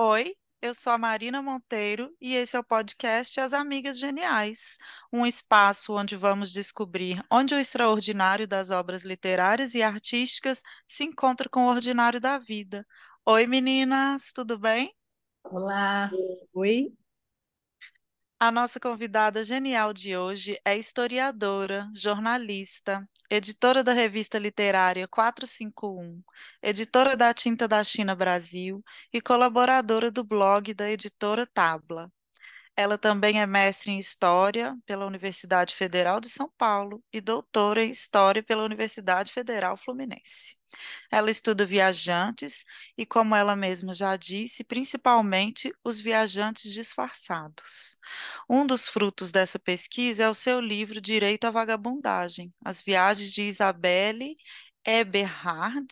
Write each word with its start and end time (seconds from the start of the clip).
Oi, 0.00 0.32
eu 0.62 0.74
sou 0.76 0.92
a 0.92 0.96
Marina 0.96 1.42
Monteiro 1.42 2.14
e 2.20 2.36
esse 2.36 2.56
é 2.56 2.60
o 2.60 2.62
podcast 2.62 3.40
As 3.40 3.52
Amigas 3.52 3.98
Geniais, 3.98 4.78
um 5.12 5.26
espaço 5.26 5.92
onde 5.92 6.14
vamos 6.14 6.52
descobrir 6.52 7.20
onde 7.28 7.52
o 7.52 7.58
extraordinário 7.58 8.46
das 8.46 8.70
obras 8.70 9.02
literárias 9.02 9.74
e 9.74 9.82
artísticas 9.82 10.62
se 10.86 11.02
encontra 11.02 11.48
com 11.48 11.66
o 11.66 11.68
ordinário 11.68 12.20
da 12.20 12.38
vida. 12.38 12.86
Oi, 13.26 13.44
meninas, 13.48 14.32
tudo 14.32 14.56
bem? 14.56 14.94
Olá, 15.42 16.08
Oi, 16.54 16.92
A 18.40 18.52
nossa 18.52 18.78
convidada 18.78 19.42
genial 19.42 19.92
de 19.92 20.16
hoje 20.16 20.60
é 20.64 20.76
historiadora, 20.76 21.90
jornalista, 21.92 23.08
editora 23.28 23.82
da 23.82 23.92
revista 23.92 24.38
literária 24.38 25.08
451, 25.08 26.22
editora 26.62 27.16
da 27.16 27.34
Tinta 27.34 27.66
da 27.66 27.82
China 27.82 28.14
Brasil 28.14 28.80
e 29.12 29.20
colaboradora 29.20 30.08
do 30.08 30.22
blog 30.22 30.72
da 30.72 30.88
editora 30.88 31.46
Tabla. 31.48 32.12
Ela 32.78 32.96
também 32.96 33.40
é 33.40 33.46
mestre 33.46 33.90
em 33.90 33.98
História 33.98 34.78
pela 34.86 35.04
Universidade 35.04 35.74
Federal 35.74 36.20
de 36.20 36.28
São 36.28 36.48
Paulo 36.56 37.02
e 37.12 37.20
doutora 37.20 37.84
em 37.84 37.90
História 37.90 38.40
pela 38.40 38.62
Universidade 38.62 39.32
Federal 39.32 39.76
Fluminense. 39.76 40.56
Ela 41.10 41.28
estuda 41.28 41.66
viajantes 41.66 42.64
e, 42.96 43.04
como 43.04 43.34
ela 43.34 43.56
mesma 43.56 43.92
já 43.92 44.14
disse, 44.16 44.62
principalmente 44.62 45.72
os 45.82 45.98
viajantes 45.98 46.72
disfarçados. 46.72 47.96
Um 48.48 48.64
dos 48.64 48.86
frutos 48.86 49.32
dessa 49.32 49.58
pesquisa 49.58 50.22
é 50.22 50.28
o 50.30 50.34
seu 50.34 50.60
livro 50.60 51.00
Direito 51.00 51.46
à 51.46 51.50
Vagabundagem, 51.50 52.54
As 52.64 52.80
Viagens 52.80 53.32
de 53.32 53.42
Isabelle 53.42 54.36
Eberhard, 54.86 55.88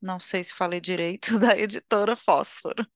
não 0.00 0.20
sei 0.20 0.44
se 0.44 0.54
falei 0.54 0.80
direito, 0.80 1.38
da 1.40 1.58
editora 1.58 2.14
Fósforo. 2.14 2.86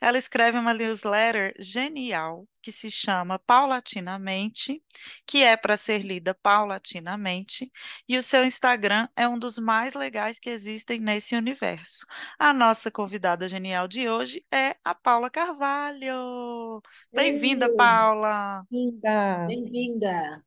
Ela 0.00 0.18
escreve 0.18 0.58
uma 0.58 0.72
newsletter 0.74 1.54
genial 1.58 2.46
que 2.62 2.72
se 2.72 2.90
chama 2.90 3.38
Paulatinamente, 3.38 4.82
que 5.26 5.42
é 5.42 5.56
para 5.56 5.76
ser 5.76 5.98
lida 6.02 6.34
paulatinamente, 6.42 7.70
e 8.08 8.16
o 8.16 8.22
seu 8.22 8.44
Instagram 8.44 9.08
é 9.16 9.28
um 9.28 9.38
dos 9.38 9.58
mais 9.58 9.94
legais 9.94 10.38
que 10.38 10.50
existem 10.50 11.00
nesse 11.00 11.36
universo. 11.36 12.06
A 12.38 12.52
nossa 12.52 12.90
convidada 12.90 13.48
genial 13.48 13.88
de 13.88 14.08
hoje 14.08 14.44
é 14.52 14.76
a 14.84 14.94
Paula 14.94 15.30
Carvalho. 15.30 16.82
Bem-vinda, 17.12 17.68
Paula. 17.74 18.66
linda. 18.70 19.46
bem-vinda. 19.46 20.42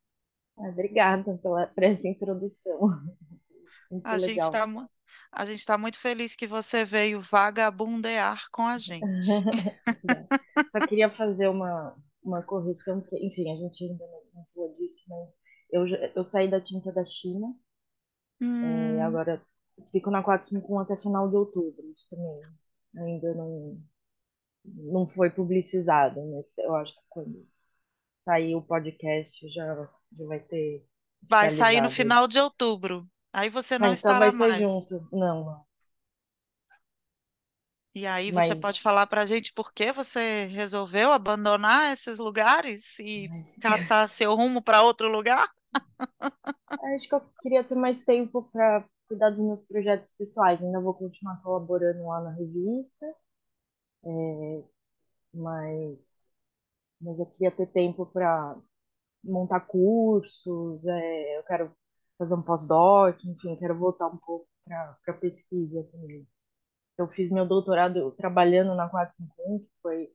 Ah, 0.58 0.68
Obrigada 0.68 1.36
pela, 1.38 1.66
por 1.68 1.84
essa 1.84 2.06
introdução. 2.08 2.78
Muito 3.90 4.06
A 4.06 4.18
gente 4.18 4.30
legal. 4.30 4.48
está 4.48 4.66
a 5.34 5.44
gente 5.44 5.58
está 5.58 5.76
muito 5.76 5.98
feliz 5.98 6.36
que 6.36 6.46
você 6.46 6.84
veio 6.84 7.20
vagabundear 7.20 8.44
com 8.52 8.62
a 8.62 8.78
gente. 8.78 9.04
Só 10.70 10.80
queria 10.86 11.10
fazer 11.10 11.48
uma, 11.48 11.96
uma 12.22 12.42
correção, 12.42 13.00
que, 13.00 13.16
enfim, 13.16 13.50
a 13.52 13.56
gente 13.56 13.84
ainda 13.84 14.04
não, 14.34 14.46
falou 14.54 14.76
disso, 14.76 15.04
mas 15.08 15.28
eu, 15.70 15.84
eu 16.14 16.24
saí 16.24 16.48
da 16.48 16.60
tinta 16.60 16.92
da 16.92 17.04
China 17.04 17.54
e 18.40 18.44
Hum, 18.44 19.02
agora 19.02 19.40
fico 19.90 20.10
na 20.10 20.22
451 20.22 20.78
até 20.80 20.96
final 21.00 21.28
de 21.28 21.36
outubro. 21.36 21.84
Isso 21.92 22.08
também 22.10 22.40
ainda 22.96 23.34
não, 23.34 23.78
não 24.64 25.06
foi 25.06 25.30
publicizado, 25.30 26.20
mas 26.30 26.46
eu 26.58 26.74
acho 26.76 26.94
que 26.94 27.00
quando 27.08 27.46
sair 28.24 28.54
o 28.54 28.62
podcast 28.62 29.48
já, 29.48 29.88
já 30.16 30.26
vai 30.26 30.40
ter 30.40 30.86
vai 31.22 31.50
sair 31.50 31.80
no 31.80 31.90
final 31.90 32.28
de 32.28 32.38
outubro. 32.38 33.08
Aí 33.34 33.50
você 33.50 33.78
Ah, 33.78 33.88
não 33.88 33.92
então 33.92 34.16
vai 34.18 34.32
estará 34.32 34.32
ser 34.32 34.52
mais. 34.52 34.56
junto. 34.56 35.06
Não, 35.12 35.44
não. 35.44 35.66
E 37.94 38.06
aí 38.06 38.32
você 38.32 38.54
Mas 38.54 38.56
pode 38.56 38.80
falar 38.80 39.06
para 39.06 39.22
a 39.22 39.26
gente 39.26 39.52
por 39.52 39.72
que 39.72 39.92
você 39.92 40.46
resolveu 40.46 41.12
abandonar 41.12 41.92
esses 41.92 42.18
lugares 42.18 42.98
e 42.98 43.32
caçar 43.60 44.08
seu 44.08 44.34
rumo 44.34 44.60
para 44.62 44.82
outro 44.82 45.08
lugar? 45.08 45.48
Acho 46.94 47.08
que 47.08 47.14
eu 47.16 47.20
queria 47.42 47.64
ter 47.64 47.74
mais 47.74 48.04
tempo 48.04 48.44
para 48.52 48.88
cuidar 49.08 49.30
dos 49.30 49.40
meus 49.40 49.62
projetos 49.62 50.12
pessoais. 50.12 50.62
Ainda 50.62 50.80
vou 50.80 50.94
continuar 50.94 51.42
colaborando 51.42 52.06
lá 52.06 52.20
na 52.22 52.30
revista, 52.32 53.06
mas, 55.32 55.98
mas 57.00 57.18
eu 57.18 57.26
queria 57.26 57.50
ter 57.52 57.66
tempo 57.68 58.06
para 58.06 58.56
montar 59.24 59.60
cursos, 59.62 60.86
é, 60.86 61.38
eu 61.38 61.44
quero 61.44 61.72
fazer 62.18 62.34
um 62.34 62.42
pós-doc, 62.42 63.24
enfim, 63.24 63.56
quero 63.56 63.78
voltar 63.78 64.08
um 64.08 64.16
pouco 64.18 64.46
para 64.66 64.96
a 65.08 65.12
pesquisa 65.14 65.82
também. 65.92 66.26
Eu 66.98 67.08
fiz 67.08 67.30
meu 67.30 67.46
doutorado 67.46 68.12
trabalhando 68.12 68.74
na 68.74 68.88
451, 68.88 69.58
que 69.60 69.70
foi, 69.82 70.10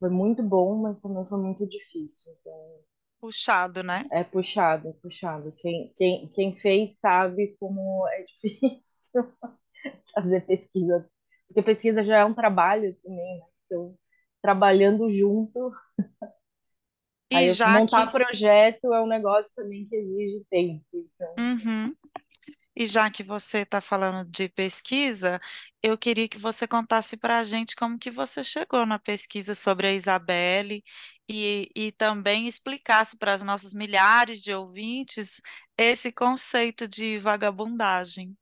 foi 0.00 0.10
muito 0.10 0.42
bom, 0.42 0.76
mas 0.82 1.00
também 1.00 1.26
foi 1.26 1.38
muito 1.40 1.66
difícil. 1.68 2.32
Então, 2.40 2.80
Puxado, 3.20 3.82
né? 3.82 4.04
é 4.10 4.24
puxado, 4.24 4.88
é 4.88 4.92
puxado. 4.94 5.52
Quem, 5.58 5.92
quem, 5.96 6.28
quem 6.28 6.54
fez 6.54 6.98
sabe 7.00 7.56
como 7.58 8.06
é 8.08 8.22
difícil. 8.42 8.82
fazer 10.14 10.40
pesquisa, 10.46 11.08
porque 11.48 11.62
pesquisa 11.62 12.04
já 12.04 12.18
é 12.18 12.24
um 12.24 12.34
trabalho 12.34 12.94
também, 13.02 13.38
né? 13.38 13.46
Então, 13.66 13.96
trabalhando 14.42 15.10
junto, 15.10 15.72
E 17.32 17.46
eu- 17.48 17.56
já 17.56 17.80
montar 17.80 18.06
que, 18.10 18.12
projeto 18.12 18.92
é 18.94 19.00
um 19.02 19.06
negócio 19.06 19.54
também 19.54 19.84
que 19.86 19.96
exige 19.96 20.44
tempo. 20.50 20.84
Então, 20.94 21.38
Uhum. 21.38 21.94
E 22.76 22.86
já 22.86 23.10
que 23.10 23.22
você 23.22 23.58
está 23.60 23.80
falando 23.80 24.28
de 24.30 24.48
pesquisa, 24.48 25.40
eu 25.82 25.98
queria 25.98 26.28
que 26.28 26.38
você 26.38 26.68
contasse 26.68 27.16
para 27.18 27.38
a 27.40 27.44
gente 27.44 27.76
como 27.76 27.98
que 27.98 28.10
você 28.10 28.44
chegou 28.44 28.86
na 28.86 28.98
pesquisa 28.98 29.54
sobre 29.54 29.88
a 29.88 29.92
Isabelle 29.94 30.84
e, 31.28 31.70
e 31.76 31.92
também 31.92 32.48
explicasse 32.48 33.18
para 33.18 33.34
as 33.34 33.42
nossas 33.42 33.74
milhares 33.74 34.42
de 34.42 34.54
ouvintes 34.54 35.40
esse 35.78 36.12
conceito 36.12 36.88
de 36.88 37.18
vagabundagem. 37.18 38.36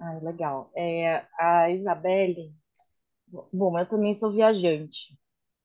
ah, 0.00 0.18
legal. 0.22 0.70
É, 0.76 1.26
a 1.38 1.70
Isabelle, 1.70 2.52
bom, 3.52 3.78
eu 3.78 3.86
também 3.88 4.14
sou 4.14 4.32
viajante. 4.32 5.18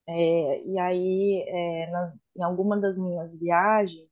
É, 0.08 0.64
e 0.66 0.78
aí, 0.78 1.44
é, 1.48 1.90
na- 1.90 2.14
em 2.36 2.42
alguma 2.42 2.78
das 2.80 2.96
minhas 2.98 3.32
viagens, 3.38 4.08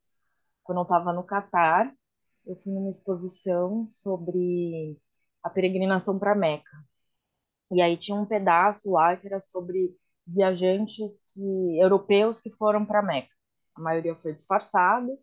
quando 0.65 0.79
eu 0.79 0.83
estava 0.85 1.13
no 1.13 1.25
Catar, 1.25 1.95
eu 2.47 2.57
fui 2.57 2.73
numa 2.73 2.91
exposição 2.91 3.87
sobre 3.87 4.99
a 5.43 5.51
peregrinação 5.51 6.19
para 6.19 6.35
Meca. 6.35 6.71
E 7.73 7.81
aí 7.83 7.97
tinha 7.97 8.17
um 8.17 8.27
pedaço 8.27 8.91
lá 8.93 9.17
que 9.17 9.27
era 9.27 9.41
sobre 9.41 9.97
viajantes 10.27 11.25
que, 11.33 11.79
europeus 11.81 12.41
que 12.41 12.51
foram 12.51 12.85
para 12.87 13.03
Meca. 13.03 13.29
A 13.75 13.81
maioria 13.81 14.15
foi 14.17 14.33
disfarçado, 14.35 15.19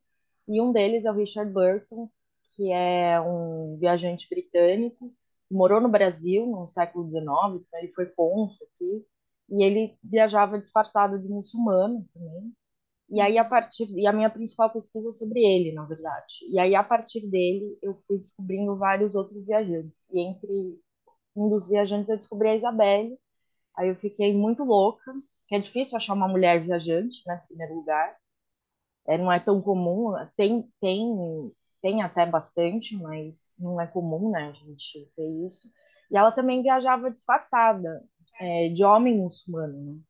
e 0.48 0.62
um 0.62 0.72
deles 0.72 1.06
é 1.06 1.12
o 1.12 1.16
Richard 1.16 1.52
Burton, 1.52 2.10
que 2.56 2.72
é 2.72 3.20
um 3.22 3.78
viajante 3.80 4.28
britânico, 4.30 5.10
que 5.48 5.54
morou 5.56 5.80
no 5.82 5.90
Brasil 5.90 6.46
no 6.46 6.68
século 6.68 7.06
XIX, 7.08 7.62
então 7.68 7.80
ele 7.80 7.94
foi 7.94 8.08
cônsul 8.08 8.68
aqui, 8.74 9.06
e 9.52 9.64
ele 9.64 9.98
viajava 10.04 10.60
disfarçado 10.60 11.20
de 11.20 11.28
muçulmano 11.28 12.08
também. 12.14 12.54
E 13.10 13.20
aí 13.20 13.38
a 13.38 13.44
partir 13.44 13.90
e 13.92 14.08
a 14.08 14.14
minha 14.14 14.30
principal 14.30 14.70
pesquisa 14.72 15.10
é 15.10 15.12
sobre 15.12 15.42
ele, 15.42 15.74
na 15.74 15.86
verdade. 15.86 16.46
E 16.50 16.58
aí 16.58 16.74
a 16.76 16.84
partir 16.84 17.30
dele 17.30 17.78
eu 17.82 17.96
fui 18.08 18.18
descobrindo 18.18 18.78
vários 18.78 19.16
outros 19.16 19.46
viajantes. 19.46 20.10
E 20.12 20.20
entre 20.22 20.80
um 21.36 21.50
dos 21.50 21.68
viajantes 21.68 22.10
eu 22.10 22.18
descobri 22.18 22.50
a 22.50 22.56
Isabelle. 22.56 23.18
Aí 23.78 23.90
eu 23.90 23.96
fiquei 23.98 24.34
muito 24.34 24.64
louca, 24.64 25.14
que 25.48 25.56
é 25.56 25.60
difícil 25.60 25.98
achar 25.98 26.14
uma 26.14 26.28
mulher 26.28 26.64
viajante, 26.64 27.22
né, 27.28 27.42
em 27.44 27.48
primeiro 27.48 27.76
lugar. 27.76 28.16
É, 29.08 29.18
não 29.18 29.32
é 29.32 29.40
tão 29.40 29.62
comum, 29.62 30.14
tem, 30.38 30.70
tem, 30.80 31.52
tem 31.82 32.02
até 32.02 32.26
bastante, 32.26 32.96
mas 32.96 33.56
não 33.60 33.82
é 33.82 33.88
comum, 33.88 34.32
né, 34.32 34.50
a 34.50 34.54
gente 34.54 35.12
ter 35.16 35.28
isso. 35.48 35.70
E 36.12 36.18
ela 36.18 36.32
também 36.32 36.62
viajava 36.62 37.12
disfarçada, 37.12 38.04
é, 38.40 38.70
de 38.70 38.84
homem 38.84 39.18
muçulmano, 39.18 39.96
né? 39.96 40.02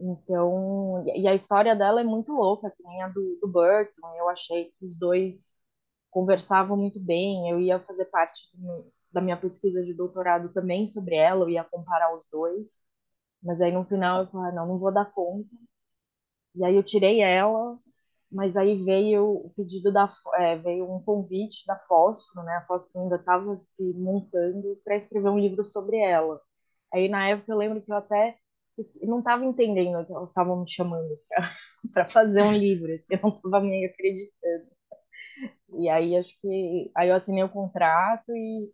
Então, 0.00 1.04
e 1.16 1.26
a 1.28 1.34
história 1.34 1.76
dela 1.76 2.00
é 2.00 2.04
muito 2.04 2.32
louca, 2.32 2.70
que 2.70 2.82
nem 2.84 3.02
a 3.02 3.08
do, 3.08 3.38
do 3.40 3.48
Burton. 3.48 4.14
Eu 4.18 4.28
achei 4.28 4.66
que 4.78 4.86
os 4.86 4.98
dois 4.98 5.56
conversavam 6.10 6.76
muito 6.76 7.00
bem. 7.00 7.50
Eu 7.50 7.60
ia 7.60 7.80
fazer 7.80 8.06
parte 8.06 8.42
do- 8.54 8.92
da 9.12 9.20
minha 9.22 9.36
pesquisa 9.40 9.82
de 9.84 9.94
doutorado 9.94 10.52
também 10.52 10.86
sobre 10.88 11.16
ela, 11.16 11.44
eu 11.44 11.50
ia 11.50 11.64
comparar 11.64 12.14
os 12.14 12.28
dois. 12.30 12.86
Mas 13.42 13.60
aí 13.62 13.72
no 13.72 13.84
final 13.86 14.22
eu 14.24 14.28
falei, 14.30 14.50
ah, 14.52 14.54
não, 14.56 14.68
não 14.68 14.78
vou 14.80 14.92
dar 14.92 15.06
conta. 15.12 15.48
E 16.54 16.64
aí 16.64 16.74
eu 16.76 16.82
tirei 16.82 17.20
ela, 17.20 17.78
mas 18.32 18.56
aí 18.56 18.82
veio 18.84 19.24
o 19.46 19.50
pedido 19.56 19.92
da, 19.92 20.08
é, 20.34 20.56
veio 20.58 20.90
um 20.92 21.02
convite 21.02 21.64
da 21.66 21.78
Fósforo, 21.86 22.44
né? 22.44 22.56
A 22.56 22.66
Fósforo 22.66 23.04
ainda 23.04 23.16
estava 23.16 23.56
se 23.56 23.82
montando 23.94 24.80
para 24.84 24.96
escrever 24.96 25.28
um 25.30 25.38
livro 25.38 25.64
sobre 25.64 25.98
ela. 25.98 26.40
Aí 26.96 27.08
na 27.08 27.28
época 27.28 27.52
eu 27.52 27.58
lembro 27.58 27.82
que 27.82 27.92
eu 27.92 27.96
até 27.96 28.38
não 29.02 29.20
estava 29.20 29.44
entendendo 29.44 30.06
que 30.06 30.12
elas 30.12 30.28
estavam 30.30 30.62
me 30.62 30.70
chamando 30.70 31.18
para 31.92 32.06
fazer 32.08 32.42
um 32.42 32.52
livro, 32.54 32.92
assim, 32.94 33.14
eu 33.14 33.20
não 33.22 33.30
estava 33.30 33.60
meio 33.62 33.90
acreditando. 33.90 34.66
E 35.78 35.88
aí 35.88 36.16
acho 36.16 36.38
que 36.40 36.90
aí 36.96 37.08
eu 37.08 37.14
assinei 37.16 37.42
o 37.44 37.48
contrato 37.48 38.24
e 38.34 38.72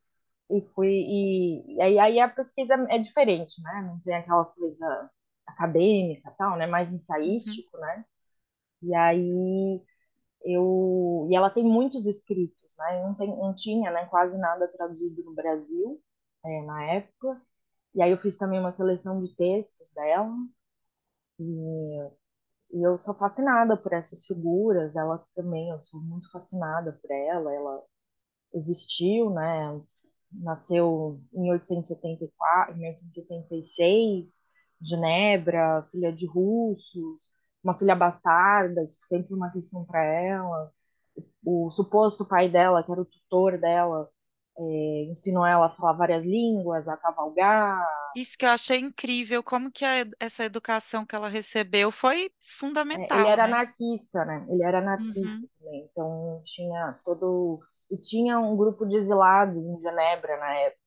e 0.50 0.62
fui 0.76 0.90
e, 0.90 1.76
e 1.76 1.82
aí, 1.82 1.98
aí 1.98 2.20
a 2.20 2.28
pesquisa 2.28 2.74
é 2.90 2.98
diferente, 2.98 3.62
né? 3.62 3.82
Não 3.88 3.98
tem 4.00 4.14
aquela 4.14 4.44
coisa 4.46 5.10
acadêmica, 5.46 6.30
tal, 6.38 6.56
né? 6.58 6.66
Mais 6.66 6.90
Uhum. 6.90 6.94
ensaístico, 6.94 7.78
né? 7.78 8.04
E 8.82 8.94
aí 8.94 9.82
eu 10.44 11.28
e 11.30 11.36
ela 11.36 11.50
tem 11.50 11.64
muitos 11.64 12.06
escritos, 12.06 12.76
né? 12.78 13.02
Não 13.04 13.14
tem, 13.14 13.28
não 13.36 13.54
tinha, 13.54 13.90
né? 13.92 14.06
Quase 14.06 14.36
nada 14.38 14.68
traduzido 14.68 15.22
no 15.24 15.34
Brasil 15.34 16.00
é, 16.44 16.62
na 16.64 16.84
época. 16.86 17.40
E 17.94 18.02
aí 18.02 18.10
eu 18.10 18.18
fiz 18.18 18.36
também 18.38 18.58
uma 18.60 18.72
seleção 18.72 19.22
de 19.22 19.34
textos 19.36 19.92
dela 19.94 20.30
e, 21.38 21.44
e 22.72 22.82
eu 22.86 22.98
sou 22.98 23.14
fascinada 23.14 23.76
por 23.76 23.92
essas 23.92 24.24
figuras. 24.26 24.96
Ela 24.96 25.24
também, 25.34 25.70
eu 25.70 25.80
sou 25.82 26.00
muito 26.00 26.30
fascinada 26.30 26.92
por 27.02 27.10
ela. 27.10 27.52
Ela 27.54 27.82
existiu, 28.54 29.30
né? 29.30 29.80
Nasceu 30.32 31.20
em 31.34 31.42
1874, 31.42 32.74
em 32.74 32.78
1876, 32.80 34.42
Genebra, 34.82 35.86
filha 35.92 36.12
de 36.12 36.26
russos, 36.26 37.20
uma 37.64 37.78
filha 37.78 37.96
bastarda, 37.96 38.84
isso 38.84 38.98
sempre 39.04 39.34
uma 39.34 39.50
questão 39.52 39.84
para 39.86 40.02
ela. 40.04 40.72
O 41.44 41.70
suposto 41.70 42.26
pai 42.26 42.48
dela, 42.50 42.82
que 42.84 42.92
era 42.92 43.00
o 43.02 43.04
tutor 43.06 43.58
dela, 43.58 44.08
é, 44.58 45.04
ensinou 45.10 45.44
ela 45.46 45.66
a 45.66 45.70
falar 45.70 45.94
várias 45.94 46.24
línguas, 46.24 46.88
a 46.88 46.96
cavalgar. 46.96 47.86
Isso 48.14 48.36
que 48.38 48.44
eu 48.44 48.50
achei 48.50 48.78
incrível, 48.78 49.42
como 49.42 49.70
que 49.70 49.84
a 49.84 50.06
essa 50.20 50.44
educação 50.44 51.04
que 51.06 51.14
ela 51.14 51.28
recebeu 51.28 51.90
foi 51.90 52.32
É, 52.94 53.14
ele 53.16 53.26
fundamental, 53.26 53.26
era 53.26 53.44
né? 53.44 53.44
anarquista, 53.44 54.24
né? 54.24 54.46
Ele 54.50 54.62
era 54.62 54.78
anarquista 54.78 55.32
Uhum. 55.32 55.48
então 55.62 56.42
tinha 56.44 56.98
todo 57.04 57.60
e 57.90 57.96
tinha 57.98 58.38
um 58.40 58.56
grupo 58.56 58.86
de 58.86 58.96
exilados 58.96 59.56
em 59.64 59.80
Genebra 59.80 60.36
na 60.38 60.54
época 60.58 60.82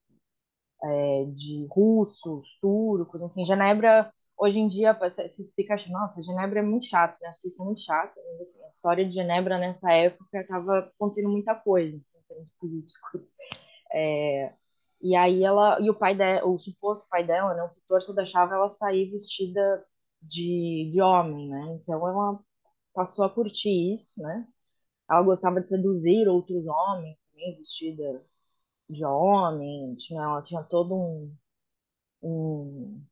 de 1.34 1.66
russos, 1.70 2.58
turcos, 2.62 3.22
enfim, 3.22 3.46
Genebra, 3.46 4.12
hoje 4.38 4.60
em 4.60 4.68
dia, 4.68 4.94
você 4.94 5.30
fica 5.56 5.74
achando, 5.76 5.94
nossa, 5.94 6.22
Genebra 6.22 6.60
é 6.60 6.64
muito 6.64 6.86
chato, 6.86 7.20
né? 7.22 7.30
A 7.30 7.34
Suíça 7.34 7.64
é 7.64 7.66
muito 7.66 7.82
chata, 7.82 8.20
assim, 8.42 8.64
a 8.64 8.70
história 8.70 9.06
de 9.06 9.14
Genebra 9.14 9.58
nessa 9.58 9.92
época 9.94 10.40
estava 10.40 10.80
acontecendo 10.80 11.30
muita 11.30 11.56
coisa, 11.56 11.98
assim, 11.98 12.20
em 12.20 12.24
termos 12.28 12.52
políticos. 12.54 13.36
É, 13.92 14.54
e 15.02 15.16
aí 15.16 15.44
ela, 15.44 15.80
e 15.80 15.90
o 15.90 15.96
pai 15.96 16.16
dela, 16.16 16.46
o 16.48 16.58
suposto 16.60 17.08
pai 17.10 17.26
dela, 17.26 17.54
né, 17.54 17.64
o 17.64 17.70
tutor 17.70 18.02
só 18.02 18.14
deixava 18.14 18.56
ela 18.56 18.70
sair 18.70 19.10
vestida 19.12 19.86
de, 20.22 20.90
de 20.92 21.02
homem, 21.02 21.50
né? 21.50 21.80
Então 21.81 22.08
ela 22.08 22.40
passou 22.94 23.26
a 23.26 23.30
curtir 23.30 23.96
isso, 23.96 24.22
né? 24.22 24.48
Ela 25.10 25.22
gostava 25.24 25.62
de 25.62 25.70
seduzir 25.70 26.28
outros 26.28 26.66
homens, 26.66 27.18
também 27.31 27.58
vestida 27.58 28.26
de 28.90 29.06
homem, 29.06 29.96
tinha, 29.96 30.24
ela 30.24 30.42
tinha 30.42 30.64
todo 30.64 30.96
um, 30.96 31.36
um 32.24 33.04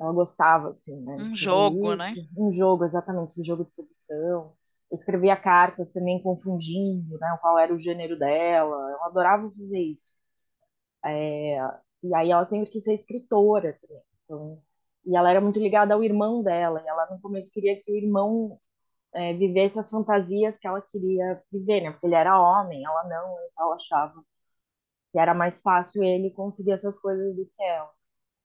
ela 0.00 0.12
gostava, 0.12 0.70
assim, 0.70 0.98
né, 1.02 1.16
Um 1.20 1.34
jogo, 1.34 1.94
né? 1.94 2.14
Um 2.36 2.50
jogo, 2.50 2.84
exatamente, 2.84 3.32
esse 3.32 3.44
jogo 3.44 3.64
de 3.64 3.70
sedução. 3.70 4.54
Eu 4.90 4.96
escrevia 4.96 5.36
cartas 5.36 5.92
também 5.92 6.22
confundindo, 6.22 7.18
né, 7.18 7.38
qual 7.40 7.58
era 7.58 7.72
o 7.72 7.78
gênero 7.78 8.18
dela. 8.18 8.90
Eu 8.90 9.04
adorava 9.04 9.50
fazer 9.50 9.78
isso. 9.78 10.16
E 12.02 12.14
aí 12.14 12.30
ela 12.30 12.46
sempre 12.48 12.70
quis 12.70 12.82
ser 12.82 12.94
escritora 12.94 13.78
também. 13.80 14.02
Então, 14.24 14.62
e 15.04 15.16
ela 15.16 15.30
era 15.30 15.40
muito 15.40 15.58
ligada 15.60 15.94
ao 15.94 16.02
irmão 16.02 16.42
dela. 16.42 16.82
E 16.82 16.88
ela 16.88 17.06
no 17.10 17.20
começo 17.20 17.52
queria 17.52 17.80
que 17.80 17.92
o 17.92 17.96
irmão 17.96 18.58
é, 19.14 19.34
vivesse 19.34 19.78
as 19.78 19.90
fantasias 19.90 20.58
que 20.58 20.66
ela 20.66 20.80
queria 20.80 21.42
viver, 21.52 21.82
né? 21.82 21.90
Porque 21.90 22.06
ele 22.06 22.14
era 22.14 22.40
homem, 22.40 22.84
ela 22.84 23.04
não. 23.04 23.36
Então 23.52 23.66
ela 23.66 23.74
achava 23.74 24.24
que 25.12 25.18
era 25.18 25.34
mais 25.34 25.60
fácil 25.60 26.02
ele 26.02 26.30
conseguir 26.30 26.72
essas 26.72 26.98
coisas 26.98 27.34
do 27.36 27.44
que 27.44 27.62
ela. 27.62 27.90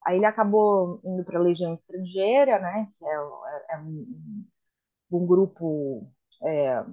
Aí 0.05 0.17
ele 0.17 0.25
acabou 0.25 1.01
indo 1.03 1.23
para 1.23 1.39
a 1.39 1.41
Legião 1.41 1.73
Estrangeira, 1.73 2.59
né? 2.59 2.87
Que 2.97 3.05
é, 3.05 3.09
é, 3.09 3.75
é 3.75 3.79
um, 3.79 4.45
um 5.11 5.25
grupo, 5.25 6.07
é, 6.43 6.85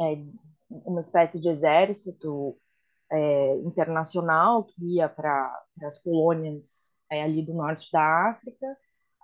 é, 0.00 0.24
uma 0.70 1.00
espécie 1.00 1.40
de 1.40 1.48
exército 1.48 2.56
é, 3.10 3.56
internacional 3.58 4.64
que 4.64 4.96
ia 4.96 5.08
para 5.08 5.64
as 5.82 5.98
colônias 6.00 6.94
é, 7.10 7.22
ali 7.24 7.44
do 7.44 7.54
norte 7.54 7.90
da 7.92 8.30
África. 8.30 8.66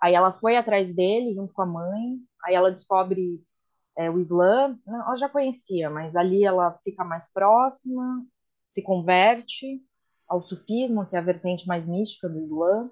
Aí 0.01 0.13
ela 0.13 0.33
foi 0.33 0.57
atrás 0.57 0.93
dele 0.93 1.33
junto 1.33 1.53
com 1.53 1.61
a 1.61 1.65
mãe. 1.65 2.19
Aí 2.43 2.53
ela 2.55 2.71
descobre 2.71 3.41
o 4.13 4.19
Islã. 4.19 4.77
Ela 4.85 5.15
já 5.15 5.29
conhecia, 5.29 5.89
mas 5.89 6.15
ali 6.15 6.43
ela 6.43 6.77
fica 6.83 7.05
mais 7.05 7.31
próxima, 7.31 8.25
se 8.69 8.81
converte 8.83 9.81
ao 10.33 10.41
sufismo, 10.41 11.05
que 11.05 11.15
é 11.15 11.19
a 11.19 11.21
vertente 11.21 11.67
mais 11.67 11.87
mística 11.87 12.27
do 12.27 12.39
Islã. 12.39 12.89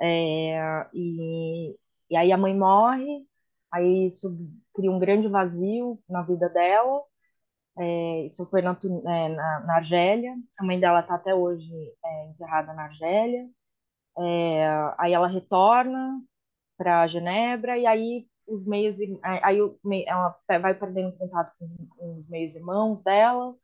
É, 0.00 0.86
e, 0.94 1.76
e 2.10 2.16
aí 2.16 2.32
a 2.32 2.38
mãe 2.38 2.56
morre, 2.56 3.26
aí 3.70 4.06
isso 4.06 4.36
cria 4.74 4.90
um 4.90 4.98
grande 4.98 5.28
vazio 5.28 6.00
na 6.08 6.22
vida 6.22 6.48
dela. 6.48 7.02
É, 7.78 8.26
isso 8.26 8.48
foi 8.50 8.62
na, 8.62 8.76
é, 9.06 9.28
na, 9.28 9.60
na, 9.66 9.76
Argélia. 9.76 10.34
A 10.58 10.64
mãe 10.64 10.80
dela 10.80 11.00
está 11.00 11.14
até 11.16 11.34
hoje 11.34 11.70
é, 12.04 12.28
enterrada 12.30 12.72
na 12.74 12.84
Argélia. 12.84 13.48
É, 14.18 14.66
aí 14.98 15.12
ela 15.12 15.26
retorna 15.28 16.22
para 16.76 17.06
Genebra 17.06 17.78
e 17.78 17.86
aí 17.86 18.26
os 18.46 18.66
meios 18.66 18.98
aí 19.22 19.58
ela 20.06 20.36
vai 20.60 20.74
perdendo 20.74 21.16
contato 21.16 21.54
com 21.58 22.18
os, 22.18 22.28
meios 22.28 22.54
irmãos 22.54 23.02
dela 23.02 23.54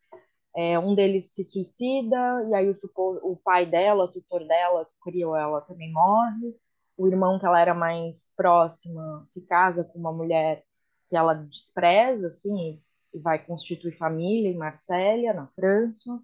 é, 0.56 0.78
um 0.78 0.94
deles 0.94 1.34
se 1.34 1.44
suicida, 1.44 2.16
e 2.50 2.54
aí 2.54 2.70
o, 2.70 3.32
o 3.32 3.36
pai 3.36 3.66
dela, 3.66 4.04
o 4.04 4.08
tutor 4.08 4.46
dela, 4.46 4.84
que 4.86 5.10
criou 5.10 5.36
ela, 5.36 5.60
também 5.62 5.92
morre. 5.92 6.56
O 6.96 7.06
irmão 7.06 7.38
que 7.38 7.46
ela 7.46 7.60
era 7.60 7.74
mais 7.74 8.34
próxima 8.36 9.22
se 9.24 9.46
casa 9.46 9.84
com 9.84 9.98
uma 9.98 10.12
mulher 10.12 10.64
que 11.08 11.16
ela 11.16 11.34
despreza, 11.34 12.28
assim, 12.28 12.82
e 13.14 13.18
vai 13.20 13.44
constituir 13.44 13.92
família 13.92 14.50
em 14.50 14.56
Marsella, 14.56 15.32
na 15.32 15.46
França. 15.48 16.20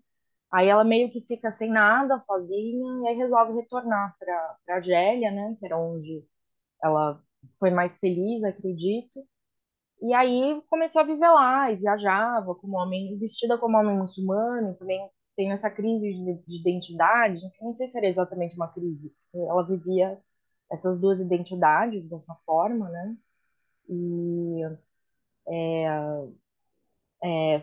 Aí 0.51 0.69
ela 0.69 0.85
meio 0.85 1.11
que 1.11 1.21
fica 1.23 1.51
sem 1.51 1.71
nada, 1.71 2.21
sozinha, 2.21 3.03
e 3.05 3.09
aí 3.09 3.17
resolve 3.17 3.55
retornar 3.55 4.17
para 4.19 4.57
Argélia, 4.69 5.31
né, 5.31 5.57
que 5.59 5.67
era 5.67 5.79
onde 5.79 6.25
ela 6.83 7.21
foi 7.59 7.71
mais 7.71 7.99
feliz, 7.99 8.43
acredito. 8.45 9.21
E 10.03 10.13
aí 10.15 10.63
começou 10.69 11.03
a 11.03 11.05
viver 11.05 11.29
lá 11.29 11.71
e 11.71 11.77
viajava 11.77 12.55
como 12.55 12.77
homem, 12.77 13.19
vestida 13.19 13.57
como 13.59 13.79
homem 13.79 13.97
muçulmano, 13.97 14.75
também 14.77 15.09
tem 15.37 15.51
essa 15.53 15.71
crise 15.71 16.13
de, 16.13 16.35
de 16.47 16.61
identidade, 16.61 17.41
não 17.61 17.75
sei 17.75 17.89
se 17.89 17.99
era 17.99 18.07
exatamente 18.07 18.57
uma 18.57 18.69
crise, 18.69 19.13
ela 19.35 19.67
vivia 19.67 20.21
essas 20.71 21.01
duas 21.01 21.21
identidades 21.21 22.09
dessa 22.09 22.35
forma, 22.47 22.89
né? 22.91 23.17
E 23.89 24.63
é, 25.49 25.87
é, 27.23 27.63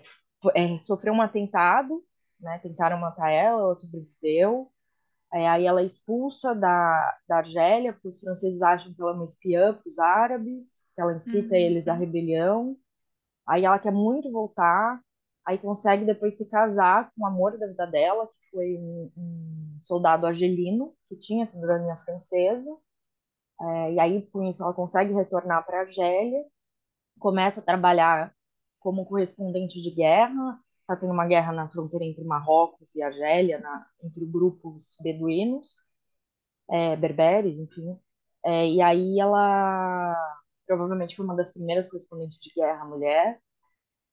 sofreu 0.82 1.14
um 1.14 1.22
atentado, 1.22 2.04
né? 2.40 2.60
Tentaram 2.60 2.98
matar 3.00 3.30
ela, 3.32 3.62
ela 3.62 3.76
sobreviveu. 3.76 4.71
É, 5.34 5.48
aí 5.48 5.66
ela 5.66 5.82
é 5.82 5.86
expulsa 5.86 6.54
da, 6.54 7.18
da 7.28 7.38
Argélia, 7.38 7.94
porque 7.94 8.10
os 8.10 8.20
franceses 8.20 8.62
acham 8.62 8.94
que 8.94 9.02
ela 9.02 9.12
é 9.12 9.14
uma 9.16 9.24
espiã 9.24 9.74
para 9.74 9.88
os 9.88 9.98
árabes, 10.00 10.86
que 10.96 11.02
ela 11.02 11.16
incita 11.16 11.56
eles 11.58 11.88
à 11.88 11.94
Uhum. 11.94 12.00
rebelião. 12.00 12.78
Aí 13.48 13.66
ela 13.66 13.80
quer 13.80 13.92
muito 13.92 14.32
voltar, 14.32 15.02
aí 15.46 15.58
consegue 15.58 16.06
depois 16.06 16.38
se 16.38 16.50
casar 16.50 17.12
com 17.16 17.24
o 17.24 17.28
amor 17.28 17.58
da 17.60 17.68
vida 17.68 17.88
dela, 17.88 18.28
que 18.28 18.52
foi 18.52 18.78
um, 18.78 19.12
um 19.18 19.80
soldado 19.84 20.28
argelino, 20.28 20.96
que 21.10 21.16
tinha 21.18 21.46
cidadania 21.48 21.96
francesa. 21.98 22.70
É, 23.62 23.94
e 23.94 24.00
aí, 24.00 24.28
com 24.32 24.44
isso, 24.44 24.64
ela 24.64 24.74
consegue 24.74 25.14
retornar 25.14 25.66
para 25.66 25.80
a 25.80 25.82
Argélia, 25.82 26.44
começa 27.20 27.62
a 27.62 27.64
trabalhar 27.64 28.34
como 28.80 29.06
correspondente 29.06 29.82
de 29.82 29.92
guerra. 29.92 30.60
Está 30.92 31.00
tendo 31.00 31.14
uma 31.14 31.26
guerra 31.26 31.54
na 31.54 31.70
fronteira 31.70 32.04
entre 32.04 32.22
Marrocos 32.26 32.94
e 32.96 33.02
Argélia, 33.02 33.60
na, 33.60 33.86
entre 34.04 34.26
grupos 34.26 34.98
beduínos, 35.02 35.78
é, 36.70 36.98
berberes, 36.98 37.60
enfim. 37.60 37.98
É, 38.44 38.68
e 38.68 38.82
aí 38.82 39.18
ela 39.18 40.14
provavelmente 40.68 41.16
foi 41.16 41.24
uma 41.24 41.36
das 41.36 41.54
primeiras 41.54 41.88
correspondentes 41.88 42.40
de 42.42 42.54
guerra 42.54 42.84
mulher 42.84 43.40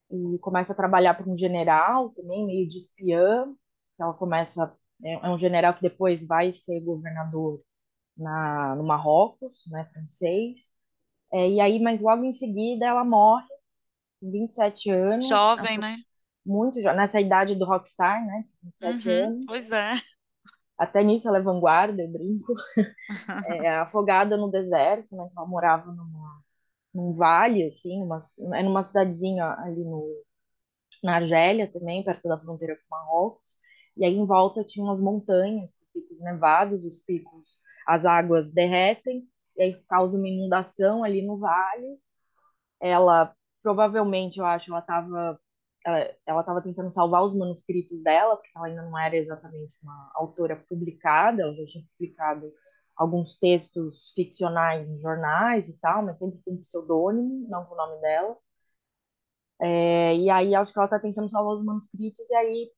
e 0.09 0.39
começa 0.39 0.71
a 0.71 0.75
trabalhar 0.75 1.15
para 1.15 1.29
um 1.29 1.35
general 1.35 2.11
também, 2.11 2.45
meio 2.45 2.65
de 2.65 2.77
espiã. 2.77 3.53
Ela 3.99 4.13
começa, 4.13 4.73
é, 5.03 5.13
é 5.15 5.29
um 5.29 5.37
general 5.37 5.73
que 5.73 5.81
depois 5.81 6.25
vai 6.25 6.53
ser 6.53 6.79
governador 6.79 7.61
na, 8.15 8.73
no 8.77 8.85
Marrocos, 8.85 9.63
né, 9.69 9.83
francês. 9.91 10.59
É, 11.33 11.49
e 11.49 11.59
aí, 11.59 11.77
mas 11.81 12.01
logo 12.01 12.23
em 12.23 12.31
seguida 12.31 12.85
ela 12.85 13.03
morre, 13.03 13.49
com 14.21 14.31
27 14.31 14.89
anos, 14.91 15.27
Jovem, 15.27 15.77
né? 15.77 15.97
Muito 16.49 16.81
jo- 16.81 16.93
nessa 16.93 17.21
idade 17.21 17.55
do 17.55 17.65
rockstar, 17.65 18.25
né, 18.25 18.45
27 18.63 19.09
Uhum. 19.09 19.11
anos. 19.11 19.45
Pois 19.45 19.71
é. 19.71 20.01
Até 20.77 21.03
nisso 21.03 21.27
ela 21.27 21.37
é 21.37 21.41
vanguarda, 21.41 22.01
eu 22.01 22.09
brinco. 22.11 22.53
É, 23.43 23.69
afogada 23.79 24.35
no 24.37 24.51
deserto, 24.51 25.15
né, 25.15 25.29
ela 25.35 25.47
morava 25.47 25.91
numa, 25.91 26.43
num 26.93 27.13
vale, 27.15 27.65
assim, 27.65 27.99
numa, 27.99 28.19
é 28.57 28.63
numa 28.63 28.83
cidadezinha 28.83 29.45
ali 29.59 29.83
no, 29.83 30.23
na 31.03 31.17
Argélia 31.17 31.71
também, 31.71 32.03
perto 32.03 32.27
da 32.27 32.39
fronteira 32.39 32.75
com 32.77 32.83
Marrocos. 32.95 33.51
e 33.97 34.05
aí 34.05 34.15
em 34.15 34.25
volta 34.25 34.63
tinha 34.65 34.85
umas 34.85 35.01
montanhas, 35.01 35.77
picos 35.93 36.21
nevados, 36.21 36.83
os 36.85 36.99
picos, 37.01 37.59
as 37.87 38.05
águas 38.05 38.51
derretem, 38.53 39.27
e 39.57 39.63
aí 39.63 39.83
causa 39.89 40.17
uma 40.17 40.27
inundação 40.29 41.03
ali 41.03 41.25
no 41.25 41.37
vale. 41.39 41.99
Ela, 42.81 43.33
provavelmente, 43.63 44.39
eu 44.39 44.45
acho, 44.45 44.71
ela 44.71 44.79
estava 44.81 45.39
ela, 45.85 46.41
estava 46.41 46.61
tentando 46.61 46.91
salvar 46.91 47.23
os 47.23 47.35
manuscritos 47.35 48.01
dela, 48.03 48.35
porque 48.35 48.51
ela 48.55 48.67
ainda 48.67 48.81
não 48.83 48.97
era 48.97 49.15
exatamente 49.15 49.75
uma 49.83 50.11
autora 50.15 50.55
publicada, 50.67 51.41
ela 51.41 51.53
já 51.55 51.65
tinha 51.65 51.85
publicado 51.97 52.51
alguns 52.95 53.37
textos 53.39 54.11
ficcionais 54.13 54.89
em 54.89 54.99
jornais 54.99 55.69
e 55.69 55.77
tal, 55.79 56.03
mas 56.03 56.17
sempre 56.17 56.39
com 56.45 56.57
pseudônimo, 56.57 57.47
não 57.49 57.65
com 57.65 57.73
o 57.73 57.77
nome 57.77 58.01
dela. 58.01 58.37
É, 59.61 60.15
e 60.15 60.29
aí 60.29 60.55
acho 60.55 60.71
que 60.71 60.79
ela 60.79 60.85
está 60.85 60.99
tentando 60.99 61.29
salvar 61.29 61.53
os 61.53 61.63
manuscritos, 61.63 62.29
e 62.29 62.35
aí 62.35 62.71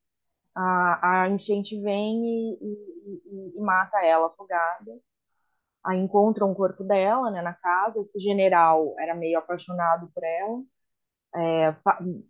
a, 0.56 1.24
a 1.24 1.30
enchente 1.30 1.80
vem 1.82 2.24
e, 2.26 2.58
e, 2.62 3.54
e, 3.56 3.58
e 3.58 3.62
mata 3.62 4.04
ela 4.04 4.28
afogada. 4.28 4.92
Aí 5.84 6.00
encontram 6.00 6.52
o 6.52 6.56
corpo 6.56 6.84
dela 6.84 7.32
né, 7.32 7.42
na 7.42 7.54
casa. 7.54 8.02
Esse 8.02 8.20
general 8.20 8.96
era 9.00 9.16
meio 9.16 9.40
apaixonado 9.40 10.12
por 10.14 10.24
ela 10.24 10.62
é, 11.36 11.76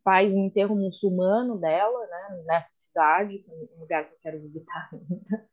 faz 0.03 0.34
um 0.34 0.46
enterro 0.46 0.75
muçulmano 0.75 1.58
dela, 1.60 2.00
né, 2.08 2.43
nessa 2.46 2.70
cidade, 2.74 3.43
um 3.75 3.79
lugar 3.79 4.05
que 4.05 4.13
eu 4.13 4.20
quero 4.22 4.41
visitar 4.41 4.89
ainda. 4.93 5.50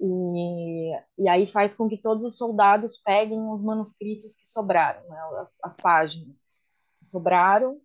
E, 0.00 0.92
e 1.18 1.28
aí 1.28 1.46
faz 1.46 1.74
com 1.74 1.88
que 1.88 1.96
todos 1.96 2.24
os 2.24 2.36
soldados 2.36 2.98
peguem 2.98 3.40
os 3.48 3.62
manuscritos 3.62 4.34
que 4.34 4.46
sobraram, 4.48 5.08
né, 5.08 5.18
as, 5.40 5.58
as 5.64 5.76
páginas 5.76 6.60
que 6.98 7.06
sobraram, 7.06 7.80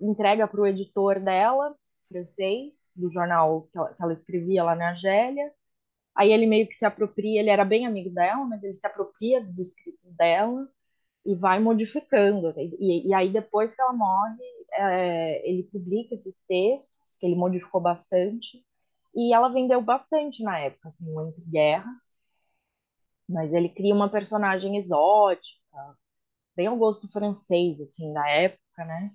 entrega 0.00 0.46
para 0.46 0.60
o 0.60 0.66
editor 0.66 1.20
dela, 1.20 1.74
francês, 2.08 2.92
do 2.96 3.10
jornal 3.10 3.68
que 3.72 3.78
ela, 3.78 3.94
que 3.94 4.02
ela 4.02 4.12
escrevia 4.12 4.64
lá 4.64 4.74
na 4.74 4.88
Argélia. 4.90 5.52
Aí 6.14 6.32
ele 6.32 6.46
meio 6.46 6.66
que 6.66 6.74
se 6.74 6.84
apropria, 6.84 7.40
ele 7.40 7.50
era 7.50 7.64
bem 7.64 7.86
amigo 7.86 8.10
dela, 8.10 8.44
mas 8.44 8.62
ele 8.62 8.74
se 8.74 8.86
apropria 8.86 9.40
dos 9.40 9.58
escritos 9.58 10.12
dela 10.16 10.68
e 11.26 11.34
vai 11.34 11.58
modificando. 11.58 12.48
E, 12.58 13.08
e 13.08 13.14
aí, 13.14 13.32
depois 13.32 13.74
que 13.74 13.82
ela 13.82 13.92
morre, 13.92 14.42
é, 14.72 15.48
ele 15.48 15.64
publica 15.64 16.14
esses 16.14 16.44
textos, 16.46 17.16
que 17.18 17.26
ele 17.26 17.34
modificou 17.34 17.80
bastante, 17.80 18.64
e 19.14 19.34
ela 19.34 19.48
vendeu 19.48 19.80
bastante 19.82 20.42
na 20.42 20.58
época, 20.58 20.88
assim, 20.88 21.06
Entre 21.20 21.42
Guerras. 21.50 22.16
Mas 23.28 23.52
ele 23.52 23.68
cria 23.68 23.94
uma 23.94 24.08
personagem 24.08 24.76
exótica, 24.76 25.58
bem 26.54 26.68
ao 26.68 26.76
gosto 26.76 27.10
francês, 27.10 27.80
assim, 27.80 28.12
da 28.12 28.28
época, 28.28 28.84
né? 28.84 29.10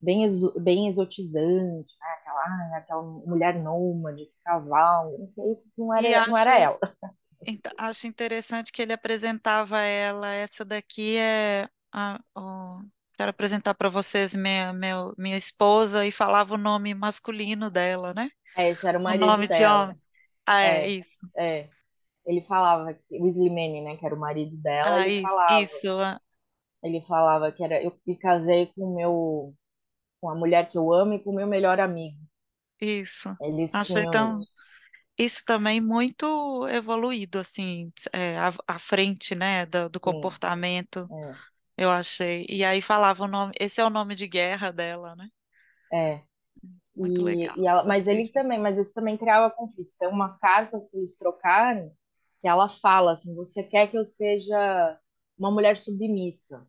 Bem, 0.00 0.24
exo 0.24 0.54
bem 0.60 0.86
exotizante, 0.86 1.92
né? 2.00 2.06
Aquela, 2.20 2.40
ah, 2.40 2.76
aquela 2.76 3.02
mulher 3.02 3.60
nômade, 3.60 4.26
de 4.26 4.36
cavalo, 4.44 5.18
não 5.18 5.26
sei, 5.26 5.50
isso 5.50 5.72
não 5.76 5.92
era, 5.92 6.26
não 6.28 6.38
era 6.38 6.58
ela. 6.58 6.78
Então, 7.46 7.72
acho 7.78 8.06
interessante 8.06 8.72
que 8.72 8.82
ele 8.82 8.92
apresentava 8.92 9.80
ela. 9.80 10.28
Essa 10.34 10.64
daqui 10.64 11.16
é 11.16 11.68
a, 11.92 12.20
o, 12.36 12.82
quero 13.14 13.30
apresentar 13.30 13.74
para 13.74 13.88
vocês 13.88 14.34
minha, 14.34 14.72
minha, 14.72 15.12
minha 15.16 15.36
esposa 15.36 16.04
e 16.06 16.12
falava 16.12 16.54
o 16.54 16.58
nome 16.58 16.94
masculino 16.94 17.70
dela, 17.70 18.12
né? 18.14 18.30
É, 18.56 18.70
esse 18.70 18.86
era 18.86 18.98
o 18.98 19.02
O 19.06 19.10
marido 19.10 19.16
nome 19.16 19.48
de 19.48 19.64
dela. 19.64 19.66
homem. 19.66 19.96
Ah, 20.46 20.62
é 20.62 20.86
É, 20.86 20.88
isso. 20.88 21.26
é. 21.38 21.70
Ele 22.26 22.42
falava 22.46 22.94
que 22.94 23.20
o 23.22 23.28
Slimane, 23.28 23.82
né, 23.82 23.96
que 23.98 24.06
era 24.06 24.14
o 24.14 24.20
marido 24.20 24.56
dela, 24.58 24.96
Ah, 24.96 25.06
ele 25.06 25.08
isso, 25.08 25.38
falava, 25.40 25.48
isso, 25.48 25.88
ah, 26.00 26.20
ele 26.82 27.00
falava 27.02 27.52
que 27.52 27.62
era 27.64 27.80
eu 27.82 27.96
me 28.06 28.16
casei 28.18 28.66
com 28.74 28.82
o 28.84 28.94
meu 28.96 29.54
com 30.20 30.30
a 30.30 30.34
mulher 30.36 30.70
que 30.70 30.78
eu 30.78 30.92
amo 30.92 31.14
e 31.14 31.20
com 31.24 31.30
o 31.32 31.34
meu 31.36 31.46
melhor 31.48 31.80
amigo. 31.80 32.18
isso. 32.80 33.36
Eles 33.40 33.72
Achei 33.72 34.06
tinham 34.06 34.06
tão 34.06 34.46
isso. 35.18 35.44
também 35.44 35.80
muito 35.80 36.66
evoluído, 36.68 37.38
assim, 37.38 37.92
é, 38.12 38.38
à, 38.38 38.50
à 38.66 38.78
frente, 38.78 39.34
né, 39.34 39.66
do, 39.66 39.88
do 39.90 40.00
Sim, 40.00 40.00
comportamento. 40.00 41.10
é, 41.10 41.38
Eu 41.76 41.90
achei. 41.90 42.46
E 42.50 42.64
aí 42.64 42.82
falava 42.82 43.24
o 43.24 43.28
nome. 43.28 43.52
Esse 43.60 43.80
é 43.80 43.84
o 43.84 43.90
nome 43.90 44.14
de 44.14 44.28
guerra 44.28 44.72
dela, 44.72 45.16
né? 45.16 45.28
é. 45.92 46.22
Muito 46.96 47.22
legal. 47.22 47.56
E, 47.56 47.62
e 47.62 47.66
ela, 47.66 47.84
mas 47.84 48.06
ele 48.08 48.28
também, 48.30 48.60
mas 48.60 48.76
isso 48.78 48.94
também 48.94 49.16
criava 49.18 49.50
conflitos. 49.54 49.96
Tem 49.96 50.08
umas 50.08 50.38
cartas 50.38 50.90
que 50.90 50.96
eles 50.98 51.16
trocaram 51.18 51.92
que 52.40 52.48
ela 52.48 52.68
fala 52.68 53.14
assim, 53.14 53.34
você 53.34 53.62
quer 53.64 53.90
que 53.90 53.98
eu 53.98 54.04
seja 54.04 54.98
uma 55.38 55.50
mulher 55.50 55.76
submissa? 55.76 56.66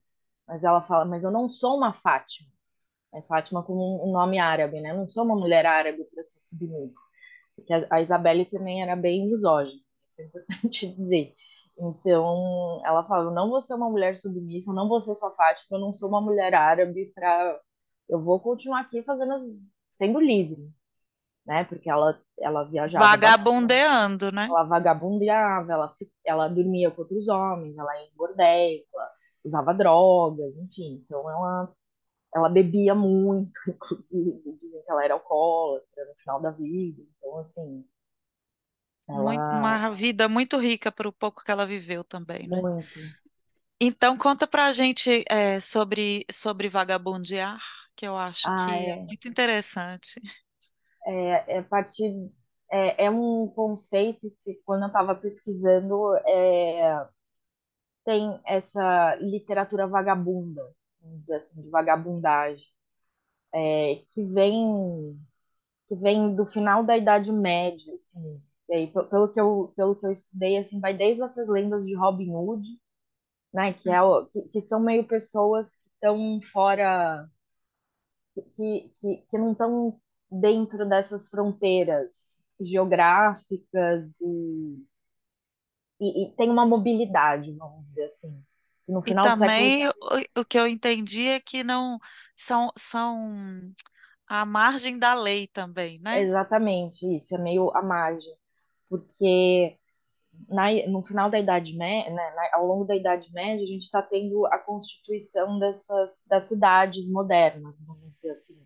Mas 0.47 0.63
ela 0.63 0.81
fala, 0.81 1.05
mas 1.05 1.23
eu 1.23 1.31
não 1.31 1.49
sou 1.49 1.77
uma 1.77 1.93
Fátima. 1.93 2.49
É 3.13 3.21
Fátima 3.23 3.63
com 3.63 3.73
um 3.75 4.11
nome 4.13 4.39
árabe, 4.39 4.81
né? 4.81 4.91
Eu 4.91 4.97
não 4.97 5.09
sou 5.09 5.25
uma 5.25 5.35
mulher 5.35 5.65
árabe 5.65 6.03
para 6.05 6.23
ser 6.23 6.39
submissa. 6.39 6.99
Porque 7.59 7.73
a, 7.73 7.87
a 7.91 8.01
Isabelle 8.01 8.45
também 8.45 8.81
era 8.81 8.95
bem 8.95 9.27
misógina, 9.27 9.81
isso 10.05 10.21
é 10.21 10.25
importante 10.25 10.87
dizer. 10.95 11.35
Então, 11.77 12.81
ela 12.85 13.05
fala, 13.05 13.25
eu 13.25 13.31
não 13.31 13.49
vou 13.49 13.61
ser 13.61 13.73
uma 13.73 13.89
mulher 13.89 14.17
submissa, 14.17 14.71
eu 14.71 14.75
não 14.75 14.89
vou 14.89 14.99
ser 14.99 15.15
sua 15.15 15.31
Fátima, 15.33 15.77
eu 15.77 15.81
não 15.81 15.93
sou 15.93 16.09
uma 16.09 16.21
mulher 16.21 16.53
árabe 16.53 17.11
para... 17.15 17.57
Eu 18.09 18.21
vou 18.21 18.39
continuar 18.41 18.81
aqui 18.81 19.01
fazendo 19.03 19.31
as... 19.33 19.43
sendo 19.89 20.19
livre, 20.19 20.69
né? 21.45 21.63
Porque 21.63 21.89
ela, 21.89 22.19
ela 22.39 22.63
viajava 22.65 23.05
bastante, 23.05 23.21
Vagabundeando, 23.21 24.31
né? 24.31 24.47
ela 24.49 24.63
vagabundeava, 24.63 25.71
ela, 25.71 25.95
ela 26.25 26.47
dormia 26.49 26.91
com 26.91 27.01
outros 27.01 27.29
homens, 27.29 27.77
ela 27.77 27.95
ia 28.01 28.07
em 28.07 28.15
bordéis, 28.15 28.81
ela 28.93 29.09
usava 29.45 29.73
drogas, 29.73 30.53
enfim. 30.57 31.01
Então, 31.05 31.29
ela 31.29 31.71
ela 32.35 32.49
bebia 32.49 32.95
muito, 32.95 33.59
inclusive, 33.69 34.53
dizem 34.57 34.81
que 34.83 34.91
ela 34.91 35.03
era 35.05 35.13
alcoólatra 35.15 36.05
no 36.05 36.15
final 36.17 36.41
da 36.41 36.51
vida. 36.51 37.01
Então, 37.19 37.39
assim, 37.39 37.85
Muito, 39.11 39.51
ela 39.51 39.55
uma 39.55 39.89
vida 39.89 40.27
muito 40.29 40.57
rica 40.57 40.91
para 40.91 41.07
o 41.07 41.11
pouco 41.13 41.43
que 41.43 41.51
ela 41.51 41.65
viveu 41.65 42.03
também, 42.03 42.47
né? 42.47 42.63
muito. 42.63 42.99
Então, 43.81 44.17
conta 44.17 44.45
pra 44.47 44.71
gente 44.73 45.23
é, 45.29 45.59
sobre, 45.59 46.25
sobre 46.31 46.67
vagabundear, 46.69 47.59
que 47.95 48.05
eu 48.05 48.17
acho 48.17 48.51
Ah, 48.51 48.55
que 48.55 48.89
é 48.89 48.95
é, 48.95 49.09
muito 49.09 49.27
interessante. 49.27 50.19
é, 51.05 51.57
é 51.57 51.61
partir, 51.63 52.11
é, 52.71 53.05
é 53.05 53.09
um 53.11 53.47
conceito 53.49 54.27
que 54.43 54.55
quando 54.65 54.83
eu 54.83 54.87
estava 54.87 55.15
pesquisando 55.15 56.15
é, 56.27 57.07
tem 58.05 58.39
essa 58.45 59.15
literatura 59.15 59.87
vagabunda, 59.87 60.61
vamos 61.09 61.21
dizer 61.21 61.37
assim, 61.37 61.61
de 61.63 61.69
vagabundagem, 61.69 62.65
é, 63.53 64.03
que 64.11 64.23
vem 64.25 65.19
que 65.87 65.95
vem 65.95 66.35
do 66.35 66.45
final 66.45 66.83
da 66.85 66.97
Idade 66.97 67.31
Média, 67.33 67.93
assim. 67.95 68.41
E 68.69 68.73
aí, 68.75 68.87
pe- 68.87 69.03
pelo 69.05 69.31
que 69.33 69.39
eu, 69.41 69.73
pelo 69.75 69.95
que 69.95 70.05
eu 70.07 70.11
estudei, 70.11 70.57
assim, 70.57 70.79
vai 70.79 70.95
desde 70.97 71.21
essas 71.23 71.47
lendas 71.49 71.85
de 71.85 71.95
Robin 71.95 72.31
Hood, 72.35 72.67
né, 73.53 73.73
que, 73.73 73.91
é, 73.91 74.01
o- 74.03 74.25
que, 74.27 74.41
que 74.49 74.61
são 74.67 74.79
meio 74.81 75.07
pessoas 75.07 75.75
que 75.75 75.89
estão 75.95 76.41
fora, 76.53 77.29
que, 78.55 78.89
que, 78.99 79.17
que 79.29 79.37
não 79.37 79.51
estão 79.51 79.99
dentro 80.31 80.87
dessas 80.87 81.29
fronteiras 81.29 82.37
geográficas 82.59 84.19
e, 84.21 84.85
e, 85.99 86.25
e 86.25 86.35
tem 86.35 86.49
uma 86.49 86.65
mobilidade, 86.65 87.53
vamos 87.53 87.85
dizer 87.87 88.05
assim. 88.05 88.43
No 88.95 89.01
E 89.05 89.13
final 89.13 89.31
século, 89.41 89.73
também 89.73 89.87
o, 89.89 89.93
o 90.41 90.45
que 90.45 90.57
eu 90.59 90.67
entendi 90.67 91.27
é 91.27 91.39
que 91.39 91.63
não 91.63 91.99
são, 92.35 92.71
são 92.77 93.73
à 94.27 94.45
margem 94.45 94.99
da 94.99 95.13
lei 95.13 95.47
também, 95.47 95.99
né? 95.99 96.27
exatamente 96.27 97.05
isso, 97.17 97.35
é 97.35 97.37
meio 97.37 97.69
à 97.75 97.81
margem, 97.81 98.33
porque 98.89 99.77
na, 100.49 100.65
no 100.89 101.03
final 101.03 101.29
da 101.29 101.39
Idade 101.39 101.75
Média, 101.77 102.11
né, 102.13 102.23
ao 102.53 102.65
longo 102.67 102.85
da 102.85 102.95
Idade 102.95 103.33
Média, 103.33 103.63
a 103.63 103.67
gente 103.67 103.83
está 103.83 104.01
tendo 104.01 104.45
a 104.47 104.59
constituição 104.59 105.59
dessas 105.59 106.23
das 106.27 106.45
cidades 106.49 107.11
modernas, 107.11 107.81
vamos 107.85 108.11
dizer 108.13 108.31
assim, 108.31 108.61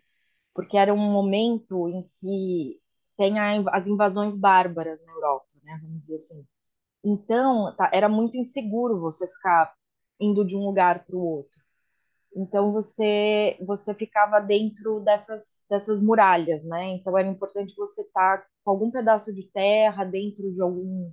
porque 0.54 0.76
era 0.78 0.94
um 0.94 0.98
momento 0.98 1.88
em 1.88 2.04
que 2.20 2.80
tem 3.18 3.38
a 3.40 3.60
as 3.76 3.86
invasões 3.88 4.38
bárbaras 4.38 5.00
na 5.06 5.12
Europa, 5.12 5.46
né, 5.64 5.78
vamos 5.82 6.00
dizer 6.00 6.16
assim. 6.16 6.46
Então, 7.04 7.74
tá- 7.76 7.90
era 7.92 8.08
muito 8.08 8.36
inseguro 8.38 9.00
você 9.00 9.26
ficar 9.28 9.74
indo 10.20 10.44
de 10.46 10.56
um 10.56 10.64
lugar 10.66 11.04
para 11.04 11.16
o 11.16 11.20
outro. 11.24 11.60
Então 12.36 12.72
você 12.72 13.58
você 13.66 13.94
ficava 13.94 14.40
dentro 14.40 15.00
dessas 15.00 15.64
dessas 15.70 16.02
muralhas, 16.02 16.64
né? 16.66 16.90
Então 16.96 17.16
era 17.18 17.28
importante 17.28 17.74
você 17.76 18.02
estar 18.02 18.46
com 18.64 18.70
algum 18.72 18.90
pedaço 18.90 19.34
de 19.34 19.44
terra 19.52 20.04
dentro 20.04 20.52
de 20.52 20.62
algum 20.62 21.12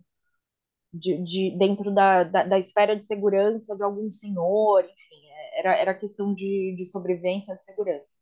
de, 0.93 1.17
de- 1.23 1.57
dentro 1.57 1.93
da, 1.93 2.23
da, 2.23 2.43
da 2.43 2.59
esfera 2.59 2.95
de 2.95 3.05
segurança 3.05 3.75
de 3.75 3.83
algum 3.83 4.11
senhor, 4.11 4.83
enfim, 4.83 5.21
era, 5.57 5.75
era 5.77 5.93
questão 5.93 6.33
de, 6.33 6.75
de 6.77 6.85
sobrevivência, 6.85 7.55
de 7.55 7.63
segurança. 7.63 8.15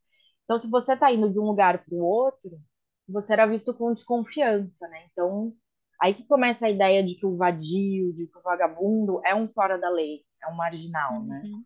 Então, 0.44 0.58
se 0.58 0.70
você 0.70 0.94
está 0.94 1.12
indo 1.12 1.30
de 1.30 1.40
um 1.40 1.46
lugar 1.46 1.84
para 1.86 1.96
o 1.96 2.00
outro, 2.04 2.60
você 3.08 3.34
era 3.34 3.46
visto 3.46 3.74
com 3.74 3.94
desconfiança, 3.94 4.88
né? 4.88 5.06
Então, 5.12 5.54
aí 6.02 6.14
que 6.14 6.26
começa 6.28 6.66
a 6.68 6.70
ideia 6.72 7.04
de 7.04 7.16
que 7.16 7.26
o 7.26 7.38
vadio, 7.38 8.14
de 8.14 8.28
que 8.28 8.38
o 8.38 8.42
vagabundo 8.42 9.22
é 9.26 9.34
um 9.36 9.48
fora 9.48 9.78
da 9.78 9.90
lei, 9.90 10.24
é 10.44 10.48
um 10.48 10.56
marginal, 10.56 11.22
né? 11.24 11.42
Uhum. 11.46 11.64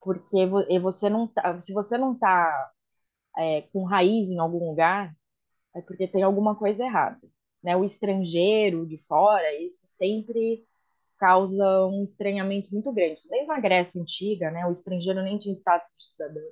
Porque 0.00 0.46
vo- 0.46 0.66
e 0.70 0.78
você 0.78 1.08
não 1.10 1.26
tá, 1.28 1.58
se 1.60 1.72
você 1.72 1.98
não 1.98 2.14
está 2.14 2.70
com 3.72 3.84
raiz 3.84 4.28
em 4.30 4.38
algum 4.38 4.68
lugar, 4.70 5.14
é 5.74 5.82
porque 5.82 6.08
tem 6.08 6.22
alguma 6.22 6.56
coisa 6.56 6.84
errada. 6.84 7.20
né, 7.62 7.76
o 7.76 7.84
estrangeiro 7.84 8.86
de 8.86 8.98
fora, 9.08 9.54
isso 9.60 9.86
sempre 9.86 10.64
causa 11.18 11.86
um 11.86 12.04
estranhamento 12.04 12.72
muito 12.72 12.92
grande. 12.92 13.22
Desde 13.28 13.50
a 13.52 13.60
Grécia 13.60 14.00
Antiga, 14.00 14.50
né, 14.52 14.66
o 14.66 14.72
estrangeiro 14.72 15.22
nem 15.22 15.38
tinha 15.38 15.54
status 15.54 15.88
de 15.98 16.06
cidadão. 16.06 16.42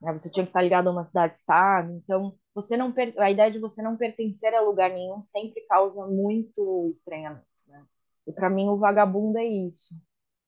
Né, 0.00 0.12
você 0.12 0.30
tinha 0.30 0.44
que 0.44 0.50
estar 0.50 0.62
ligado 0.62 0.88
a 0.88 0.92
uma 0.92 1.04
cidade-estado. 1.04 1.92
Então, 1.92 2.34
você 2.54 2.76
não 2.76 2.92
a 3.18 3.30
ideia 3.30 3.50
de 3.50 3.60
você 3.60 3.82
não 3.82 3.96
pertencer 3.96 4.54
a 4.54 4.60
lugar 4.60 4.90
nenhum 4.90 5.20
sempre 5.20 5.60
causa 5.68 6.06
muito 6.06 6.88
estranhamento. 6.90 7.46
Né? 7.68 7.84
E 8.26 8.32
para 8.32 8.50
mim, 8.50 8.68
o 8.68 8.78
vagabundo 8.78 9.38
é 9.38 9.44
isso. 9.44 9.94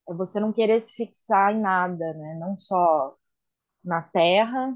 É 0.08 0.14
você 0.14 0.38
não 0.38 0.52
querer 0.52 0.80
se 0.80 0.92
fixar 0.92 1.54
em 1.54 1.60
nada, 1.60 2.12
né? 2.14 2.36
não 2.38 2.58
só 2.58 3.16
na 3.82 4.02
terra, 4.02 4.74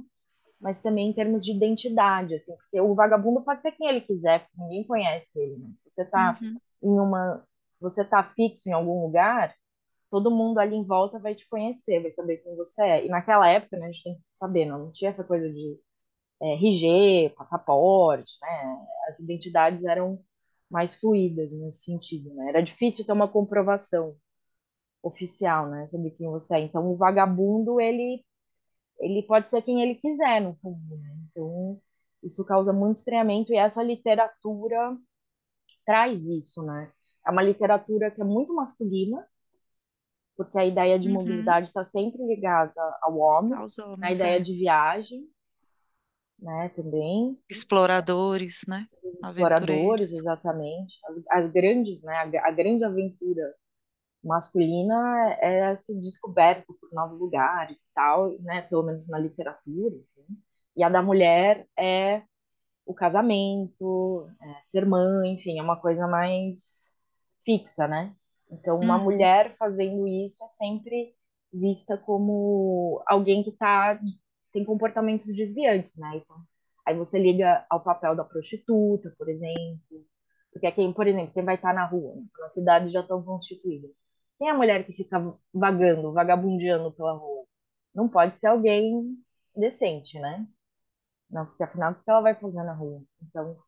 mas 0.60 0.82
também 0.82 1.10
em 1.10 1.12
termos 1.12 1.44
de 1.44 1.52
identidade, 1.52 2.34
assim, 2.34 2.54
porque 2.56 2.80
o 2.80 2.94
vagabundo 2.94 3.42
pode 3.42 3.62
ser 3.62 3.72
quem 3.72 3.88
ele 3.88 4.00
quiser, 4.00 4.40
porque 4.40 4.60
ninguém 4.60 4.84
conhece 4.84 5.38
ele, 5.40 5.56
né? 5.56 5.70
Se 5.74 5.88
você 5.88 6.02
está 6.02 6.36
uhum. 6.40 6.56
em 6.82 7.00
uma, 7.00 7.44
se 7.72 7.80
você 7.80 8.04
tá 8.04 8.22
fixo 8.24 8.68
em 8.68 8.72
algum 8.72 9.02
lugar, 9.02 9.54
todo 10.10 10.30
mundo 10.30 10.58
ali 10.58 10.76
em 10.76 10.84
volta 10.84 11.18
vai 11.18 11.34
te 11.34 11.48
conhecer, 11.48 12.00
vai 12.02 12.10
saber 12.10 12.38
quem 12.38 12.56
você 12.56 12.82
é. 12.82 13.06
E 13.06 13.08
naquela 13.08 13.48
época, 13.48 13.76
né, 13.76 13.86
a 13.86 13.92
gente 13.92 14.04
tem 14.04 14.14
que 14.14 14.20
saber, 14.34 14.66
não, 14.66 14.78
não 14.86 14.92
tinha 14.92 15.10
essa 15.10 15.24
coisa 15.24 15.48
de 15.48 15.78
é, 16.42 16.54
RG, 16.54 17.34
passaporte, 17.36 18.34
né? 18.42 18.86
As 19.08 19.18
identidades 19.20 19.84
eram 19.84 20.20
mais 20.70 20.94
fluídas 20.94 21.50
nesse 21.52 21.84
sentido, 21.84 22.34
né? 22.34 22.48
Era 22.48 22.62
difícil 22.62 23.06
ter 23.06 23.12
uma 23.12 23.28
comprovação 23.28 24.16
oficial, 25.08 25.68
né, 25.68 25.86
sobre 25.88 26.10
quem 26.10 26.28
você 26.28 26.56
é. 26.56 26.60
Então, 26.60 26.86
o 26.90 26.96
vagabundo, 26.96 27.80
ele 27.80 28.24
ele 29.00 29.22
pode 29.22 29.48
ser 29.48 29.62
quem 29.62 29.80
ele 29.82 29.94
quiser, 29.94 30.40
no 30.40 30.56
fundo, 30.56 30.96
né? 30.96 31.16
Então, 31.30 31.80
isso 32.22 32.44
causa 32.44 32.72
muito 32.72 32.96
estranhamento 32.96 33.52
e 33.52 33.56
essa 33.56 33.82
literatura 33.82 34.96
traz 35.86 36.26
isso, 36.26 36.64
né? 36.64 36.90
É 37.26 37.30
uma 37.30 37.42
literatura 37.42 38.10
que 38.10 38.20
é 38.20 38.24
muito 38.24 38.54
masculina, 38.54 39.24
porque 40.36 40.58
a 40.58 40.66
ideia 40.66 40.98
de 40.98 41.08
uhum. 41.08 41.14
mobilidade 41.14 41.68
está 41.68 41.84
sempre 41.84 42.24
ligada 42.26 42.80
ao 43.02 43.16
homem, 43.18 43.54
Aos 43.54 43.78
homens, 43.78 44.02
a 44.02 44.12
ideia 44.12 44.36
é. 44.38 44.40
de 44.40 44.54
viagem, 44.54 45.28
né, 46.38 46.68
também. 46.70 47.38
Exploradores, 47.48 48.62
né? 48.68 48.86
Exploradores, 49.04 50.12
exatamente. 50.12 50.98
As, 51.06 51.44
as 51.44 51.52
grandes, 51.52 52.00
né, 52.02 52.14
a, 52.14 52.48
a 52.48 52.50
grande 52.50 52.84
aventura 52.84 53.54
masculina 54.22 55.30
é 55.40 55.74
ser 55.76 55.94
descoberto 55.98 56.74
por 56.80 56.92
novos 56.92 57.18
lugares 57.18 57.76
e 57.76 57.94
tal, 57.94 58.36
né? 58.40 58.62
Pelo 58.62 58.82
menos 58.82 59.08
na 59.08 59.18
literatura. 59.18 59.94
Enfim. 59.96 60.38
E 60.76 60.82
a 60.82 60.88
da 60.88 61.02
mulher 61.02 61.66
é 61.76 62.22
o 62.86 62.94
casamento, 62.94 64.28
é 64.40 64.62
ser 64.64 64.86
mãe, 64.86 65.34
enfim, 65.34 65.58
é 65.58 65.62
uma 65.62 65.76
coisa 65.80 66.06
mais 66.06 66.96
fixa, 67.44 67.86
né? 67.86 68.14
Então, 68.50 68.80
uma 68.80 68.96
uhum. 68.96 69.04
mulher 69.04 69.54
fazendo 69.58 70.06
isso 70.06 70.42
é 70.42 70.48
sempre 70.48 71.14
vista 71.52 71.98
como 71.98 73.02
alguém 73.06 73.42
que 73.42 73.52
tá, 73.52 74.00
tem 74.52 74.64
comportamentos 74.64 75.26
desviantes, 75.26 75.96
né? 75.98 76.12
Então, 76.16 76.36
aí 76.86 76.96
você 76.96 77.18
liga 77.18 77.64
ao 77.68 77.82
papel 77.82 78.16
da 78.16 78.24
prostituta, 78.24 79.14
por 79.18 79.28
exemplo, 79.28 80.06
porque 80.52 80.66
é 80.66 80.72
quem, 80.72 80.92
por 80.92 81.06
exemplo, 81.06 81.32
quem 81.32 81.44
vai 81.44 81.56
estar 81.56 81.74
na 81.74 81.86
rua, 81.86 82.14
né? 82.16 82.22
na 82.38 82.48
cidade 82.48 82.88
já 82.88 83.00
estão 83.00 83.22
constituídas. 83.22 83.90
Quem 84.38 84.48
é 84.48 84.50
a 84.52 84.56
mulher 84.56 84.84
que 84.86 84.92
fica 84.92 85.18
vagando, 85.52 86.12
vagabundeando 86.12 86.92
pela 86.92 87.12
rua? 87.12 87.44
Não 87.94 88.08
pode 88.08 88.36
ser 88.36 88.48
alguém 88.48 89.16
decente, 89.56 90.18
né? 90.20 90.46
Não, 91.30 91.46
porque 91.46 91.62
afinal, 91.62 91.92
o 91.92 91.94
que 91.96 92.10
ela 92.10 92.20
vai 92.20 92.34
fazer 92.34 92.62
na 92.62 92.72
rua? 92.72 93.02
Então, 93.22 93.58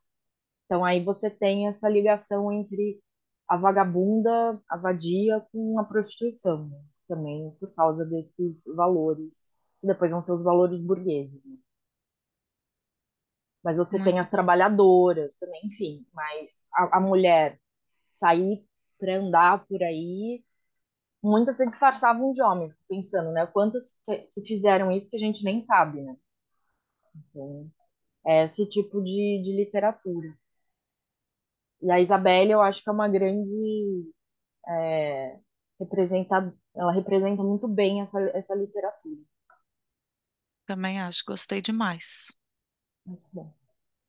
então 0.64 0.84
aí 0.84 1.04
você 1.04 1.28
tem 1.28 1.68
essa 1.68 1.88
ligação 1.88 2.52
entre 2.52 3.02
a 3.48 3.56
vagabunda, 3.56 4.62
a 4.68 4.76
vadia, 4.76 5.40
com 5.52 5.78
a 5.78 5.84
prostituição, 5.84 6.68
né? 6.68 6.80
também 7.08 7.50
por 7.58 7.74
causa 7.74 8.04
desses 8.04 8.64
valores, 8.76 9.52
que 9.80 9.88
depois 9.88 10.12
vão 10.12 10.22
ser 10.22 10.32
os 10.32 10.44
valores 10.44 10.80
burgueses. 10.80 11.44
Né? 11.44 11.56
Mas 13.64 13.76
você 13.76 13.96
Muito. 13.96 14.04
tem 14.04 14.20
as 14.20 14.30
trabalhadoras 14.30 15.36
também, 15.38 15.60
enfim, 15.64 16.06
mas 16.14 16.64
a, 16.72 16.98
a 16.98 17.00
mulher 17.00 17.60
sair 18.20 18.64
para 18.98 19.16
andar 19.16 19.66
por 19.66 19.82
aí 19.82 20.44
muitas 21.22 21.56
se 21.56 21.66
disfarçavam 21.66 22.32
de 22.32 22.42
homens, 22.42 22.74
pensando, 22.88 23.32
né? 23.32 23.46
Quantas 23.46 23.96
que 24.32 24.42
fizeram 24.42 24.90
isso 24.90 25.10
que 25.10 25.16
a 25.16 25.20
gente 25.20 25.44
nem 25.44 25.60
sabe, 25.60 26.00
né? 26.02 26.16
Então, 27.14 27.70
é 28.26 28.44
esse 28.46 28.66
tipo 28.66 29.02
de, 29.02 29.42
de 29.42 29.52
literatura. 29.56 30.36
E 31.82 31.90
a 31.90 32.00
Isabelle, 32.00 32.52
eu 32.52 32.60
acho 32.60 32.82
que 32.82 32.90
é 32.90 32.92
uma 32.92 33.08
grande 33.08 34.12
é, 34.68 35.38
representa, 35.78 36.54
ela 36.74 36.92
representa 36.92 37.42
muito 37.42 37.66
bem 37.66 38.02
essa, 38.02 38.20
essa 38.34 38.54
literatura. 38.54 39.20
Também 40.66 41.00
acho, 41.00 41.24
gostei 41.26 41.60
demais. 41.60 42.28
Muito 43.04 43.26
bom. 43.32 43.52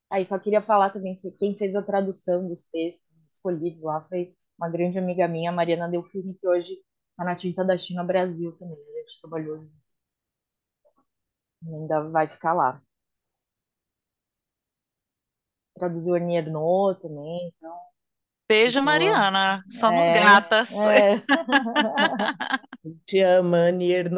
Aí 0.09 0.25
só 0.25 0.37
queria 0.37 0.61
falar 0.61 0.89
também 0.89 1.15
que 1.15 1.31
quem 1.31 1.57
fez 1.57 1.73
a 1.73 1.81
tradução 1.81 2.47
dos 2.47 2.69
textos 2.69 3.11
escolhidos 3.25 3.81
lá 3.81 4.05
foi 4.09 4.35
uma 4.57 4.69
grande 4.69 4.99
amiga 4.99 5.27
minha, 5.27 5.51
Mariana 5.51 5.89
Delfini, 5.89 6.35
que 6.35 6.47
hoje 6.47 6.77
Tá 7.21 7.25
na 7.25 7.35
tinta 7.35 7.63
da 7.63 7.77
China 7.77 8.03
Brasil 8.03 8.51
também. 8.53 8.75
A 8.75 8.99
gente 9.01 9.21
trabalhou. 9.21 9.63
Ainda 11.63 12.09
vai 12.09 12.27
ficar 12.27 12.51
lá. 12.51 12.81
Traduziu 15.75 16.15
Arnier 16.15 16.45
também, 16.99 17.53
então. 17.55 17.77
Beijo, 18.49 18.79
então, 18.79 18.85
Mariana. 18.85 19.63
Somos 19.69 20.07
é, 20.07 20.13
gratas. 20.13 20.71
É. 20.81 21.21
Te 23.05 23.19
ama, 23.19 23.67
Arnier 23.67 24.09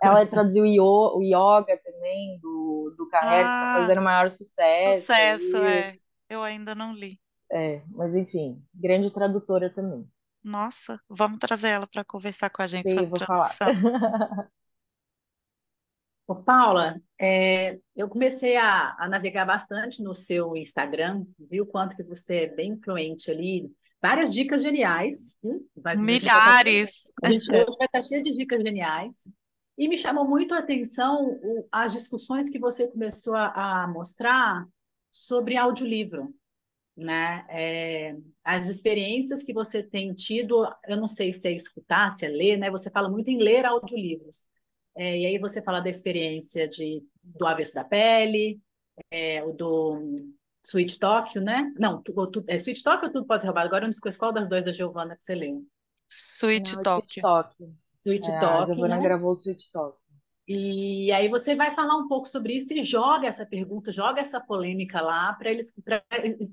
Ela 0.00 0.24
traduziu 0.24 0.62
o 0.62 1.20
Yoga 1.20 1.76
também, 1.82 2.38
do, 2.38 2.94
do 2.96 3.08
ah, 3.12 3.18
que 3.18 3.26
tá 3.26 3.74
fazendo 3.80 4.02
maior 4.02 4.30
sucesso. 4.30 5.00
Sucesso, 5.00 5.56
e... 5.56 5.66
é. 5.66 5.98
Eu 6.30 6.44
ainda 6.44 6.76
não 6.76 6.94
li. 6.94 7.18
É, 7.50 7.82
mas 7.88 8.14
enfim, 8.14 8.64
grande 8.72 9.12
tradutora 9.12 9.68
também. 9.68 10.08
Nossa, 10.42 11.00
vamos 11.08 11.38
trazer 11.38 11.68
ela 11.68 11.86
para 11.86 12.04
conversar 12.04 12.50
com 12.50 12.62
a 12.62 12.66
gente 12.66 12.90
Sim, 12.90 12.98
sobre 12.98 13.10
vou. 13.10 13.26
Falar. 13.26 13.56
Ô, 16.26 16.36
Paula, 16.36 17.00
é, 17.20 17.78
eu 17.96 18.08
comecei 18.08 18.56
a, 18.56 18.96
a, 18.98 19.08
navegar 19.08 19.44
bastante 19.44 20.02
no 20.02 20.14
seu 20.14 20.56
Instagram, 20.56 21.24
viu 21.38 21.66
quanto 21.66 21.96
que 21.96 22.02
você 22.02 22.44
é 22.44 22.46
bem 22.46 22.72
influente 22.72 23.30
ali, 23.30 23.70
várias 24.00 24.32
dicas 24.32 24.62
geniais. 24.62 25.38
Vai, 25.76 25.96
Milhares! 25.96 27.12
A 27.22 27.30
gente, 27.30 27.50
hoje 27.50 27.76
vai 27.76 27.86
estar 27.86 28.02
cheio 28.02 28.22
de 28.22 28.32
dicas 28.32 28.62
geniais. 28.62 29.28
E 29.76 29.88
me 29.88 29.98
chamou 29.98 30.26
muito 30.26 30.54
a 30.54 30.58
atenção 30.58 31.38
o, 31.42 31.66
as 31.72 31.92
discussões 31.92 32.48
que 32.48 32.58
você 32.58 32.86
começou 32.88 33.34
a, 33.34 33.82
a 33.82 33.88
mostrar 33.88 34.66
sobre 35.10 35.56
audiolivro 35.56 36.34
né? 36.96 37.44
É, 37.48 38.16
as 38.44 38.68
experiências 38.68 39.42
que 39.42 39.52
você 39.52 39.82
tem 39.82 40.12
tido, 40.14 40.66
eu 40.86 40.96
não 40.96 41.06
sei 41.06 41.32
se 41.32 41.48
é 41.48 41.52
escutar, 41.52 42.10
se 42.10 42.26
é 42.26 42.28
ler, 42.28 42.56
né? 42.56 42.70
Você 42.70 42.90
fala 42.90 43.08
muito 43.08 43.28
em 43.28 43.38
ler 43.38 43.64
audiolivros. 43.64 44.48
É, 44.94 45.18
e 45.18 45.26
aí 45.26 45.38
você 45.38 45.62
fala 45.62 45.80
da 45.80 45.88
experiência 45.88 46.68
de, 46.68 47.02
do 47.22 47.46
Avesso 47.46 47.74
da 47.74 47.84
Pele, 47.84 48.60
é, 49.10 49.42
o 49.44 49.52
do 49.52 50.14
Sweet 50.64 50.98
Tóquio, 50.98 51.40
né? 51.40 51.72
Não, 51.78 52.02
tu, 52.02 52.26
tu, 52.26 52.44
é 52.46 52.56
Sweet 52.56 52.82
Tóquio 52.82 53.06
ou 53.06 53.12
Tudo 53.12 53.26
Pode 53.26 53.42
Ser 53.42 53.48
Roubado? 53.48 53.68
Agora 53.68 53.84
eu 53.84 53.88
não 53.88 53.92
esqueço 53.92 54.18
qual 54.18 54.32
das 54.32 54.48
duas 54.48 54.64
da 54.64 54.72
Giovanna 54.72 55.16
que 55.16 55.24
você 55.24 55.34
leu. 55.34 55.64
Sweet 56.10 56.82
Tóquio. 56.82 57.22
Sweet 58.04 58.26
Tóquio. 58.26 58.42
É, 58.42 58.44
a 58.44 58.66
Giovanna 58.66 58.96
né? 58.96 59.02
gravou 59.02 59.30
o 59.30 59.34
Sweet 59.34 59.70
Tóquio. 59.72 60.02
E 60.46 61.10
aí 61.12 61.28
você 61.28 61.54
vai 61.54 61.74
falar 61.74 61.96
um 61.96 62.08
pouco 62.08 62.26
sobre 62.26 62.54
isso 62.56 62.74
e 62.74 62.82
joga 62.82 63.28
essa 63.28 63.46
pergunta, 63.46 63.92
joga 63.92 64.20
essa 64.20 64.40
polêmica 64.40 65.00
lá 65.00 65.32
para 65.34 65.50
eles 65.50 65.72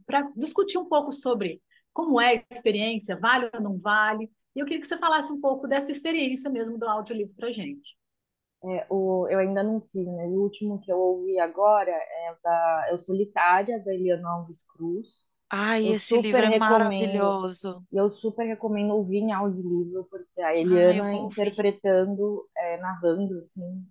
para 0.05 0.31
discutir 0.37 0.77
um 0.77 0.85
pouco 0.85 1.11
sobre 1.11 1.61
como 1.93 2.19
é 2.19 2.37
a 2.37 2.43
experiência, 2.55 3.17
vale 3.17 3.49
ou 3.53 3.61
não 3.61 3.77
vale. 3.77 4.29
E 4.55 4.59
eu 4.59 4.65
queria 4.65 4.81
que 4.81 4.87
você 4.87 4.97
falasse 4.97 5.31
um 5.31 5.39
pouco 5.39 5.67
dessa 5.67 5.91
experiência 5.91 6.49
mesmo 6.49 6.77
do 6.77 6.87
audiolivro 6.87 7.33
para 7.35 7.51
gente. 7.51 7.97
É, 8.63 8.85
o, 8.89 9.27
eu 9.31 9.39
ainda 9.39 9.63
não 9.63 9.79
fiz, 9.79 10.05
né? 10.05 10.25
O 10.25 10.41
último 10.41 10.81
que 10.81 10.91
eu 10.91 10.97
ouvi 10.97 11.39
agora 11.39 11.91
é 11.91 12.35
da 12.43 12.87
é 12.89 12.93
o 12.93 12.99
Solitária, 12.99 13.81
da 13.83 13.93
Eliana 13.93 14.29
Alves 14.29 14.65
Cruz. 14.67 15.29
Ai, 15.49 15.87
eu 15.87 15.95
esse 15.95 16.19
livro 16.19 16.41
é 16.41 16.59
maravilhoso. 16.59 17.83
E 17.91 17.97
eu 17.97 18.09
super 18.11 18.45
recomendo 18.45 18.93
ouvir 18.93 19.17
em 19.19 19.31
audiolivro, 19.31 20.05
porque 20.09 20.41
a 20.41 20.55
Eliana 20.55 21.05
Ai, 21.05 21.15
interpretando, 21.15 22.47
é, 22.55 22.77
narrando, 22.77 23.37
assim, 23.37 23.83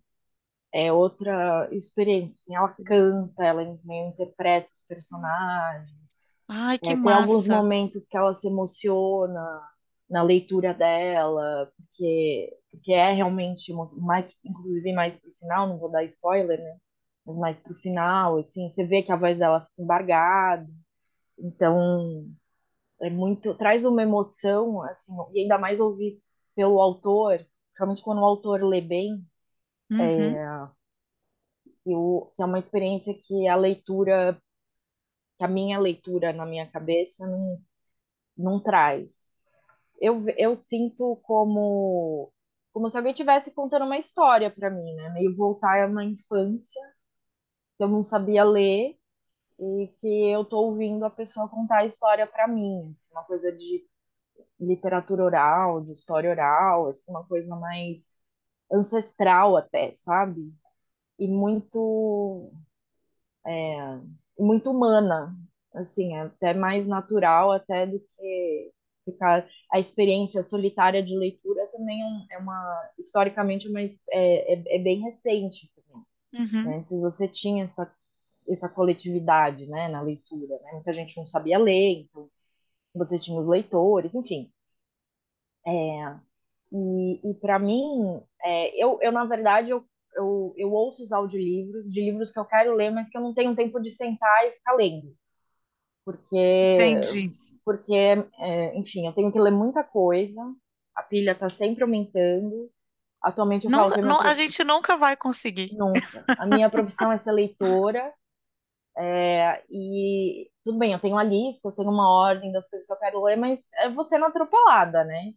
é 0.72 0.92
outra 0.92 1.68
experiência. 1.72 2.34
Assim, 2.42 2.54
ela 2.54 2.68
canta, 2.84 3.44
ela 3.44 3.78
meio 3.84 4.08
interpreta 4.08 4.70
os 4.72 4.82
personagens. 4.82 5.97
Ai, 6.48 6.78
que 6.78 6.92
é, 6.92 6.96
massa. 6.96 7.02
Tem 7.02 7.12
alguns 7.12 7.48
momentos 7.48 8.06
que 8.08 8.16
ela 8.16 8.34
se 8.34 8.46
emociona 8.48 9.62
na 10.08 10.22
leitura 10.22 10.72
dela, 10.74 11.70
porque, 11.76 12.56
porque 12.70 12.92
é 12.92 13.12
realmente 13.12 13.72
mais, 14.00 14.32
inclusive 14.44 14.92
mais 14.94 15.16
pro 15.16 15.32
final, 15.40 15.68
não 15.68 15.78
vou 15.78 15.90
dar 15.90 16.04
spoiler, 16.04 16.58
né? 16.62 16.78
Mas 17.26 17.38
mais 17.38 17.61
pro 17.62 17.74
final, 17.76 18.38
assim, 18.38 18.68
você 18.70 18.84
vê 18.87 19.02
que 19.02 19.12
a 19.12 19.16
voz 19.16 19.38
dela 19.38 19.61
fica 19.62 19.82
embargada. 19.82 20.66
Então, 21.38 22.26
é 23.02 23.11
muito, 23.11 23.54
traz 23.56 23.84
uma 23.84 24.02
emoção, 24.02 24.82
assim, 24.84 25.12
e 25.34 25.42
ainda 25.42 25.58
mais 25.58 25.80
ouvir 25.80 26.20
pelo 26.56 26.80
autor, 26.80 27.38
principalmente 27.70 28.02
quando 28.02 28.20
o 28.20 28.24
autor 28.24 28.62
lê 28.64 28.80
bem, 28.80 29.24
Uhum, 29.90 30.38
que, 31.84 31.94
o, 31.94 32.30
que 32.34 32.42
é 32.42 32.44
uma 32.46 32.58
experiência 32.58 33.14
que 33.14 33.48
a 33.48 33.56
leitura, 33.56 34.40
que 35.38 35.44
a 35.44 35.48
minha 35.48 35.79
leitura 35.79 36.33
na 36.33 36.46
minha 36.46 36.70
cabeça 36.70 37.27
não, 37.27 37.62
não 38.37 38.62
traz. 38.62 39.29
Eu, 40.01 40.24
eu 40.38 40.57
sinto 40.57 41.16
como, 41.24 42.33
como 42.72 42.88
se 42.90 42.96
alguém 42.96 43.12
estivesse 43.12 43.53
contando 43.53 43.85
uma 43.87 43.98
história 43.98 44.51
para 44.51 44.70
mim, 44.70 44.94
né? 44.94 45.11
Meio 45.11 45.37
voltar 45.37 45.85
a 45.85 45.88
uma 45.88 46.05
infância, 46.05 46.83
que 47.77 47.85
eu 47.85 47.88
não 47.88 48.05
sabia 48.05 48.44
ler, 48.44 48.96
e 49.59 49.88
que 49.98 50.31
eu 50.31 50.44
tô 50.44 50.59
ouvindo 50.59 51.05
a 51.05 51.11
pessoa 51.11 51.48
contar 51.48 51.79
a 51.79 51.85
história 51.87 52.27
para 52.27 52.48
mim, 52.48 52.90
assim, 52.92 53.12
uma 53.12 53.24
coisa 53.24 53.53
de 53.53 53.87
literatura 54.61 55.24
oral, 55.24 55.83
de 55.83 55.92
história 55.92 56.31
oral, 56.31 56.88
assim, 56.88 57.11
uma 57.11 57.27
coisa 57.27 57.57
mais 57.57 58.16
ancestral 58.72 59.57
até, 59.57 59.94
sabe? 59.96 60.53
E 61.18 61.29
muito 61.29 62.53
muito 64.38 64.70
humana, 64.70 65.35
assim, 65.74 66.14
é 66.16 66.22
até 66.22 66.55
mais 66.55 66.87
natural 66.88 67.53
até 67.53 67.87
do 67.87 68.01
que 68.01 68.72
ficar 69.05 69.48
a 69.72 69.79
experiência 69.81 70.42
solitária 70.42 71.03
de 71.03 71.16
leitura 71.16 71.66
também 71.68 72.01
é, 72.31 72.37
é 72.37 72.38
uma 72.38 72.90
historicamente 72.98 73.68
uma, 73.68 73.83
es- 73.83 74.01
é, 74.11 74.55
é, 74.55 74.77
é 74.77 74.79
bem 74.83 75.01
recente 75.03 75.70
também, 75.74 76.05
né? 76.05 76.05
uhum. 76.33 76.79
Antes 76.79 76.92
você 77.01 77.29
tinha 77.29 77.64
essa 77.64 77.92
essa 78.48 78.68
coletividade, 78.68 79.66
né, 79.68 79.88
na 79.88 80.03
leitura, 80.03 80.59
né? 80.62 80.72
Muita 80.74 80.92
gente 80.92 81.16
não 81.18 81.27
sabia 81.27 81.59
ler, 81.59 82.01
então 82.03 82.31
você 82.94 83.18
tinha 83.18 83.38
os 83.40 83.48
leitores, 83.48 84.14
enfim. 84.14 84.53
E, 86.72 87.20
e 87.31 87.35
para 87.35 87.59
mim, 87.59 88.20
é, 88.42 88.83
eu, 88.83 88.98
eu, 89.03 89.11
na 89.12 89.24
verdade, 89.24 89.70
eu, 89.70 89.85
eu, 90.56 90.68
eu 90.68 90.72
ouço 90.72 91.02
os 91.02 91.12
audiolivros 91.12 91.87
de 91.87 92.00
livros 92.00 92.30
que 92.30 92.38
eu 92.38 92.44
quero 92.44 92.74
ler, 92.74 92.90
mas 92.90 93.08
que 93.08 93.16
eu 93.16 93.22
não 93.22 93.34
tenho 93.34 93.54
tempo 93.54 93.80
de 93.80 93.90
sentar 93.90 94.44
e 94.46 94.52
ficar 94.52 94.74
lendo. 94.74 95.14
Porque, 96.04 96.78
Entendi. 96.80 97.30
porque 97.64 98.24
é, 98.38 98.76
enfim, 98.78 99.06
eu 99.06 99.12
tenho 99.12 99.30
que 99.30 99.38
ler 99.38 99.52
muita 99.52 99.84
coisa, 99.84 100.40
a 100.94 101.02
pilha 101.02 101.32
está 101.32 101.48
sempre 101.48 101.82
aumentando. 101.82 102.70
Atualmente 103.20 103.64
eu 103.64 103.70
falo 103.70 103.82
Nunca, 103.82 103.94
que 103.94 104.00
a 104.00 104.02
minha 104.02 104.14
não, 104.14 104.20
a 104.22 104.34
gente 104.34 104.64
nunca 104.64 104.96
vai 104.96 105.16
conseguir. 105.16 105.74
nunca. 105.76 106.24
A 106.38 106.46
minha 106.46 106.70
profissão 106.70 107.11
é 107.11 107.18
ser 107.18 107.32
leitora, 107.32 108.14
é, 109.00 109.62
e 109.70 110.50
tudo 110.64 110.76
bem, 110.76 110.92
eu 110.92 110.98
tenho 110.98 111.14
uma 111.14 111.22
lista, 111.22 111.68
eu 111.68 111.72
tenho 111.72 111.88
uma 111.88 112.11
ordem 112.11 112.50
das 112.50 112.68
coisas 112.68 112.84
que 112.84 112.92
eu 112.92 112.98
quero 112.98 113.22
ler, 113.22 113.37
mas 113.37 113.61
é 113.74 113.88
você 113.88 114.18
não 114.18 114.26
atropelada, 114.26 115.04
né? 115.04 115.32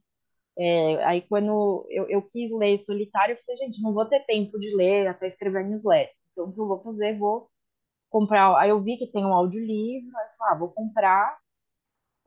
É, 0.58 1.04
aí 1.06 1.22
quando 1.24 1.86
eu, 1.90 2.10
eu 2.10 2.22
quis 2.22 2.52
ler 2.52 2.78
solitário, 2.80 3.34
eu 3.34 3.38
falei, 3.46 3.58
gente, 3.58 3.82
não 3.82 3.94
vou 3.94 4.06
ter 4.08 4.26
tempo 4.26 4.60
de 4.60 4.76
ler 4.76 5.08
até 5.08 5.28
escrever 5.28 5.66
newsletter. 5.66 6.14
Então 6.32 6.46
o 6.50 6.54
que 6.54 6.60
eu 6.60 6.68
vou 6.68 6.82
fazer? 6.84 7.18
Vou 7.18 7.50
comprar. 8.10 8.58
Aí 8.60 8.70
eu 8.72 8.82
vi 8.84 8.98
que 8.98 9.12
tem 9.12 9.26
um 9.26 9.34
audiolivro, 9.34 10.18
aí 10.18 10.26
eu 10.28 10.38
falei, 10.38 10.54
ah, 10.56 10.60
vou 10.60 10.70
comprar. 10.72 11.38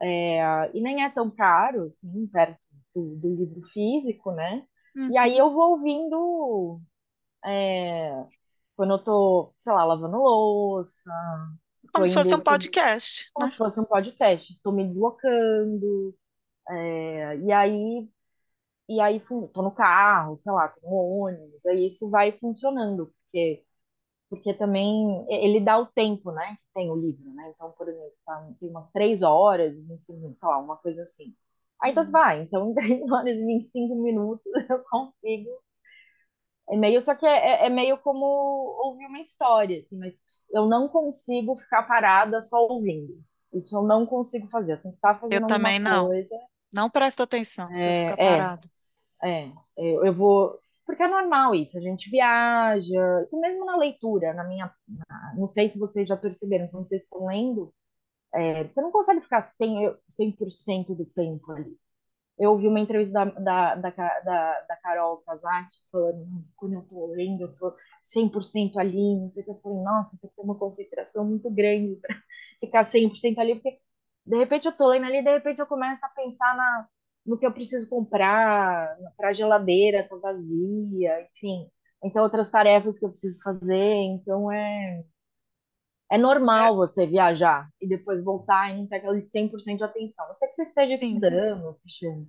É, 0.01 0.71
e 0.77 0.81
nem 0.81 1.03
é 1.03 1.09
tão 1.09 1.29
caro, 1.31 1.85
assim, 1.87 2.27
perto 2.27 2.57
do, 2.95 3.15
do 3.17 3.35
livro 3.35 3.61
físico, 3.69 4.31
né? 4.31 4.65
E 5.09 5.17
aí 5.17 5.37
Uhum. 5.37 5.37
eu 5.37 5.51
vou 5.53 5.71
ouvindo 5.71 6.79
quando 8.75 8.93
eu 8.93 9.03
tô, 9.03 9.53
sei 9.59 9.73
lá, 9.73 9.83
lavando 9.85 10.17
louça, 10.17 11.09
Como 11.91 12.05
se 12.05 12.13
fosse 12.13 12.35
um 12.35 12.41
indo, 12.41 12.43
podcast, 12.43 13.31
como 13.33 13.47
né? 13.47 13.49
se 13.49 13.57
fosse 13.57 13.79
um 13.81 13.85
podcast, 13.85 14.61
tô 14.63 14.71
me 14.71 14.85
deslocando, 14.87 16.15
é, 16.69 17.37
e 17.39 17.51
aí 17.51 18.09
E 18.87 18.99
aí, 19.01 19.19
tô 19.53 19.61
no 19.63 19.71
carro, 19.71 20.37
sei 20.39 20.51
lá, 20.53 20.67
tô 20.69 20.81
no 20.87 20.95
ônibus, 20.95 21.65
aí 21.65 21.87
isso 21.87 22.09
vai 22.09 22.31
funcionando, 22.39 23.07
porque, 23.07 23.65
porque 24.29 24.53
também 24.53 25.25
ele 25.29 25.59
dá 25.61 25.79
o 25.79 25.87
tempo, 25.87 26.31
né, 26.31 26.55
que 26.57 26.63
tem 26.75 26.91
o 26.91 26.95
livro, 26.95 27.33
né? 27.33 27.51
Então, 27.55 27.71
por 27.73 27.89
exemplo, 27.89 28.13
tá- 28.25 28.49
tem 28.59 28.69
umas 28.69 28.91
três 28.91 29.21
horas, 29.23 29.73
25 29.75 30.19
minutos, 30.21 30.39
sei 30.39 30.49
lá, 30.49 30.59
uma 30.59 30.77
coisa 30.77 31.01
assim. 31.03 31.35
Aí 31.81 31.91
então 31.91 32.05
você 32.05 32.11
Hum. 32.11 32.13
vai, 32.13 32.41
então 32.43 32.69
em 32.71 32.75
três 32.75 33.01
horas 33.11 33.35
e 33.37 33.45
25 33.45 33.95
minutos 33.95 34.45
eu 34.69 34.83
consigo. 34.85 35.49
É 36.69 36.75
meio, 36.77 37.01
só 37.01 37.15
que 37.15 37.25
é, 37.25 37.63
é 37.63 37.67
é 37.67 37.69
meio 37.69 37.97
como 37.99 38.25
ouvir 38.25 39.05
uma 39.07 39.19
história, 39.19 39.79
assim, 39.79 39.97
mas 39.99 40.13
eu 40.51 40.65
não 40.65 40.87
consigo 40.89 41.55
ficar 41.55 41.83
parada 41.83 42.41
só 42.41 42.57
ouvindo. 42.67 43.13
Isso 43.53 43.75
eu 43.77 43.83
não 43.83 44.05
consigo 44.05 44.47
fazer, 44.49 44.73
eu 44.73 44.81
tenho 44.81 44.93
que 44.93 44.97
estar 44.97 45.19
Eu 45.29 45.39
fazendo 45.39 45.45
alguma 45.45 45.71
também 45.71 45.79
não. 45.79 46.11
coisa. 46.11 46.35
Não 46.73 46.89
presto 46.89 47.23
atenção 47.23 47.77
se 47.77 47.89
eu 47.89 47.95
ficar 47.95 48.17
É, 48.17 48.43
é, 48.45 48.49
parado. 48.49 48.69
É, 49.25 49.51
eu, 49.77 50.05
eu 50.05 50.13
vou. 50.13 50.59
Porque 50.85 51.01
é 51.03 51.07
normal 51.07 51.55
isso, 51.55 51.77
a 51.77 51.81
gente 51.81 52.09
viaja, 52.11 53.21
isso 53.23 53.39
mesmo 53.41 53.65
na 53.65 53.75
leitura, 53.77 54.33
na 54.33 54.43
minha. 54.43 54.71
na- 54.87 55.33
não 55.37 55.47
sei 55.47 55.67
se 55.67 55.79
vocês 55.79 56.07
já 56.07 56.15
perceberam, 56.17 56.67
quando 56.67 56.87
vocês 56.87 57.03
estão 57.03 57.25
lendo, 57.27 57.73
é, 58.33 58.63
você 58.65 58.81
não 58.81 58.91
consegue 58.91 59.21
ficar 59.21 59.43
100, 59.43 59.95
100% 60.09 60.95
do 60.95 61.05
tempo 61.05 61.51
ali. 61.53 61.77
Eu 62.39 62.51
ouvi 62.51 62.67
uma 62.67 62.79
entrevista 62.81 63.13
da, 63.25 63.75
da, 63.75 63.75
da, 63.75 63.91
da, 64.21 64.61
da 64.61 64.77
Carol 64.77 65.19
Casati 65.19 65.75
falando, 65.91 66.25
"Não, 66.27 66.45
quando 66.57 66.73
eu 66.75 66.83
tô 66.83 67.07
lendo, 67.13 67.41
eu 67.43 67.53
tô 67.55 67.75
100% 68.01 68.79
ali, 68.79 69.19
não 69.21 69.29
sei 69.29 69.43
o 69.43 69.45
que. 69.45 69.51
Eu 69.51 69.59
falei, 69.61 69.79
nossa, 69.83 70.11
tem 70.21 70.29
que 70.29 70.35
ter 70.37 70.41
uma 70.43 70.57
concentração 70.59 71.25
muito 71.25 71.51
grande 71.53 71.95
para 71.97 72.15
ficar 72.61 72.85
100% 72.87 73.39
ali, 73.39 73.55
porque 73.55 73.79
de 74.25 74.37
repente 74.37 74.67
eu 74.67 74.73
tô 74.77 74.87
lendo 74.87 75.05
ali, 75.05 75.23
de 75.23 75.31
repente 75.31 75.59
eu 75.61 75.67
começo 75.67 76.05
a 76.05 76.09
pensar 76.09 76.55
na, 76.57 76.87
no 77.25 77.37
que 77.37 77.45
eu 77.45 77.53
preciso 77.53 77.89
comprar, 77.89 78.97
para 79.17 79.29
a 79.29 79.33
geladeira 79.33 80.07
tá 80.07 80.15
vazia, 80.17 81.21
enfim. 81.23 81.69
Então, 82.03 82.23
outras 82.23 82.51
tarefas 82.51 82.99
que 82.99 83.05
eu 83.05 83.09
preciso 83.11 83.41
fazer. 83.43 83.75
Então, 83.75 84.51
é, 84.51 85.03
é 86.11 86.17
É, 86.17 86.17
normal 86.17 86.75
você 86.75 87.05
viajar 87.05 87.69
e 87.81 87.87
depois 87.87 88.23
voltar 88.23 88.71
e 88.71 88.77
não 88.77 88.87
ter 88.87 88.97
aquele 88.97 89.21
100% 89.23 89.79
de 89.79 89.83
atenção. 89.85 90.27
Eu 90.27 90.33
sei 90.35 90.47
que 90.49 90.55
você 90.55 90.63
esteja 90.63 90.93
estudando, 90.95 91.75
Cristiano, 91.81 92.27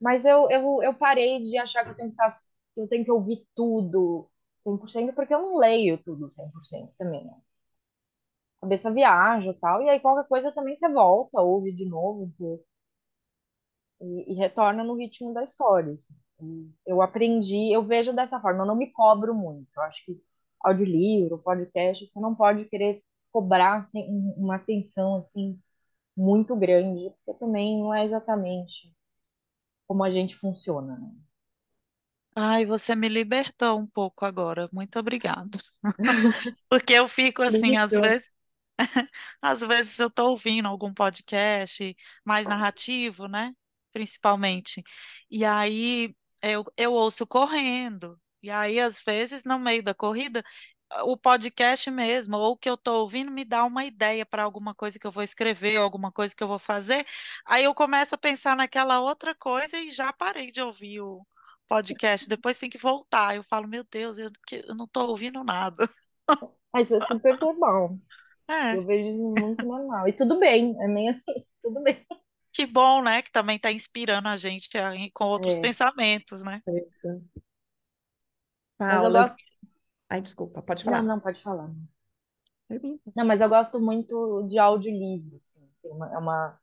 mas 0.00 0.24
eu, 0.24 0.50
eu, 0.50 0.82
eu 0.82 0.94
parei 0.94 1.42
de 1.42 1.56
achar 1.58 1.84
que 1.84 1.90
eu 1.90 1.96
tenho 1.96 2.08
que, 2.10 2.14
estar, 2.14 2.30
que 2.74 2.80
eu 2.80 2.88
tenho 2.88 3.04
que 3.04 3.10
ouvir 3.12 3.46
tudo 3.54 4.30
100%, 4.56 5.14
porque 5.14 5.34
eu 5.34 5.42
não 5.42 5.56
leio 5.58 5.98
tudo 6.04 6.30
100% 6.32 6.94
também, 6.98 7.24
né? 7.24 7.32
A 8.60 8.66
cabeça 8.66 8.90
viaja 8.90 9.50
e 9.50 9.54
tal, 9.60 9.80
e 9.82 9.88
aí 9.88 10.00
qualquer 10.00 10.26
coisa 10.26 10.50
também 10.50 10.74
você 10.74 10.88
volta, 10.88 11.40
ouve 11.40 11.72
de 11.72 11.88
novo 11.88 12.24
um 12.24 12.30
pouco 12.32 12.64
e, 14.04 14.32
e 14.32 14.34
retorna 14.36 14.84
no 14.84 14.94
ritmo 14.96 15.32
da 15.34 15.42
história. 15.44 15.96
Eu 16.86 17.02
aprendi, 17.02 17.72
eu 17.72 17.82
vejo 17.84 18.12
dessa 18.12 18.40
forma, 18.40 18.62
eu 18.62 18.66
não 18.66 18.76
me 18.76 18.90
cobro 18.92 19.34
muito. 19.34 19.68
Eu 19.76 19.82
acho 19.82 20.04
que 20.04 20.20
audiolivro, 20.62 21.38
podcast, 21.38 22.06
você 22.08 22.20
não 22.20 22.34
pode 22.34 22.64
querer 22.66 23.02
cobrar 23.32 23.80
assim, 23.80 24.02
um- 24.08 24.34
uma 24.38 24.56
atenção 24.56 25.16
assim 25.16 25.60
muito 26.16 26.56
grande, 26.56 27.10
porque 27.24 27.38
também 27.40 27.80
não 27.80 27.94
é 27.94 28.04
exatamente 28.06 28.94
como 29.88 30.04
a 30.04 30.10
gente 30.12 30.36
funciona, 30.36 30.96
né? 30.98 31.12
Ai, 32.36 32.64
você 32.66 32.94
me 32.96 33.08
libertou 33.08 33.78
um 33.78 33.86
pouco 33.86 34.24
agora. 34.24 34.68
Muito 34.72 34.98
obrigada. 34.98 35.58
Porque 36.68 36.92
eu 36.94 37.08
fico 37.08 37.42
assim, 37.42 37.76
às 37.76 37.94
vezes, 37.94 38.30
às 39.42 39.60
vezes 39.62 39.98
eu 39.98 40.08
estou 40.08 40.30
ouvindo 40.30 40.68
algum 40.68 40.92
podcast 40.92 41.96
mais 42.24 42.48
narrativo, 42.48 43.28
né? 43.28 43.54
Principalmente. 43.94 44.82
E 45.30 45.44
aí 45.44 46.14
eu, 46.42 46.64
eu 46.76 46.92
ouço 46.92 47.26
correndo. 47.26 48.20
E 48.42 48.50
aí, 48.50 48.78
às 48.78 49.00
vezes, 49.00 49.44
no 49.44 49.58
meio 49.58 49.82
da 49.82 49.94
corrida, 49.94 50.44
o 51.04 51.16
podcast 51.16 51.90
mesmo, 51.90 52.36
ou 52.36 52.52
o 52.52 52.56
que 52.56 52.68
eu 52.68 52.74
estou 52.74 53.00
ouvindo, 53.00 53.30
me 53.30 53.44
dá 53.44 53.64
uma 53.64 53.84
ideia 53.84 54.26
para 54.26 54.42
alguma 54.42 54.74
coisa 54.74 54.98
que 54.98 55.06
eu 55.06 55.10
vou 55.10 55.22
escrever, 55.22 55.76
alguma 55.76 56.12
coisa 56.12 56.34
que 56.36 56.42
eu 56.42 56.48
vou 56.48 56.58
fazer. 56.58 57.06
Aí 57.46 57.64
eu 57.64 57.74
começo 57.74 58.14
a 58.14 58.18
pensar 58.18 58.56
naquela 58.56 59.00
outra 59.00 59.34
coisa 59.34 59.78
e 59.78 59.90
já 59.90 60.12
parei 60.12 60.48
de 60.48 60.60
ouvir 60.60 61.00
o 61.00 61.26
podcast. 61.68 62.28
Depois 62.28 62.58
tem 62.58 62.70
que 62.70 62.78
voltar. 62.78 63.34
Eu 63.36 63.42
falo, 63.42 63.66
meu 63.68 63.84
Deus, 63.84 64.18
eu, 64.18 64.30
não 64.76 64.84
estou 64.84 65.08
ouvindo 65.08 65.42
nada. 65.42 65.88
Mas 66.72 66.90
é 66.90 67.00
super 67.06 67.38
normal. 67.40 67.96
É. 68.48 68.76
Eu 68.76 68.84
vejo 68.84 69.34
muito 69.38 69.64
normal. 69.64 70.08
E 70.08 70.12
tudo 70.12 70.38
bem, 70.38 70.76
é 70.80 70.88
meio 70.88 71.12
assim, 71.12 71.46
tudo 71.62 71.80
bem. 71.82 72.04
Que 72.54 72.66
bom, 72.66 73.02
né? 73.02 73.20
Que 73.22 73.30
também 73.32 73.56
está 73.56 73.70
inspirando 73.72 74.28
a 74.28 74.36
gente 74.38 74.76
a- 74.78 74.92
com 75.12 75.26
outros 75.26 75.58
É, 75.58 75.58
pensamentos, 75.58 76.42
né? 76.44 76.62
Paula, 78.78 79.10
gosto. 79.10 79.42
ai, 80.10 80.20
desculpa, 80.22 80.62
pode 80.62 80.84
Não, 80.84 81.02
falar. 81.02 81.02
não, 81.02 81.18
pode 81.20 81.40
falar. 81.42 81.70
Não, 83.16 83.24
mas 83.26 83.40
eu 83.40 83.48
gosto 83.48 83.80
muito 83.80 84.42
de 84.48 84.58
audiolivro, 84.58 85.36
assim. 85.38 85.68
É 85.84 85.88
uma, 86.18 86.60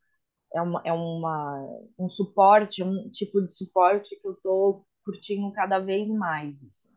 é 0.56 0.62
uma, 0.62 0.84
é 0.86 0.94
uma, 0.94 1.68
um 2.00 2.10
suporte, 2.10 2.84
um 2.84 3.10
tipo 3.12 3.42
de 3.46 3.54
suporte 3.56 4.16
que 4.22 4.28
eu 4.28 4.36
tô 4.44 4.86
curtindo 5.06 5.52
cada 5.54 5.80
vez 5.80 6.08
mais. 6.10 6.56
assim. 6.56 6.90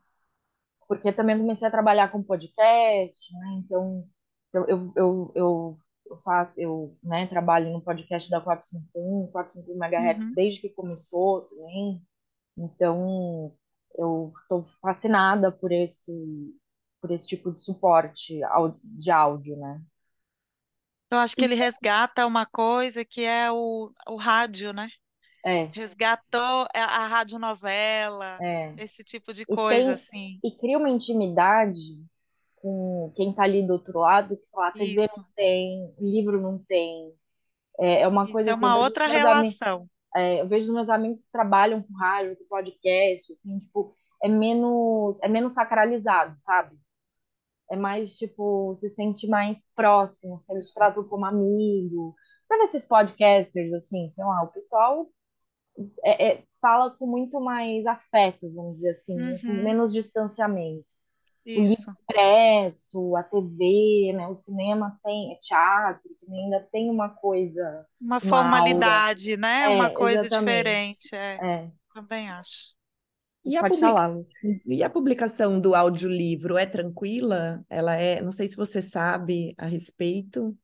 Porque 0.88 1.12
também 1.12 1.38
comecei 1.38 1.68
a 1.68 1.70
trabalhar 1.70 2.10
com 2.12 2.22
podcast, 2.22 3.32
né? 3.34 3.62
Então, 3.64 4.06
eu, 4.52 4.66
eu, 4.68 4.92
eu, 4.96 5.32
eu 5.36 5.78
eu 6.06 6.16
faço, 6.22 6.60
eu, 6.60 6.96
né, 7.02 7.26
trabalho 7.26 7.70
no 7.72 7.80
podcast 7.82 8.30
da 8.30 8.40
451, 8.40 9.28
451 9.32 9.78
MHz 9.78 10.30
Uhum. 10.30 10.34
desde 10.34 10.60
que 10.60 10.68
começou 10.70 11.42
também. 11.42 12.02
Então, 12.58 13.54
eu 13.98 14.32
estou 14.42 14.64
fascinada 14.82 15.52
por 15.52 15.72
esse 15.72 16.12
por 17.00 17.10
esse 17.12 17.26
tipo 17.28 17.52
de 17.52 17.60
suporte 17.60 18.40
de 18.84 19.10
áudio, 19.10 19.56
né? 19.58 19.82
Eu 21.10 21.18
acho 21.18 21.36
que 21.36 21.44
ele 21.44 21.54
resgata 21.54 22.26
uma 22.26 22.44
coisa 22.46 23.04
que 23.04 23.22
é 23.24 23.50
o, 23.52 23.92
o 24.08 24.16
rádio, 24.16 24.72
né? 24.72 24.88
é, 25.44 25.74
Resgatou 25.74 26.66
a, 26.74 26.84
a 27.04 27.06
radionovela, 27.08 28.42
é, 28.42 28.74
esse 28.76 29.04
tipo 29.04 29.32
de 29.32 29.46
e 29.48 29.56
coisa 29.56 29.94
tem 29.94 29.94
assim. 29.94 30.42
e 30.44 30.50
cria 30.58 30.78
uma 30.78 30.90
intimidade 30.90 32.04
com 32.64 33.12
quem 33.16 33.30
está 33.32 33.44
ali 33.44 33.66
do 33.66 33.74
outro 33.74 34.00
lado, 34.00 34.36
que 34.38 34.46
sei 34.46 34.60
lá, 34.60 34.72
TV 34.72 35.08
não 35.16 35.18
Isso, 35.18 35.24
tem, 35.36 35.94
o 35.98 36.04
livro 36.06 36.42
não 36.42 36.58
tem. 36.66 37.14
É, 37.80 38.02
é 38.02 38.08
uma 38.08 38.26
isso 38.26 38.32
coisa 38.32 38.50
é 38.50 38.54
assim, 38.54 38.68
uma 38.68 38.76
outra 38.76 39.06
meus 39.06 39.24
amigos, 39.24 39.58
relação. 39.58 39.88
é, 40.16 40.40
eu 40.42 40.48
vejo 40.48 40.72
meus 40.74 40.88
amigos 40.90 41.24
que 41.26 41.32
trabalham 41.32 41.82
com 41.82 41.94
rádio, 41.94 42.36
com 42.38 42.46
podcast, 42.46 43.32
assim, 43.32 43.58
tipo, 43.58 43.94
é 44.22 44.28
menos, 44.28 45.20
é 45.22 45.28
menos 45.28 45.54
sacralizado, 45.54 46.36
sabe? 46.40 46.76
É 47.70 47.76
mais, 47.76 48.16
tipo, 48.16 48.74
se 48.76 48.90
sente 48.90 49.26
mais 49.28 49.66
próximo, 49.74 50.36
eles 50.50 50.72
tratam 50.72 51.04
como 51.08 51.24
amigo. 51.26 52.14
Sabe 52.46 52.64
esses 52.64 52.86
podcasters, 52.86 53.72
assim, 53.74 54.10
sei 54.14 54.24
lá, 54.24 54.42
o 54.44 54.52
pessoal 54.52 55.08
é, 56.04 56.34
é, 56.34 56.44
fala 56.60 56.90
com 56.96 57.06
muito 57.06 57.40
mais 57.40 57.84
afeto, 57.86 58.52
vamos 58.54 58.76
dizer 58.76 58.90
assim, 58.90 59.40
com 59.44 59.52
Uhum, 59.52 59.62
menos 59.62 59.92
distanciamento. 59.92 60.86
O 61.52 61.62
livro 61.62 61.84
isso. 61.84 61.94
impresso, 62.02 63.16
a 63.16 63.22
TV, 63.22 64.12
né, 64.14 64.28
o 64.28 64.34
cinema 64.34 64.98
tem, 65.04 65.32
é 65.32 65.36
teatro, 65.40 66.10
também 66.20 66.44
ainda 66.44 66.60
tem 66.72 66.90
uma 66.90 67.08
coisa, 67.10 67.86
Uma 68.00 68.20
uma 68.22 68.58
aura. 68.60 69.00
formalidade, 69.00 69.36
né? 69.36 69.68
Uma 69.68 69.90
É, 69.90 69.90
coisa 69.90 70.28
exatamente. 70.28 70.28
diferente. 70.28 71.14
É, 71.14 71.42
É, 71.42 71.70
também 71.92 72.30
acho. 72.30 72.74
E 73.44 73.56
a 73.56 73.64
pode 73.64 73.78
publica... 73.78 73.78
falar, 73.78 74.10
Lu. 74.42 74.60
e 74.66 74.82
a 74.84 74.90
publicação 74.90 75.60
do 75.60 75.74
audiolivro 75.74 76.58
é 76.58 76.66
tranquila? 76.66 77.64
Ela 77.70 77.96
é, 77.96 78.22
não 78.22 78.32
sei 78.32 78.48
se 78.48 78.56
você 78.56 78.82
sabe 78.82 79.54
a 79.58 79.66
respeito 79.66 80.56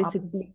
A 0.00 0.10
desse. 0.10 0.20
publi- 0.20 0.54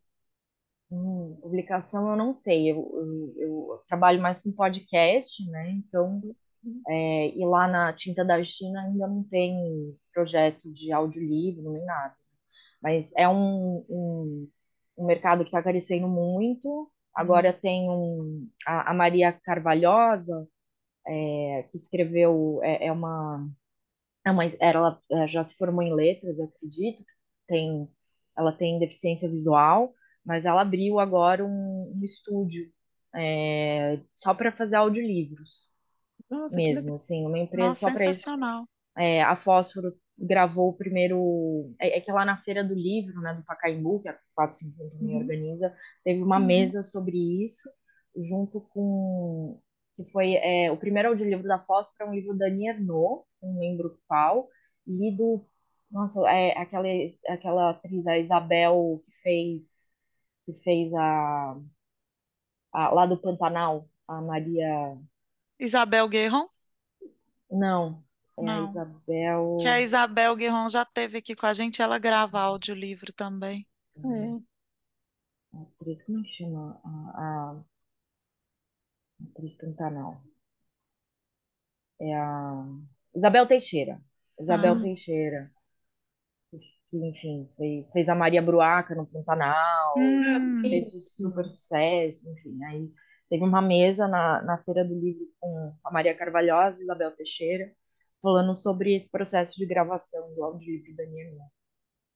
hum, 0.91 1.37
publicação 1.41 2.09
eu 2.11 2.17
não 2.17 2.33
sei, 2.33 2.71
eu, 2.71 2.77
eu, 2.77 3.35
eu 3.37 3.83
trabalho 3.87 4.21
mais 4.21 4.41
com 4.41 4.51
podcast, 4.51 5.45
né? 5.49 5.71
Então, 5.71 6.21
é, 6.87 7.29
e 7.37 7.45
lá 7.45 7.67
na 7.67 7.93
Tinta 7.93 8.23
da 8.23 8.43
China 8.43 8.81
ainda 8.81 9.07
não 9.07 9.23
tem 9.23 9.97
projeto 10.13 10.71
de 10.71 10.91
audiolivro 10.91 11.71
nem 11.71 11.85
nada. 11.85 12.15
Mas 12.81 13.11
é 13.15 13.27
um, 13.27 13.85
um, 13.89 14.49
um 14.97 15.05
mercado 15.05 15.43
que 15.43 15.49
está 15.49 15.61
crescendo 15.61 16.07
muito. 16.07 16.91
Agora 17.15 17.53
tem 17.53 17.89
um, 17.89 18.49
a, 18.65 18.91
a 18.91 18.93
Maria 18.93 19.33
Carvalhosa, 19.33 20.47
é, 21.07 21.63
que 21.71 21.77
escreveu, 21.77 22.59
é, 22.63 22.87
é 22.87 22.91
uma, 22.91 23.49
é 24.25 24.31
uma, 24.31 24.43
ela 24.59 24.99
é, 25.11 25.27
já 25.27 25.43
se 25.43 25.55
formou 25.55 25.83
em 25.83 25.93
letras, 25.93 26.39
eu 26.39 26.45
acredito, 26.45 27.03
tem, 27.47 27.89
ela 28.37 28.51
tem 28.53 28.79
deficiência 28.79 29.29
visual, 29.29 29.93
mas 30.25 30.45
ela 30.45 30.61
abriu 30.61 30.99
agora 30.99 31.45
um, 31.45 31.93
um 31.95 32.03
estúdio 32.03 32.71
é, 33.15 33.99
só 34.15 34.33
para 34.33 34.51
fazer 34.51 34.77
audiolivros 34.77 35.72
Nossa, 36.29 36.55
mesmo, 36.55 36.93
assim, 36.95 37.25
uma 37.25 37.37
empresa 37.39 37.67
Nossa, 37.67 37.81
só 37.81 37.91
para 37.91 38.05
isso. 38.09 38.25
É, 38.97 39.23
a 39.23 39.35
Fósforo 39.35 39.93
gravou 40.17 40.69
o 40.69 40.73
primeiro. 40.77 41.73
É, 41.79 41.97
é 41.97 42.01
que 42.01 42.11
lá 42.11 42.25
na 42.25 42.37
Feira 42.37 42.63
do 42.63 42.73
Livro, 42.75 43.19
né, 43.21 43.33
do 43.33 43.43
Pacaembu, 43.43 44.01
que 44.01 44.09
a 44.09 44.17
450 44.35 44.97
também 44.97 45.15
Uhum. 45.15 45.21
organiza, 45.21 45.75
teve 46.03 46.21
uma 46.21 46.39
Uhum. 46.39 46.45
mesa 46.45 46.83
sobre 46.83 47.17
isso, 47.45 47.69
junto 48.15 48.61
com. 48.61 49.59
que 49.95 50.05
foi 50.11 50.33
é, 50.35 50.71
o 50.71 50.77
primeiro 50.77 51.09
audiolivro 51.09 51.47
da 51.47 51.59
Fósforo, 51.65 52.05
é 52.09 52.11
um 52.11 52.15
livro 52.15 52.37
da 52.37 52.47
Annie 52.47 52.67
Ernaux, 52.69 53.25
não 53.41 53.59
lembro 53.59 53.99
qual, 54.07 54.49
lido. 54.87 55.45
Nossa, 55.91 56.21
é 56.29 56.57
aquela, 56.57 56.87
aquela 57.29 57.69
atriz, 57.71 58.05
a 58.07 58.17
Isabel, 58.17 59.03
que 59.05 59.11
fez, 59.21 59.87
que 60.45 60.53
fez 60.63 60.93
a, 60.93 61.57
a. 62.71 62.89
lá 62.93 63.05
do 63.05 63.17
Pantanal, 63.21 63.89
a 64.07 64.21
Maria. 64.21 64.97
Isabel 65.65 66.07
Guerron? 66.07 66.47
Não, 67.49 68.03
é 68.37 68.41
a 68.41 68.43
Não. 68.43 68.73
Que 69.57 69.67
a 69.67 69.81
Isabel. 69.81 69.81
Isabel 69.81 70.35
Guerron 70.35 70.69
já 70.69 70.83
esteve 70.83 71.17
aqui 71.19 71.35
com 71.35 71.45
a 71.45 71.53
gente, 71.53 71.81
ela 71.81 71.97
grava 71.99 72.39
audiolivro 72.41 73.13
também. 73.13 73.67
É. 73.97 74.53
A 75.57 75.61
atriz, 75.61 76.03
como 76.03 76.19
é 76.19 76.23
que 76.23 76.29
chama? 76.29 76.81
A, 76.83 76.89
a 77.21 77.63
atriz 79.29 79.53
Pantanal. 79.55 80.21
É 81.99 82.13
a 82.15 82.65
Isabel 83.15 83.47
Teixeira. 83.47 84.01
Isabel 84.39 84.75
Ah, 84.75 84.81
Teixeira. 84.81 85.51
Que, 86.89 86.97
enfim, 87.09 87.49
fez, 87.57 87.91
fez 87.91 88.09
a 88.09 88.15
Maria 88.15 88.41
Bruaca 88.41 88.93
no 88.93 89.05
Pantanal, 89.07 89.95
hum, 89.97 90.61
fez 90.61 90.91
super 91.15 91.49
sucesso, 91.49 92.29
enfim. 92.31 92.63
Aí 92.65 92.91
teve 93.33 93.45
uma 93.45 93.63
mesa 93.63 94.07
na, 94.07 94.43
na 94.43 94.59
Feira 94.59 94.85
do 94.85 94.93
Livro 94.93 95.25
com 95.39 95.75
a 95.83 95.91
Maria 95.91 96.15
Carvalhosa 96.15 96.79
e 96.79 96.83
Isabel 96.83 97.09
Teixeira, 97.13 97.73
falando 98.21 98.55
sobre 98.55 98.95
esse 98.95 99.09
processo 99.09 99.55
de 99.57 99.65
gravação 99.65 100.35
do 100.35 100.43
audiolivro 100.43 100.95
da 100.95 101.03
Nina. 101.03 101.43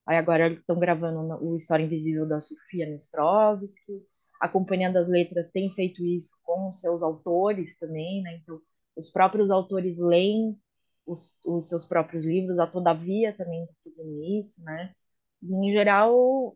Aí 0.05 0.15
agora 0.15 0.53
estão 0.53 0.77
gravando 0.77 1.43
o 1.43 1.55
História 1.55 1.83
Invisível 1.83 2.27
da 2.27 2.39
Sofia 2.39 2.85
Nestrovski. 2.85 4.05
A 4.39 4.47
Companhia 4.47 4.93
das 4.93 5.09
Letras 5.09 5.49
tem 5.49 5.73
feito 5.73 6.05
isso 6.05 6.37
com 6.43 6.69
os 6.69 6.79
seus 6.79 7.01
autores 7.01 7.79
também, 7.79 8.21
né? 8.21 8.35
Então, 8.35 8.61
os 8.95 9.09
próprios 9.09 9.49
autores 9.49 9.97
leem 9.97 10.55
os, 11.03 11.39
os 11.43 11.67
seus 11.67 11.83
próprios 11.83 12.27
livros, 12.27 12.59
a 12.59 12.67
Todavia 12.67 13.35
também 13.35 13.63
está 13.63 13.73
fazendo 13.83 14.23
isso, 14.23 14.63
né? 14.63 14.93
Em 15.41 15.71
geral, 15.71 16.55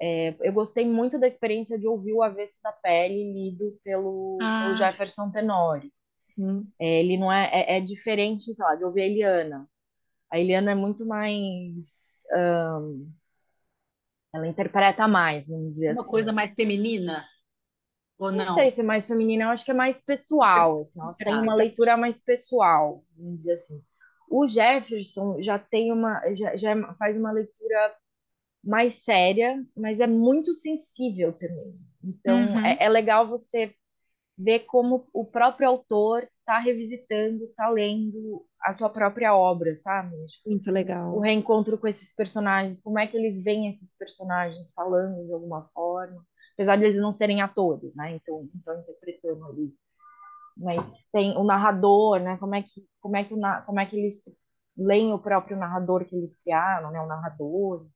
é, 0.00 0.34
eu 0.40 0.52
gostei 0.52 0.86
muito 0.86 1.18
da 1.18 1.26
experiência 1.26 1.78
de 1.78 1.86
ouvir 1.86 2.12
o 2.12 2.22
Avesso 2.22 2.62
da 2.62 2.72
Pele 2.72 3.32
lido 3.32 3.78
pelo, 3.84 4.38
pelo 4.38 4.42
ah, 4.42 4.74
Jefferson 4.76 5.30
Tenório. 5.30 5.90
Hum. 6.38 6.66
É, 6.80 7.00
ele 7.00 7.16
não 7.16 7.32
é, 7.32 7.48
é, 7.52 7.76
é 7.78 7.80
diferente, 7.80 8.52
sei 8.52 8.64
lá, 8.64 8.74
de 8.74 8.84
ouvir 8.84 9.02
a 9.02 9.06
Eliana. 9.06 9.68
A 10.30 10.38
Eliana 10.38 10.72
é 10.72 10.74
muito 10.74 11.06
mais 11.06 12.24
ahn, 12.32 13.06
ela 14.34 14.48
interpreta 14.48 15.06
mais, 15.06 15.48
vamos 15.48 15.72
dizer 15.74 15.92
Uma 15.92 16.02
assim. 16.02 16.10
coisa 16.10 16.32
mais 16.32 16.54
feminina 16.54 17.24
ou 18.18 18.32
Não 18.32 18.44
não? 18.44 18.54
sei 18.54 18.72
se 18.72 18.80
é 18.80 18.84
mais 18.84 19.06
feminina, 19.06 19.44
eu 19.44 19.48
acho 19.50 19.64
que 19.64 19.70
é 19.70 19.74
mais 19.74 20.02
pessoal, 20.02 20.80
assim, 20.80 21.00
ela 21.00 21.14
tem 21.14 21.34
uma 21.34 21.54
leitura 21.54 21.96
mais 21.96 22.22
pessoal, 22.22 23.04
vamos 23.16 23.38
dizer 23.38 23.52
assim. 23.52 23.82
O 24.30 24.46
Jefferson 24.48 25.40
já 25.40 25.58
tem 25.58 25.92
uma, 25.92 26.20
já, 26.34 26.56
já 26.56 26.94
faz 26.94 27.16
uma 27.16 27.30
leitura 27.30 27.94
mais 28.64 28.94
séria, 29.02 29.62
mas 29.76 30.00
é 30.00 30.06
muito 30.06 30.52
sensível 30.54 31.32
também. 31.32 31.78
Então, 32.02 32.36
uhum, 32.36 32.66
é, 32.66 32.76
é 32.80 32.88
legal 32.88 33.28
você 33.28 33.74
ver 34.36 34.60
como 34.60 35.06
o 35.12 35.24
próprio 35.24 35.68
autor 35.68 36.28
está 36.40 36.58
revisitando, 36.58 37.44
está 37.44 37.68
lendo 37.68 38.44
a 38.60 38.72
sua 38.72 38.90
própria 38.90 39.34
obra, 39.34 39.74
sabe? 39.76 40.16
Tipo, 40.24 40.50
Muito 40.50 40.68
o 40.68 40.72
legal. 40.72 41.20
reencontro 41.20 41.78
com 41.78 41.86
esses 41.86 42.14
personagens, 42.14 42.80
como 42.80 42.98
é 42.98 43.06
que 43.06 43.16
eles 43.16 43.42
veem 43.42 43.68
esses 43.68 43.96
personagens 43.96 44.72
falando 44.74 45.24
de 45.26 45.32
alguma 45.32 45.68
forma, 45.72 46.24
apesar 46.54 46.76
de 46.76 46.84
eles 46.84 47.00
não 47.00 47.12
serem 47.12 47.42
atores, 47.42 47.94
né? 47.94 48.14
Então, 48.14 48.48
estão 48.54 48.80
interpretando 48.80 49.44
ali. 49.46 49.74
Mas 50.56 51.08
tem 51.12 51.36
o 51.36 51.44
narrador, 51.44 52.20
né? 52.20 52.36
Como 52.38 52.54
é 52.54 52.62
que, 52.62 52.86
como 53.00 53.16
é 53.16 53.24
que, 53.24 53.34
o 53.34 53.40
como 53.66 53.80
é 53.80 53.86
que 53.86 53.96
eles 53.96 54.22
leem 54.76 55.12
o 55.12 55.18
próprio 55.18 55.56
narrador 55.56 56.04
que 56.04 56.16
eles 56.16 56.40
criaram, 56.42 56.90
né? 56.90 57.00
O 57.00 57.06
narrador. 57.06 57.86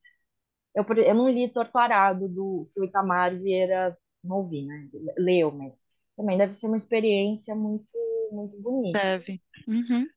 Eu, 0.74 0.85
eu 1.04 1.14
não 1.14 1.28
li 1.31 1.52
Torto 1.52 1.76
Arado 1.78 2.28
do 2.28 2.68
que 2.74 2.81
o 2.81 2.85
Itamar 2.85 3.37
Vieira 3.38 3.96
não 4.22 4.38
ouvi, 4.38 4.64
né? 4.66 4.88
Leu, 5.18 5.50
mas 5.52 5.74
também 6.16 6.38
deve 6.38 6.52
ser 6.52 6.66
uma 6.66 6.76
experiência 6.76 7.54
muito, 7.54 7.87
muito 8.33 8.61
bonita. 8.62 9.00
deve. 9.00 9.40
Uhum. 9.66 10.09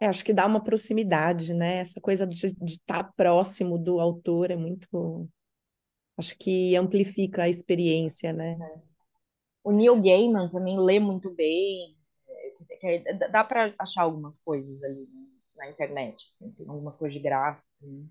É, 0.00 0.06
acho 0.06 0.24
que 0.24 0.32
dá 0.32 0.46
uma 0.46 0.62
proximidade, 0.62 1.52
né? 1.52 1.76
Essa 1.78 2.00
coisa 2.00 2.26
de 2.26 2.46
estar 2.46 3.12
próximo 3.16 3.78
do 3.78 4.00
autor 4.00 4.50
é 4.50 4.56
muito. 4.56 5.28
Acho 6.18 6.36
que 6.38 6.76
amplifica 6.76 7.44
a 7.44 7.48
experiência, 7.48 8.32
né? 8.32 8.56
O 9.64 9.72
Neil 9.72 10.00
Gaiman 10.00 10.50
também 10.50 10.78
lê 10.78 10.98
muito 11.00 11.30
bem. 11.34 11.96
É, 12.28 12.76
que- 13.02 13.28
Dá 13.30 13.44
para 13.44 13.74
achar 13.78 14.02
algumas 14.02 14.40
coisas 14.42 14.82
ali 14.82 15.08
na 15.56 15.70
internet, 15.70 16.26
assim, 16.28 16.52
tem 16.52 16.68
algumas 16.68 16.96
coisas 16.96 17.14
de 17.14 17.20
gráfico. 17.22 17.66
né? 17.82 18.04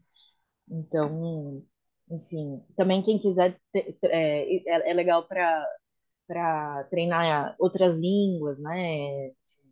Então, 0.70 1.64
enfim, 2.10 2.64
também 2.78 3.04
quem 3.04 3.20
quiser 3.20 3.60
é, 3.76 4.58
é, 4.68 4.92
é 4.92 4.94
legal 4.94 5.28
para 5.28 5.68
para 6.28 6.86
treinar 6.92 7.56
outras 7.60 7.96
línguas, 7.98 8.60
né? 8.60 9.32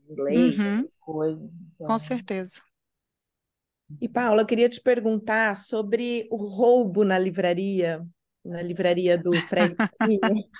Inglês, 0.09 0.63
Uhum, 0.63 0.65
essas 0.65 0.95
coisas. 0.99 1.49
com 1.83 1.97
Então, 1.97 1.99
certeza. 1.99 2.61
E 3.99 4.07
Paula, 4.07 4.41
eu 4.41 4.45
queria 4.45 4.69
te 4.69 4.79
perguntar 4.81 5.55
sobre 5.55 6.27
o 6.31 6.35
roubo 6.37 7.03
na 7.03 7.17
livraria, 7.17 8.05
na 8.45 8.61
livraria 8.61 9.17
do 9.17 9.41
Fred 9.41 9.75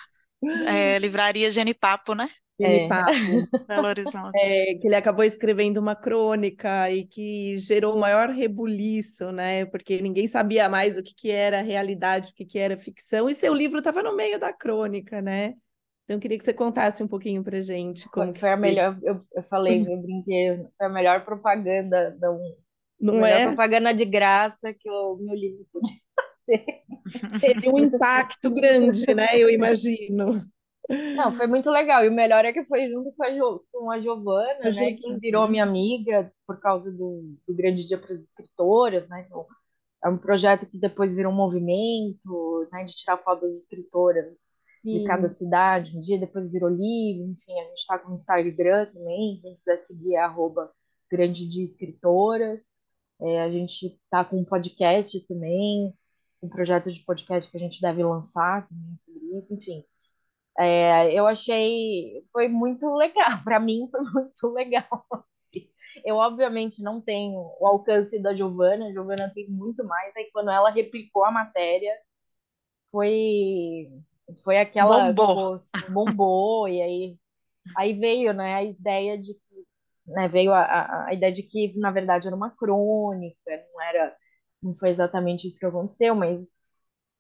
É, 0.65 0.97
livraria 0.99 1.49
Genipapo, 1.49 2.13
né? 2.15 2.29
É. 2.59 2.87
Papo, 2.87 3.47
Belo 3.67 3.87
Horizonte. 3.87 4.35
é, 4.35 4.75
que 4.75 4.87
ele 4.87 4.95
acabou 4.95 5.23
escrevendo 5.23 5.77
uma 5.77 5.95
crônica 5.95 6.89
e 6.91 7.05
que 7.05 7.57
gerou 7.57 7.95
o 7.95 7.99
maior 7.99 8.29
rebuliço, 8.29 9.31
né? 9.31 9.65
Porque 9.65 10.01
ninguém 10.01 10.27
sabia 10.27 10.67
mais 10.67 10.97
o 10.97 11.03
que, 11.03 11.13
que 11.13 11.29
era 11.31 11.61
realidade, 11.61 12.31
o 12.31 12.35
que, 12.35 12.45
que 12.45 12.57
era 12.59 12.75
ficção, 12.77 13.29
e 13.29 13.35
seu 13.35 13.53
livro 13.53 13.77
estava 13.79 14.01
no 14.01 14.15
meio 14.15 14.39
da 14.39 14.51
crônica, 14.51 15.21
né? 15.21 15.53
Então, 16.05 16.15
eu 16.15 16.19
queria 16.21 16.37
que 16.37 16.45
você 16.45 16.53
contasse 16.53 17.03
um 17.03 17.07
pouquinho 17.07 17.43
pra 17.43 17.59
gente 17.59 18.07
como 18.09 18.27
Foi, 18.27 18.33
que 18.33 18.39
foi 18.39 18.49
a 18.51 18.57
melhor, 18.57 18.97
eu, 19.03 19.21
eu 19.35 19.43
falei, 19.43 19.81
eu 19.81 19.97
brinquei, 20.01 20.55
foi 20.77 20.87
a 20.87 20.89
melhor 20.89 21.25
propaganda, 21.25 22.11
da, 22.17 22.29
a 22.29 22.37
Não 22.99 23.15
melhor 23.15 23.41
é? 23.41 23.47
propaganda 23.47 23.93
de 23.93 24.05
graça 24.05 24.73
que 24.73 24.89
o 24.89 25.17
meu 25.17 25.35
livro 25.35 25.65
podia 25.71 25.95
fazer. 26.47 27.41
Teve 27.41 27.69
um 27.69 27.77
impacto 27.79 28.49
grande, 28.49 29.13
né? 29.13 29.37
Eu 29.37 29.49
imagino. 29.49 30.41
Não, 30.89 31.33
foi 31.33 31.47
muito 31.47 31.69
legal. 31.69 32.03
E 32.05 32.09
o 32.09 32.13
melhor 32.13 32.45
é 32.45 32.53
que 32.53 32.63
foi 32.63 32.89
junto 32.89 33.11
com 33.11 33.23
a, 33.23 33.31
jo, 33.31 33.63
com 33.71 33.91
a 33.91 33.99
Giovana, 33.99 34.59
né? 34.59 34.93
Que 34.93 35.13
virou 35.19 35.19
Giovana. 35.19 35.47
minha 35.47 35.63
amiga 35.63 36.31
por 36.45 36.59
causa 36.59 36.91
do, 36.91 37.35
do 37.47 37.55
Grande 37.55 37.85
Dia 37.85 37.97
para 37.97 38.13
as 38.13 38.23
Escritoras, 38.23 39.07
né? 39.09 39.25
Então, 39.25 39.45
é 40.03 40.09
um 40.09 40.17
projeto 40.17 40.69
que 40.69 40.79
depois 40.79 41.13
virou 41.13 41.31
um 41.31 41.35
movimento, 41.35 42.67
né? 42.71 42.83
De 42.83 42.95
tirar 42.95 43.17
foto 43.17 43.41
das 43.41 43.53
escritoras 43.53 44.33
de 44.83 45.03
cada 45.03 45.29
Sim. 45.29 45.45
cidade. 45.45 45.97
Um 45.97 45.99
dia 45.99 46.19
depois 46.19 46.51
virou 46.51 46.69
livro. 46.69 47.31
Enfim, 47.31 47.59
a 47.59 47.63
gente 47.65 47.79
está 47.79 47.99
com 47.99 48.11
o 48.11 48.15
Instagram 48.15 48.85
também. 48.85 49.39
Quem 49.41 49.55
quiser 49.57 49.77
seguir 49.85 50.15
é 50.15 50.19
arroba 50.19 50.71
Grande 51.11 51.47
Dia 51.47 51.65
Escritoras. 51.65 52.59
É, 53.19 53.41
a 53.41 53.49
gente 53.49 53.87
está 53.87 54.23
com 54.23 54.37
um 54.37 54.45
podcast 54.45 55.19
também, 55.27 55.91
um 56.41 56.47
projeto 56.47 56.91
de 56.91 57.03
podcast 57.03 57.49
que 57.49 57.57
a 57.57 57.59
gente 57.59 57.81
deve 57.81 58.03
lançar 58.03 58.67
também 58.67 58.95
sobre 58.95 59.37
isso. 59.37 59.53
Enfim, 59.55 59.83
é, 60.59 61.13
eu 61.13 61.27
achei 61.27 62.23
foi 62.31 62.47
muito 62.47 62.93
legal. 62.95 63.27
Para 63.43 63.59
mim 63.59 63.87
foi 63.91 64.01
muito 64.13 64.47
legal. 64.53 65.05
Eu 66.05 66.15
obviamente 66.17 66.81
não 66.83 67.01
tenho 67.01 67.35
o 67.59 67.67
alcance 67.67 68.19
da 68.21 68.33
Giovana, 68.33 68.87
a 68.87 68.91
Giovana 68.91 69.31
tem 69.33 69.49
muito 69.49 69.83
mais. 69.85 70.15
Aí 70.15 70.29
quando 70.31 70.49
ela 70.51 70.69
replicou 70.69 71.25
a 71.25 71.31
matéria, 71.31 71.91
foi 72.91 73.89
foi 74.43 74.57
aquela 74.59 75.11
Bombou. 75.13 75.59
pô, 75.59 75.91
bombou 75.91 76.67
e 76.67 76.81
aí 76.81 77.17
aí 77.77 77.93
veio, 77.93 78.33
né, 78.33 78.55
a 78.55 78.63
ideia 78.63 79.17
de 79.19 79.33
que, 79.35 79.65
né, 80.07 80.27
veio 80.27 80.53
a, 80.53 80.61
a, 80.61 81.07
a 81.07 81.13
ideia 81.13 81.31
de 81.33 81.43
que 81.43 81.77
na 81.79 81.91
verdade 81.91 82.27
era 82.27 82.35
uma 82.35 82.51
crônica, 82.51 83.37
não 83.73 83.81
era 83.81 84.15
não 84.61 84.75
foi 84.75 84.89
exatamente 84.91 85.47
isso 85.47 85.59
que 85.59 85.65
aconteceu, 85.65 86.15
mas 86.15 86.41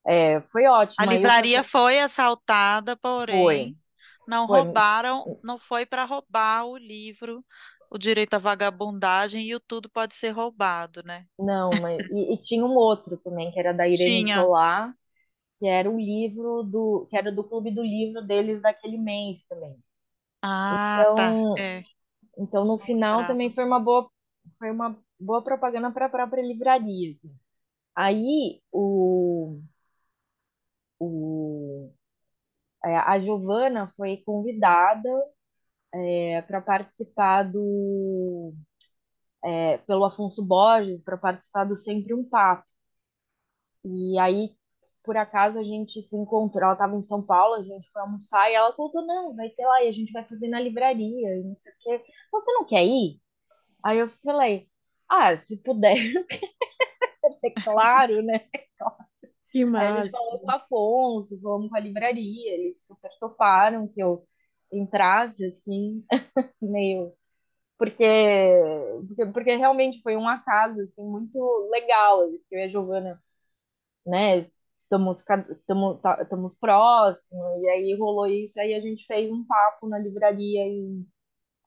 é, 0.07 0.41
foi 0.51 0.65
A 0.95 1.05
ótimo. 1.05 1.19
Que 1.19 1.23
livraria 1.23 1.63
foi 1.63 1.99
assaltada, 1.99 2.95
foi, 3.29 3.73
porém 3.75 3.77
não 4.25 4.45
foi, 4.45 4.63
roubaram, 4.65 5.29
não 5.43 5.57
foi 5.57 5.85
para 5.85 6.03
roubar 6.05 6.65
o 6.65 6.77
livro, 6.77 7.45
o 7.89 7.97
direito 7.97 8.33
à 8.35 8.37
vagabundagem 8.39 9.45
e 9.47 9.55
o 9.55 9.59
tudo 9.59 9.89
pode 9.89 10.15
ser 10.15 10.31
roubado, 10.31 11.01
né? 11.03 11.27
não, 11.39 11.77
mas 11.81 12.03
e, 12.09 12.33
e 12.33 12.37
tinha 12.39 12.65
um 12.65 12.75
outro 12.75 13.17
também 13.17 13.51
que 13.51 13.59
era 13.59 13.73
da 13.73 13.87
Irene 13.87 14.23
Tinha. 14.23 14.39
Solar, 14.39 14.93
que 15.59 15.67
era 15.67 15.89
o 15.91 15.99
livro 15.99 16.63
do, 16.63 17.07
que 17.09 17.17
era 17.17 17.31
do 17.31 17.43
clube 17.43 17.71
do 17.71 17.83
livro 17.83 18.21
deles 18.25 18.61
daquele 18.63 18.97
mês 18.97 19.45
também. 19.47 19.77
Ah, 20.41 21.05
tá. 21.13 21.39
Então, 21.39 21.55
É, 21.55 21.83
então 22.37 22.65
no 22.65 22.79
final 22.79 23.25
brava. 23.25 23.27
também 23.27 23.51
foi 23.51 23.65
uma 23.65 23.79
boa, 23.79 24.09
foi 24.59 24.71
uma 24.71 24.97
boa 25.19 25.43
propaganda 25.43 25.91
para 25.91 26.07
a 26.07 26.09
própria 26.09 26.41
livraria. 26.43 27.11
assim. 27.11 27.31
Aí 27.95 28.61
o, 28.71 29.59
o 30.99 31.91
é, 32.85 32.95
a 32.95 33.19
Giovana 33.19 33.87
foi 33.97 34.17
convidada 34.17 35.09
para 36.47 36.61
participar 36.61 37.43
do 37.43 38.53
é, 39.43 39.77
pelo 39.79 40.05
Afonso 40.05 40.43
Borges 40.45 41.03
para 41.03 41.17
participar 41.17 41.65
do 41.65 41.77
Sempre 41.77 42.13
um 42.13 42.23
Papo. 42.23 42.65
E 43.83 44.19
aí, 44.19 44.55
por 45.03 45.15
acaso, 45.17 45.59
a 45.59 45.63
gente 45.63 46.01
se 46.01 46.15
encontrou. 46.15 46.63
Ela 46.63 46.73
estava 46.73 46.95
em 46.95 47.01
São 47.01 47.21
Paulo, 47.23 47.55
a 47.55 47.63
gente 47.63 47.89
foi 47.91 48.01
almoçar 48.01 48.49
e 48.51 48.55
ela 48.55 48.73
contou: 48.73 49.05
não, 49.05 49.35
vai 49.35 49.49
ter 49.49 49.65
lá 49.65 49.83
e 49.83 49.89
a 49.89 49.91
gente 49.91 50.11
vai 50.11 50.25
fazer 50.25 50.47
na 50.49 50.59
livraria 50.59 51.37
e 51.37 51.43
não 51.43 51.55
sei 51.59 51.71
o 51.73 51.75
quê. 51.79 52.03
Você 52.31 52.51
não 52.53 52.65
quer 52.65 52.85
ir? 52.85 53.21
Aí 53.83 53.99
eu 53.99 54.09
falei: 54.09 54.69
ah, 55.09 55.37
se 55.37 55.57
puder, 55.57 55.95
é 57.45 57.51
claro, 57.63 58.21
né? 58.23 58.47
Que 59.57 59.65
Aí 59.75 59.87
a 59.89 59.93
gente 59.93 60.09
massa. 60.09 60.11
falou 60.11 60.39
com 60.39 60.47
o 60.47 60.51
Afonso, 60.51 61.41
falamos 61.41 61.69
com 61.69 61.75
a 61.77 61.79
livraria, 61.79 62.53
eles 62.53 62.85
super 62.85 63.11
toparam 63.19 63.87
que 63.87 64.01
eu 64.01 64.27
entrasse 64.71 65.45
assim, 65.45 66.03
meio. 66.61 67.13
Porque, 67.77 68.03
porque, 69.07 69.25
porque 69.27 69.55
realmente 69.57 70.01
foi 70.01 70.17
um 70.17 70.27
acaso 70.29 70.81
assim, 70.81 71.03
muito 71.05 71.39
legal. 71.71 72.23
assim, 72.23 72.41
Eu 72.51 72.59
e 72.61 72.63
a 72.63 72.67
Giovana 72.67 73.21
né? 74.05 74.39
Estamos, 74.39 75.19
estamos, 75.51 75.99
estamos 76.21 76.57
próximos, 76.57 77.61
e 77.63 77.69
aí 77.69 77.95
rolou 77.99 78.27
isso, 78.27 78.59
aí 78.59 78.73
a 78.73 78.79
gente 78.81 79.05
fez 79.05 79.29
um 79.31 79.45
papo 79.45 79.87
na 79.89 79.99
livraria 79.99 80.61
em, 80.63 81.05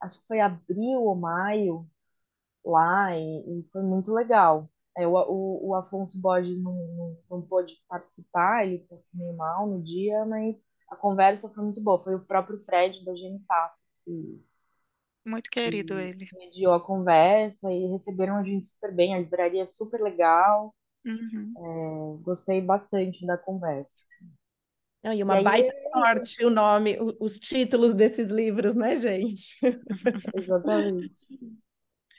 acho 0.02 0.20
que 0.20 0.26
foi 0.28 0.40
abril 0.40 1.02
ou 1.02 1.16
maio, 1.16 1.88
lá, 2.64 3.16
e, 3.16 3.60
e 3.60 3.68
foi 3.72 3.82
muito 3.82 4.12
legal. 4.14 4.70
É, 4.96 5.06
o, 5.06 5.12
o, 5.14 5.68
o 5.70 5.74
Afonso 5.74 6.20
Borges 6.20 6.58
não, 6.62 6.72
não, 6.74 7.18
não 7.30 7.42
pôde 7.42 7.76
participar, 7.88 8.66
ele 8.66 8.78
passou 8.88 9.18
meio 9.20 9.36
mal 9.36 9.66
no 9.66 9.82
dia, 9.82 10.24
mas 10.26 10.62
a 10.88 10.96
conversa 10.96 11.48
foi 11.50 11.64
muito 11.64 11.82
boa. 11.82 12.02
Foi 12.02 12.14
o 12.14 12.24
próprio 12.26 12.62
Fred 12.64 13.04
da 13.04 13.14
Genipapo 13.14 13.76
que, 14.04 14.44
Muito 15.24 15.48
querido 15.50 15.98
que 15.98 15.98
ele. 15.98 16.28
mediou 16.36 16.72
a 16.72 16.80
conversa 16.84 17.70
e 17.72 17.86
receberam 17.88 18.36
a 18.36 18.42
gente 18.44 18.66
super 18.66 18.94
bem, 18.94 19.14
a 19.14 19.18
livraria 19.18 19.62
é 19.64 19.66
super 19.68 20.00
legal. 20.02 20.74
Uhum. 21.04 21.60
Gostei 22.22 22.60
bastante 22.60 23.26
da 23.26 23.36
conversa. 23.36 23.90
Não, 25.02 25.14
e 25.14 25.22
E 25.26 25.32
uma 25.32 25.36
aí, 25.36 25.42
baita 25.42 25.72
é 25.72 25.76
sorte 25.76 26.44
o 26.44 26.50
nome, 26.50 26.98
os 27.18 27.38
títulos 27.38 27.94
desses 27.94 28.28
livros, 28.30 28.76
né, 28.76 28.98
gente? 29.00 29.56
exatamente. 30.32 31.26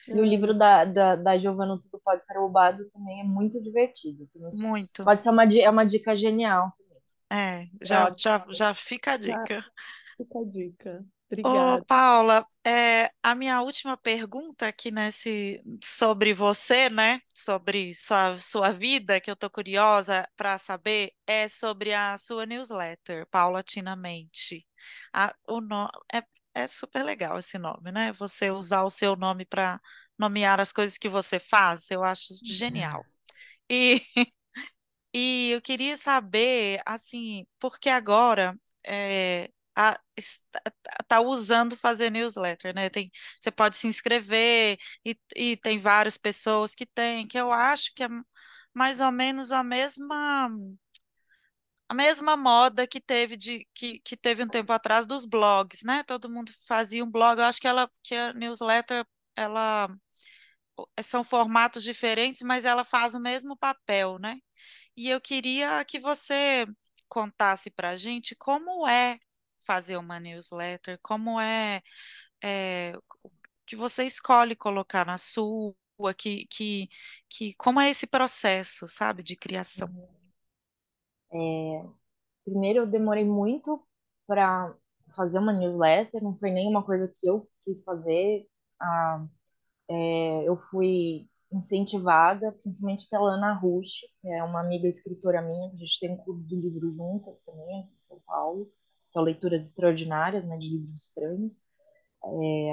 E 0.08 0.20
o 0.20 0.26
livro 0.26 0.54
da, 0.54 0.86
da, 0.86 1.16
da 1.16 1.38
Giovanna 1.38 1.80
Tudo 1.80 2.00
Pode 2.04 2.26
Ser 2.26 2.38
Roubado 2.38 2.90
também 2.92 3.22
é 3.22 3.24
muito 3.24 3.62
divertido. 3.62 4.30
Muito. 4.52 5.04
Pode 5.04 5.24
ser 5.24 5.30
uma, 5.30 5.46
é 5.46 5.70
uma 5.70 5.86
dica 5.86 6.16
genial 6.16 6.72
também. 6.78 7.02
É, 7.32 7.68
já, 7.82 8.08
Ótimo. 8.08 8.18
já, 8.18 8.46
já 8.52 8.74
fica 8.74 9.14
a 9.14 9.18
Já 9.20 9.48
dica. 9.48 9.66
fica 10.18 10.40
a 10.40 10.46
dica. 10.46 11.06
Ô, 11.44 11.80
Obrigada. 11.80 11.86
Paula, 11.88 12.46
é, 12.66 13.12
a 13.24 13.34
minha 13.34 13.62
última 13.62 13.98
pergunta 13.98 14.68
aqui 14.68 14.92
nesse 14.92 15.60
sobre 15.84 16.34
você, 16.36 16.88
né? 16.90 17.20
Sobre 17.34 17.96
sua, 17.96 18.38
sua 18.40 18.72
vida, 18.72 19.20
que 19.20 19.30
eu 19.32 19.36
tô 19.36 19.50
curiosa 19.50 20.28
para 20.38 20.58
saber, 20.60 21.12
é 21.26 21.48
sobre 21.48 21.94
a 21.96 22.16
sua 22.20 22.46
newsletter, 22.46 23.26
Paulatinamente. 23.32 24.68
A, 25.14 25.34
o 25.48 25.60
no, 25.62 25.90
é, 26.14 26.22
é 26.54 26.68
super 26.68 27.04
legal 27.04 27.38
esse 27.40 27.58
nome, 27.58 27.92
né? 27.92 28.12
Você 28.14 28.52
usar 28.52 28.84
o 28.84 28.90
seu 28.90 29.16
nome 29.16 29.46
para 29.46 29.80
nomear 30.18 30.60
as 30.60 30.74
coisas 30.74 30.98
que 30.98 31.10
você 31.10 31.40
faz, 31.40 31.90
eu 31.92 32.04
acho 32.04 32.34
genial. 32.44 33.08
E 33.70 34.02
e 35.14 35.52
eu 35.52 35.62
queria 35.62 35.98
saber, 35.98 36.82
assim, 36.86 37.46
porque 37.60 37.90
agora 37.90 38.58
é, 38.86 39.50
a- 39.76 40.00
está, 40.18 40.62
tá 41.08 41.22
usando 41.22 41.76
fazer 41.78 42.10
newsletter, 42.12 42.74
né? 42.76 42.90
Tem, 42.90 43.12
você 43.40 43.52
pode 43.52 43.78
se 43.78 43.88
inscrever 43.88 44.78
e, 45.06 45.18
e 45.36 45.58
tem 45.58 45.78
várias 45.80 46.18
pessoas 46.18 46.74
que 46.76 46.86
têm, 46.86 47.28
que 47.28 47.38
eu 47.38 47.52
acho 47.52 47.94
que 47.96 48.04
é 48.04 48.08
mais 48.74 49.02
ou 49.02 49.12
menos 49.12 49.52
a 49.52 49.64
mesma 49.64 50.50
a 51.92 51.94
mesma 51.94 52.38
moda 52.38 52.88
que 52.88 53.02
teve 53.02 53.36
de 53.36 53.68
que, 53.74 54.00
que 54.00 54.16
teve 54.16 54.42
um 54.42 54.48
tempo 54.48 54.72
atrás 54.72 55.06
dos 55.06 55.26
blogs, 55.26 55.84
né? 55.84 56.04
Todo 56.04 56.30
mundo 56.30 56.50
fazia 56.66 57.04
um 57.04 57.12
blog. 57.12 57.38
Eu 57.38 57.44
acho 57.44 57.60
que 57.60 57.68
ela 57.68 57.92
que 58.02 58.16
a 58.16 58.32
newsletter 58.32 59.06
ela 59.36 59.90
são 61.04 61.22
formatos 61.22 61.84
diferentes, 61.84 62.44
mas 62.44 62.64
ela 62.64 62.86
faz 62.86 63.14
o 63.14 63.20
mesmo 63.20 63.58
papel, 63.58 64.18
né? 64.20 64.38
E 64.96 65.10
eu 65.10 65.20
queria 65.20 65.84
que 65.84 66.00
você 66.00 66.66
contasse 67.10 67.70
para 67.70 67.90
a 67.90 67.98
gente 67.98 68.38
como 68.38 68.88
é 68.88 69.20
fazer 69.66 69.98
uma 69.98 70.18
newsletter, 70.18 70.98
como 71.04 71.42
é, 71.42 71.82
é, 72.42 72.94
que 73.66 73.76
você 73.76 74.06
escolhe 74.06 74.56
colocar 74.56 75.06
na 75.06 75.18
sua, 75.18 75.76
que, 76.18 76.48
que, 76.48 76.88
que, 77.28 77.54
como 77.56 77.82
é 77.82 77.90
esse 77.90 78.08
processo, 78.08 78.88
sabe, 78.88 79.24
de 79.24 79.36
criação. 79.36 80.21
Primeiro, 82.46 82.80
eu 82.80 82.88
demorei 82.88 83.24
muito 83.26 83.84
para 84.28 84.74
fazer 85.16 85.38
uma 85.40 85.54
newsletter, 85.54 86.24
não 86.24 86.38
foi 86.38 86.52
nenhuma 86.52 86.84
coisa 86.84 87.08
que 87.20 87.28
eu 87.28 87.48
quis 87.66 87.84
fazer. 87.84 88.48
Ah, 88.80 89.26
é, 89.90 90.48
eu 90.48 90.58
fui 90.58 91.28
incentivada, 91.52 92.52
principalmente 92.64 93.08
pela 93.10 93.34
Ana 93.34 93.54
Rush, 93.54 94.02
que 94.22 94.30
é 94.30 94.44
uma 94.44 94.62
amiga 94.62 94.88
escritora 94.88 95.42
minha, 95.42 95.70
a 95.72 95.76
gente 95.78 96.00
tem 96.00 96.12
um 96.12 96.18
clube 96.18 96.44
do 96.48 96.56
livro 96.62 96.92
juntas 96.94 97.44
também, 97.44 97.82
aqui 97.84 97.94
em 97.98 98.02
São 98.02 98.20
Paulo, 98.26 98.72
que 99.12 99.20
é 99.20 99.22
Leituras 99.22 99.66
Extraordinárias, 99.66 100.46
né, 100.46 100.58
de 100.58 100.70
livros 100.70 100.96
estranhos. 100.96 101.66
É, 102.24 102.72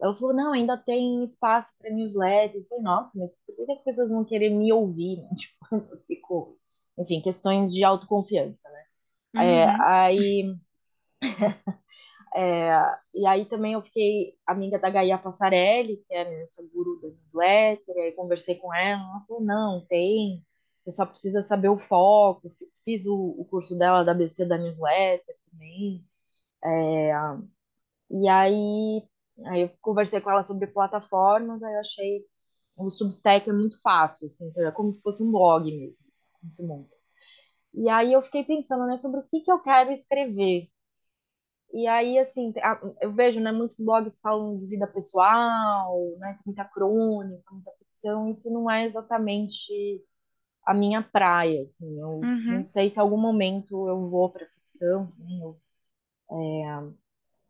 ela 0.00 0.14
falou, 0.16 0.34
não, 0.34 0.52
ainda 0.52 0.76
tem 0.78 1.24
espaço 1.24 1.74
para 1.78 1.90
newsletter. 1.90 2.60
Eu 2.60 2.66
falei, 2.68 2.84
nossa, 2.84 3.18
mas 3.18 3.30
por 3.46 3.66
que 3.66 3.72
as 3.72 3.84
pessoas 3.84 4.10
vão 4.10 4.24
querer 4.24 4.50
me 4.50 4.72
ouvir? 4.72 5.18
Tipo, 5.36 5.98
ficou, 6.06 6.58
enfim, 6.98 7.20
questões 7.22 7.72
de 7.74 7.84
autoconfiança, 7.84 8.68
né? 8.70 8.84
É, 9.38 9.66
Uhum. 9.66 9.82
aí, 9.82 10.56
é, 12.34 12.72
e 13.14 13.26
aí 13.26 13.46
também 13.46 13.74
eu 13.74 13.82
fiquei 13.82 14.36
amiga 14.46 14.78
da 14.78 14.90
Gaia 14.90 15.18
Passarelli, 15.18 15.98
que 16.08 16.14
é 16.14 16.42
essa 16.42 16.62
guru 16.72 17.00
da 17.00 17.08
newsletter, 17.08 17.96
e 17.96 18.00
aí 18.00 18.12
conversei 18.12 18.56
com 18.56 18.74
ela, 18.74 19.02
ela 19.02 19.24
falou, 19.26 19.42
não, 19.42 19.86
tem, 19.88 20.44
você 20.84 20.92
só 20.96 21.06
precisa 21.06 21.42
saber 21.42 21.68
o 21.68 21.78
foco, 21.78 22.54
fiz 22.84 23.06
o, 23.06 23.14
o 23.38 23.44
curso 23.46 23.76
dela 23.78 24.04
da 24.04 24.12
ABC 24.12 24.44
da 24.46 24.58
newsletter 24.58 25.36
também, 25.50 26.04
é, 26.64 27.12
e 28.10 28.28
aí, 28.28 29.02
aí 29.46 29.62
eu 29.62 29.70
conversei 29.80 30.20
com 30.20 30.30
ela 30.30 30.42
sobre 30.42 30.66
plataformas, 30.68 31.62
aí 31.62 31.74
eu 31.74 31.80
achei 31.80 32.26
o 32.76 32.90
Substack 32.90 33.48
é 33.48 33.52
muito 33.52 33.80
fácil, 33.82 34.26
assim, 34.26 34.52
é 34.58 34.70
como 34.72 34.92
se 34.92 35.00
fosse 35.02 35.22
um 35.22 35.30
blog 35.30 35.64
mesmo, 35.64 36.03
esse 36.46 36.66
monta. 36.66 36.94
E 37.74 37.88
aí 37.90 38.12
eu 38.14 38.22
fiquei 38.22 38.44
pensando, 38.44 38.86
né, 38.86 38.98
sobre 38.98 39.20
o 39.20 39.24
que 39.28 39.40
que 39.42 39.52
eu 39.52 39.60
quero 39.62 39.92
escrever. 39.92 40.70
E 41.72 41.86
aí, 41.88 42.18
assim, 42.18 42.52
eu 43.00 43.12
vejo, 43.12 43.40
né, 43.40 43.50
muitos 43.50 43.80
blogs 43.84 44.20
falam 44.20 44.56
de 44.58 44.66
vida 44.66 44.86
pessoal, 44.86 45.98
né, 46.18 46.38
muita 46.46 46.64
crônica, 46.64 47.42
muita 47.52 47.72
ficção, 47.78 48.30
isso 48.30 48.48
não 48.52 48.70
é 48.70 48.86
exatamente 48.86 49.72
a 50.64 50.74
minha 50.74 51.02
praia, 51.02 51.62
assim, 51.62 52.00
eu 52.00 52.20
Uhum. 52.22 52.48
não 52.48 52.66
sei 52.66 52.90
se 52.90 52.98
em 52.98 53.00
algum 53.02 53.18
momento 53.18 53.88
eu 53.88 54.10
vou 54.10 54.30
para 54.32 54.46
ficção, 54.46 55.12
né, 55.18 55.38
eu, 55.42 55.60
é, 56.30 56.92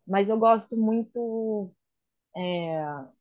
mas 0.07 0.28
eu 0.30 0.38
gosto 0.38 0.76
muito, 0.76 1.72
é, 2.36 2.76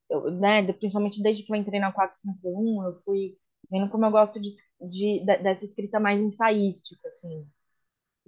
eu, 0.10 0.32
né, 0.32 0.72
principalmente 0.74 1.22
desde 1.24 1.44
que 1.44 1.52
eu 1.52 1.56
entrei 1.58 1.80
na 1.80 1.92
451, 1.92 2.84
eu 2.86 3.02
fui 3.04 3.38
vendo 3.72 3.90
como 3.92 4.06
eu 4.06 4.12
gosto 4.12 4.40
de, 4.42 4.50
de, 4.82 5.26
dessa 5.26 5.66
escrita 5.66 6.00
mais 6.00 6.20
ensaística, 6.22 7.08
assim, 7.10 7.48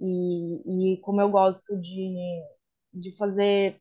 e, 0.00 0.94
e 0.96 1.00
como 1.02 1.20
eu 1.20 1.30
gosto 1.30 1.78
de, 1.80 2.42
de 2.92 3.16
fazer 3.16 3.80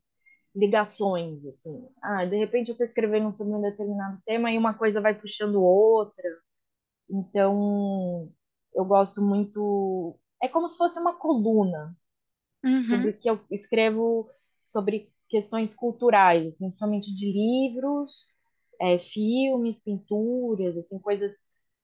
ligações, 0.55 1.45
assim. 1.47 1.87
Ah, 2.03 2.25
de 2.25 2.37
repente 2.37 2.69
eu 2.69 2.73
estou 2.73 2.85
escrevendo 2.85 3.31
sobre 3.33 3.53
um 3.55 3.61
determinado 3.61 4.21
tema 4.25 4.51
e 4.51 4.57
uma 4.57 4.73
coisa 4.75 5.01
vai 5.01 5.15
puxando 5.19 5.61
outra. 5.63 6.23
Então, 7.09 8.31
eu 8.75 8.85
gosto 8.85 9.21
muito. 9.21 10.17
É 10.41 10.47
como 10.47 10.67
se 10.67 10.77
fosse 10.77 10.99
uma 10.99 11.15
coluna 11.17 11.95
Uhum. 12.63 12.79
sobre 12.79 13.11
o 13.11 13.19
que 13.19 13.29
eu 13.29 13.39
escrevo 13.51 14.29
sobre 14.65 15.11
questões 15.29 15.75
culturais, 15.75 16.47
assim, 16.47 16.67
principalmente 16.67 17.13
de 17.15 17.31
livros, 17.31 18.33
é, 18.81 18.97
filmes, 18.99 19.79
pinturas, 19.79 20.77
assim, 20.77 20.99
coisas 20.99 21.33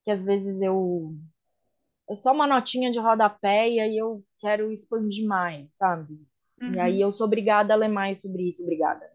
que 0.04 0.10
às 0.10 0.24
vezes 0.24 0.60
eu 0.60 1.14
é 2.10 2.14
só 2.14 2.32
uma 2.32 2.46
notinha 2.46 2.90
de 2.90 2.98
rodapé 2.98 3.70
e 3.70 3.80
aí 3.80 3.96
eu 3.96 4.24
quero 4.38 4.70
expandir 4.72 5.26
mais, 5.26 5.72
sabe? 5.76 6.14
Uhum. 6.60 6.74
E 6.74 6.80
aí 6.80 7.00
eu 7.00 7.12
sou 7.12 7.26
obrigada 7.26 7.72
a 7.72 7.76
ler 7.76 7.88
mais 7.88 8.20
sobre 8.20 8.48
isso, 8.48 8.62
obrigada. 8.62 9.10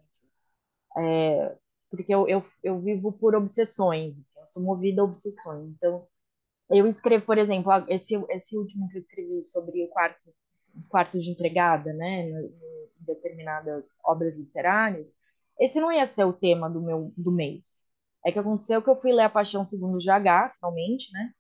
É, 0.98 1.56
porque 1.90 2.14
eu, 2.14 2.28
eu, 2.28 2.44
eu 2.64 2.80
vivo 2.80 3.12
por 3.12 3.36
obsessões, 3.36 4.18
assim, 4.18 4.40
eu 4.40 4.48
sou 4.48 4.64
movida 4.64 5.02
a 5.02 5.06
obsessões. 5.06 5.70
Então, 5.70 6.08
eu 6.70 6.88
escrevo, 6.88 7.26
por 7.26 7.38
exemplo, 7.38 7.72
esse, 7.88 8.16
esse 8.30 8.58
último 8.58 8.90
que 8.90 8.98
eu 8.98 9.02
escrevi 9.02 9.44
sobre 9.44 9.84
o 9.86 9.88
quarto, 9.90 10.34
os 10.76 10.88
quartos 10.88 11.24
de 11.24 11.32
empregada, 11.32 11.94
né, 11.94 12.30
em 12.30 12.52
determinadas 13.00 14.00
obras 14.04 14.38
literárias, 14.38 15.14
esse 15.60 15.80
não 15.80 15.92
ia 15.92 16.06
ser 16.06 16.26
o 16.26 16.34
tema 16.34 16.70
do 16.70 16.82
meu 16.82 17.14
do 17.16 17.32
mês. 17.32 17.87
É 18.26 18.32
que 18.32 18.40
aconteceu 18.40 18.82
que 18.82 18.90
eu 18.90 19.00
fui 19.00 19.12
ler 19.12 19.24
A 19.24 19.30
Paixão 19.30 19.66
Segundo 19.66 19.98
GH, 19.98 20.56
finalmente, 20.56 21.12
né? 21.14 21.32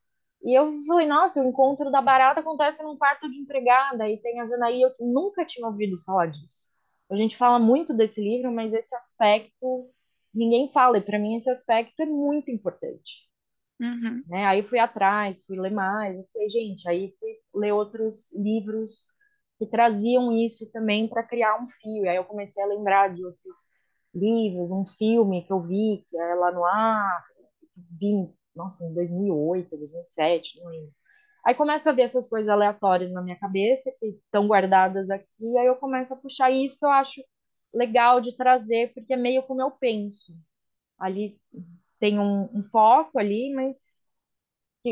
E 0.44 0.58
eu 0.58 0.72
falei, 0.86 1.08
nossa, 1.08 1.42
o 1.42 1.48
encontro 1.48 1.92
da 1.92 2.02
barata 2.02 2.40
acontece 2.40 2.82
num 2.84 2.98
quarto 2.98 3.30
de 3.30 3.40
empregada 3.40 4.08
e 4.08 4.22
tem 4.22 4.40
a 4.40 4.46
Janaí, 4.46 4.82
eu 4.82 4.92
nunca 5.02 5.44
tinha 5.46 5.68
ouvido 5.68 6.02
falar 6.06 6.28
disso. 6.28 6.68
A 7.10 7.16
gente 7.16 7.36
fala 7.36 7.58
muito 7.58 7.96
desse 7.96 8.22
livro, 8.22 8.52
mas 8.52 8.74
esse 8.74 8.96
aspecto 8.96 9.90
ninguém 10.34 10.72
fala, 10.72 11.00
e 11.00 11.02
para 11.02 11.18
mim 11.18 11.36
esse 11.36 11.50
aspecto 11.50 12.02
é 12.02 12.06
muito 12.06 12.52
importante. 12.52 13.28
Uhum. 13.80 14.22
Né? 14.28 14.46
Aí 14.46 14.64
fui 14.64 14.80
atrás, 14.80 15.44
fui 15.46 15.60
ler 15.60 15.72
mais, 15.72 16.16
eu 16.16 16.26
falei, 16.32 16.50
gente, 16.50 16.88
aí 16.88 17.14
fui 17.20 17.36
ler 17.56 17.74
outros 17.74 18.36
livros 18.36 19.08
que 19.58 19.66
traziam 19.66 20.32
isso 20.32 20.70
também 20.72 21.08
para 21.08 21.24
criar 21.24 21.62
um 21.62 21.68
fio. 21.68 22.06
E 22.06 22.08
aí 22.08 22.18
eu 22.18 22.26
comecei 22.26 22.64
a 22.64 22.68
lembrar 22.68 23.14
de 23.14 23.26
outros 23.26 23.72
livros, 24.14 24.72
um 24.72 24.86
filme 24.86 25.46
que 25.46 25.54
eu 25.54 25.62
vi, 25.62 26.06
que 26.10 26.18
é 26.18 26.36
lá 26.36 26.52
no 26.52 26.64
ar, 26.66 27.26
vi 28.00 28.30
nossa, 28.56 28.84
em 28.86 28.94
2008, 28.94 29.78
2007, 29.78 30.60
não 30.60 30.68
lembro. 30.72 30.92
Aí 31.46 31.56
começo 31.56 31.90
a 31.90 31.94
ver 31.94 32.04
essas 32.04 32.28
coisas 32.28 32.50
aleatórias 32.50 33.12
na 33.12 33.22
minha 33.22 33.38
cabeça, 33.40 33.92
que 34.00 34.08
estão 34.08 34.48
guardadas 34.48 35.10
aqui, 35.10 35.58
aí 35.58 35.68
eu 35.68 35.76
começo 35.78 36.14
a 36.14 36.18
puxar 36.18 36.52
isso 36.52 36.78
que 36.80 36.86
eu 36.86 36.90
acho 36.90 37.22
legal 37.74 38.20
de 38.22 38.36
trazer, 38.36 38.94
porque 38.94 39.14
é 39.14 39.18
meio 39.18 39.44
como 39.44 39.62
eu 39.62 39.72
penso. 39.72 40.34
Ali 41.00 41.40
tem 42.00 42.20
um, 42.20 42.44
um 42.54 42.64
foco 42.72 43.20
ali, 43.20 43.54
mas 43.56 44.06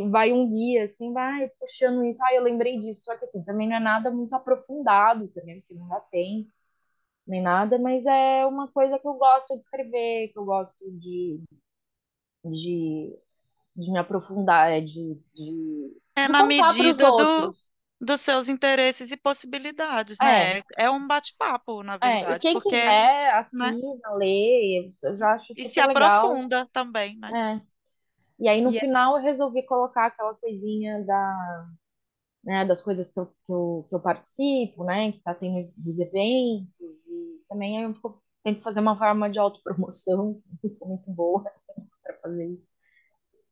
vai 0.09 0.31
um 0.33 0.49
guia, 0.49 0.83
assim, 0.85 1.13
vai 1.13 1.49
puxando 1.59 2.03
isso. 2.05 2.19
Ah, 2.23 2.33
eu 2.35 2.43
lembrei 2.43 2.79
disso. 2.79 3.03
Só 3.05 3.17
que, 3.17 3.25
assim, 3.25 3.43
também 3.43 3.67
não 3.69 3.77
é 3.77 3.79
nada 3.79 4.11
muito 4.11 4.33
aprofundado 4.33 5.27
também, 5.29 5.61
porque 5.61 5.73
não 5.75 5.87
dá 5.87 5.99
tempo, 6.01 6.49
nem 7.27 7.41
nada, 7.41 7.79
mas 7.79 8.05
é 8.05 8.45
uma 8.45 8.67
coisa 8.71 8.99
que 8.99 9.07
eu 9.07 9.13
gosto 9.15 9.53
de 9.55 9.59
escrever, 9.63 10.29
que 10.33 10.39
eu 10.39 10.45
gosto 10.45 10.83
de, 10.99 11.41
de 12.43 13.17
de 13.77 13.91
me 13.91 13.99
aprofundar, 13.99 14.71
é 14.71 14.81
de, 14.81 15.15
de, 15.35 16.01
É 16.15 16.27
de 16.27 16.27
na 16.27 16.43
medida 16.43 17.11
do, 17.11 17.53
dos 17.99 18.21
seus 18.21 18.49
interesses 18.49 19.11
e 19.11 19.17
possibilidades, 19.17 20.19
É, 20.21 20.21
né? 20.21 20.61
É 20.77 20.89
um 20.89 21.05
bate-papo, 21.07 21.83
na 21.83 21.97
é. 22.01 22.25
Verdade, 22.25 22.41
quem 22.41 22.59
porque, 22.61 22.61
quiser, 22.61 23.33
né? 23.51 23.75
assina, 23.75 24.11
lê, 24.15 24.93
eu 25.03 25.17
já 25.17 25.33
acho 25.33 25.53
E 25.57 25.65
se 25.65 25.81
legal. 25.81 26.45
aprofunda 26.61 26.65
também, 26.71 27.17
né? 27.17 27.33
É. 27.33 27.61
E 28.39 28.49
aí, 28.49 28.61
no 28.61 28.73
é- 28.73 28.73
final, 28.73 29.17
eu 29.17 29.23
resolvi 29.23 29.63
colocar 29.65 30.07
aquela 30.07 30.35
coisinha 30.35 31.03
da, 31.05 31.67
né, 32.45 32.65
das 32.65 32.81
coisas 32.81 33.11
que 33.11 33.19
eu, 33.19 33.25
que 33.27 33.51
eu, 33.53 33.85
que 33.89 33.95
eu 33.95 34.01
participo, 34.01 34.83
né, 34.85 35.11
que 35.13 35.19
tá 35.21 35.33
tendo 35.35 35.71
dos 35.77 35.99
eventos, 35.99 37.07
e 37.07 37.41
também 37.49 37.83
eu 37.83 37.93
fico- 37.95 38.23
tento 38.43 38.63
fazer 38.63 38.79
uma 38.81 38.97
forma 38.97 39.29
de 39.29 39.39
autopromoção, 39.39 40.41
eu 40.63 40.69
sou 40.69 40.87
muito 40.89 41.11
boa 41.11 41.43
para 42.03 42.17
fazer 42.21 42.45
isso. 42.47 42.69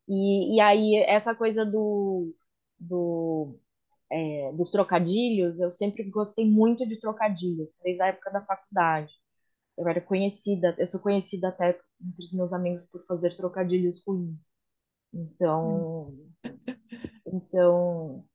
E, 0.07 0.55
e 0.57 0.61
aí, 0.61 0.95
essa 1.07 1.33
coisa 1.35 1.65
do, 1.65 2.35
do, 2.79 3.57
é, 4.11 4.51
dos 4.53 4.71
trocadilhos, 4.71 5.59
eu 5.59 5.71
sempre 5.71 6.03
gostei 6.09 6.49
muito 6.49 6.87
de 6.87 6.99
trocadilhos, 6.99 7.69
desde 7.83 8.03
a 8.03 8.07
época 8.07 8.31
da 8.31 8.41
faculdade. 8.45 9.13
Eu 9.77 9.87
era 9.89 10.01
conhecida, 10.01 10.75
eu 10.79 10.87
sou 10.87 11.01
conhecida 11.01 11.49
até 11.49 11.71
entre 12.01 12.23
os 12.25 12.33
meus 12.33 12.53
amigos 12.53 12.85
por 12.91 13.05
fazer 13.07 13.35
trocadilhos 13.37 14.03
ruins. 14.07 14.37
Então, 15.13 16.15
então 17.25 18.25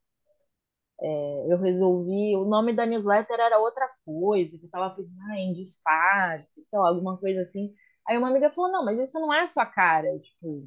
é, 1.01 1.53
eu 1.53 1.59
resolvi, 1.59 2.37
o 2.37 2.45
nome 2.45 2.73
da 2.75 2.87
newsletter 2.87 3.39
era 3.39 3.59
outra 3.59 3.89
coisa, 4.05 4.59
que 4.59 4.65
eu 4.65 4.71
tava 4.71 4.95
pensando 4.95 5.21
ah, 5.31 5.39
em 5.39 5.53
disfarce, 5.53 6.65
sei 6.65 6.79
lá, 6.79 6.89
alguma 6.89 7.17
coisa 7.19 7.43
assim. 7.43 7.73
Aí 8.07 8.17
uma 8.19 8.29
amiga 8.29 8.51
falou, 8.51 8.71
não, 8.73 8.85
mas 8.85 8.99
isso 8.99 9.21
não 9.21 9.33
é 9.33 9.43
a 9.43 9.47
sua 9.47 9.67
cara, 9.67 10.09
tipo, 10.21 10.67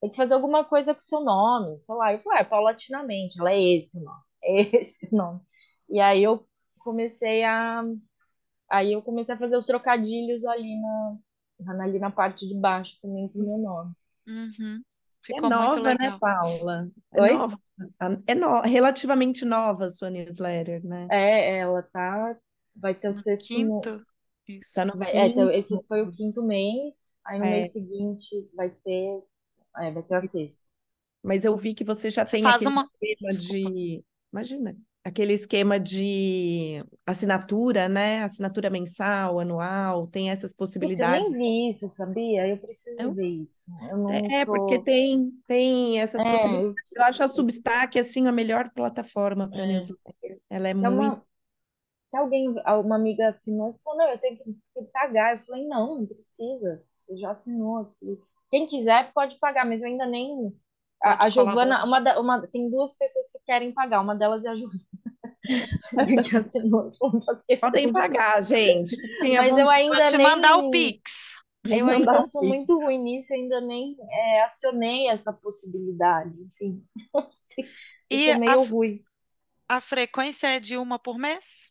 tem 0.00 0.10
que 0.10 0.16
fazer 0.16 0.34
alguma 0.34 0.64
coisa 0.64 0.94
com 0.94 1.00
o 1.00 1.02
seu 1.02 1.20
nome, 1.20 1.78
sei 1.82 1.94
lá. 1.94 2.12
Eu 2.12 2.20
falei, 2.20 2.40
é, 2.40 2.44
paulatinamente, 2.44 3.40
ela 3.40 3.52
é 3.52 3.60
esse 3.60 3.98
o 3.98 4.04
nome, 4.04 4.22
é 4.42 4.76
esse 4.78 5.08
o 5.12 5.16
nome. 5.16 5.40
E 5.88 6.00
aí 6.00 6.22
eu 6.22 6.46
comecei 6.78 7.44
a, 7.44 7.82
aí 8.70 8.92
eu 8.92 9.02
comecei 9.02 9.34
a 9.34 9.38
fazer 9.38 9.56
os 9.56 9.66
trocadilhos 9.66 10.44
ali 10.44 10.76
na, 11.60 11.84
ali 11.84 11.98
na 11.98 12.10
parte 12.10 12.46
de 12.46 12.58
baixo 12.58 12.98
também 13.02 13.28
com 13.28 13.38
o 13.38 13.42
meu 13.42 13.58
nome. 13.58 13.92
Uhum. 14.26 14.82
É 15.22 15.26
Ficou 15.26 15.50
muito 15.50 15.80
nova, 15.80 15.94
né. 15.94 16.18
Paula? 16.18 16.90
É 17.12 17.20
Oi? 17.20 17.32
nova. 17.32 17.60
É 18.26 18.34
no- 18.34 18.60
relativamente 18.62 19.44
nova 19.44 19.86
a 19.86 19.90
sua 19.90 20.10
newsletter, 20.10 20.84
né? 20.84 21.06
É, 21.10 21.58
ela 21.58 21.82
tá, 21.82 22.36
vai 22.76 22.94
ter 22.94 23.08
o 23.08 23.14
sexto, 23.14 23.46
quinto, 23.46 24.04
isso. 24.46 24.72
Tá 24.74 24.84
no 24.84 24.96
vai- 24.98 25.12
é, 25.12 25.26
então, 25.28 25.50
esse 25.50 25.68
quinto. 25.68 25.86
foi 25.86 26.02
o 26.02 26.12
quinto 26.12 26.42
mês, 26.42 26.94
aí 27.24 27.38
no 27.38 27.44
É. 27.44 27.50
mês 27.60 27.72
seguinte 27.72 28.48
vai 28.54 28.70
ter, 28.70 29.22
é, 29.78 29.90
vai 29.92 30.02
ter 30.02 30.14
a 30.14 30.20
sexta. 30.22 30.60
Mas 31.22 31.44
eu 31.44 31.56
vi 31.56 31.74
que 31.74 31.84
você 31.84 32.10
já 32.10 32.24
tem 32.24 32.42
Faz 32.42 32.56
aquele 32.56 32.70
uma. 32.70 32.90
tema 33.00 33.32
Desculpa. 33.32 33.70
de. 33.72 34.04
Imagina. 34.32 34.76
Aquele 35.08 35.32
esquema 35.34 35.78
de 35.80 36.84
assinatura, 37.06 37.88
né? 37.88 38.22
Assinatura 38.22 38.70
mensal, 38.70 39.40
anual, 39.40 40.06
tem 40.06 40.30
essas 40.30 40.52
Putz, 40.80 40.98
eu 41.00 41.08
nem 41.08 41.30
possibilidades. 41.30 41.32
vi 41.32 41.70
isso, 41.70 41.88
sabia? 41.88 42.46
Eu 42.48 42.58
preciso 42.58 42.96
Eu- 43.00 43.14
ver 43.14 43.26
isso. 43.26 43.70
É, 44.32 44.44
porque 44.46 44.78
sou. 44.78 44.84
tem, 44.84 45.30
tem 45.46 46.00
essas 46.00 46.20
É, 46.20 46.24
possibilidades. 46.24 46.84
eu- 46.96 47.02
acho 47.04 47.22
a 47.22 47.28
Substack, 47.28 47.98
assim, 47.98 48.26
a 48.26 48.32
melhor 48.32 48.70
plataforma 48.72 49.48
para 49.50 49.62
É. 49.62 49.66
newsletter. 49.66 50.40
Ela 50.50 50.68
é 50.68 50.74
Tem 50.74 50.80
muito... 50.90 50.94
uma, 50.94 51.24
tem 52.10 52.20
alguém, 52.20 52.48
uma 52.50 52.96
amiga 52.96 53.30
assinou 53.30 53.70
e 53.72 53.82
falou, 53.84 53.98
não, 54.00 54.10
eu 54.10 54.18
tenho 54.18 54.38
que, 54.38 54.44
que 54.74 54.82
pagar. 54.92 55.36
Eu 55.38 55.44
falei, 55.46 55.66
não, 55.66 56.00
não 56.00 56.06
precisa. 56.06 56.82
Você 56.96 57.16
já 57.18 57.30
assinou 57.30 57.78
aqui. 57.78 58.18
Quem 58.50 58.66
quiser 58.66 59.12
pode 59.12 59.36
pagar, 59.38 59.66
mas 59.66 59.80
eu 59.82 59.88
ainda 59.88 60.06
nem. 60.06 60.52
A, 61.02 61.26
a 61.26 61.28
Giovana, 61.30 61.84
uma, 61.84 62.00
da- 62.00 62.20
uma, 62.20 62.46
tem 62.48 62.70
duas 62.70 62.92
pessoas 62.96 63.28
que 63.30 63.38
querem 63.46 63.72
pagar, 63.72 64.00
uma 64.00 64.14
delas 64.16 64.44
é 64.44 64.48
a 64.48 64.54
Giovana. 64.56 64.80
que 66.24 66.36
assinou. 66.36 66.92
Podem 67.60 67.86
de- 67.86 67.92
pagar, 67.92 68.42
gente. 68.42 68.94
À 69.36 69.42
Mas 69.42 69.56
eu 69.56 69.68
vontade. 69.68 69.84
Vou 69.86 69.96
ainda 69.96 70.02
te 70.02 70.16
nem. 70.16 70.26
mandar 70.26 70.56
o 70.56 70.70
Pix. 70.70 71.36
Eu 71.68 71.88
ainda 71.88 72.22
sou 72.22 72.40
pix. 72.40 72.48
muito 72.48 72.74
ruim 72.80 72.98
nisso, 72.98 73.32
ainda 73.34 73.60
nem 73.60 73.96
é, 74.10 74.42
acionei 74.42 75.08
essa 75.08 75.32
possibilidade. 75.32 76.32
Enfim, 76.42 76.84
E 78.10 78.30
a, 78.30 78.38
meio 78.38 78.62
ruim. 78.64 79.02
a 79.68 79.80
frequência 79.80 80.46
é 80.48 80.60
de 80.60 80.76
uma 80.76 80.98
por 80.98 81.16
mês? 81.18 81.70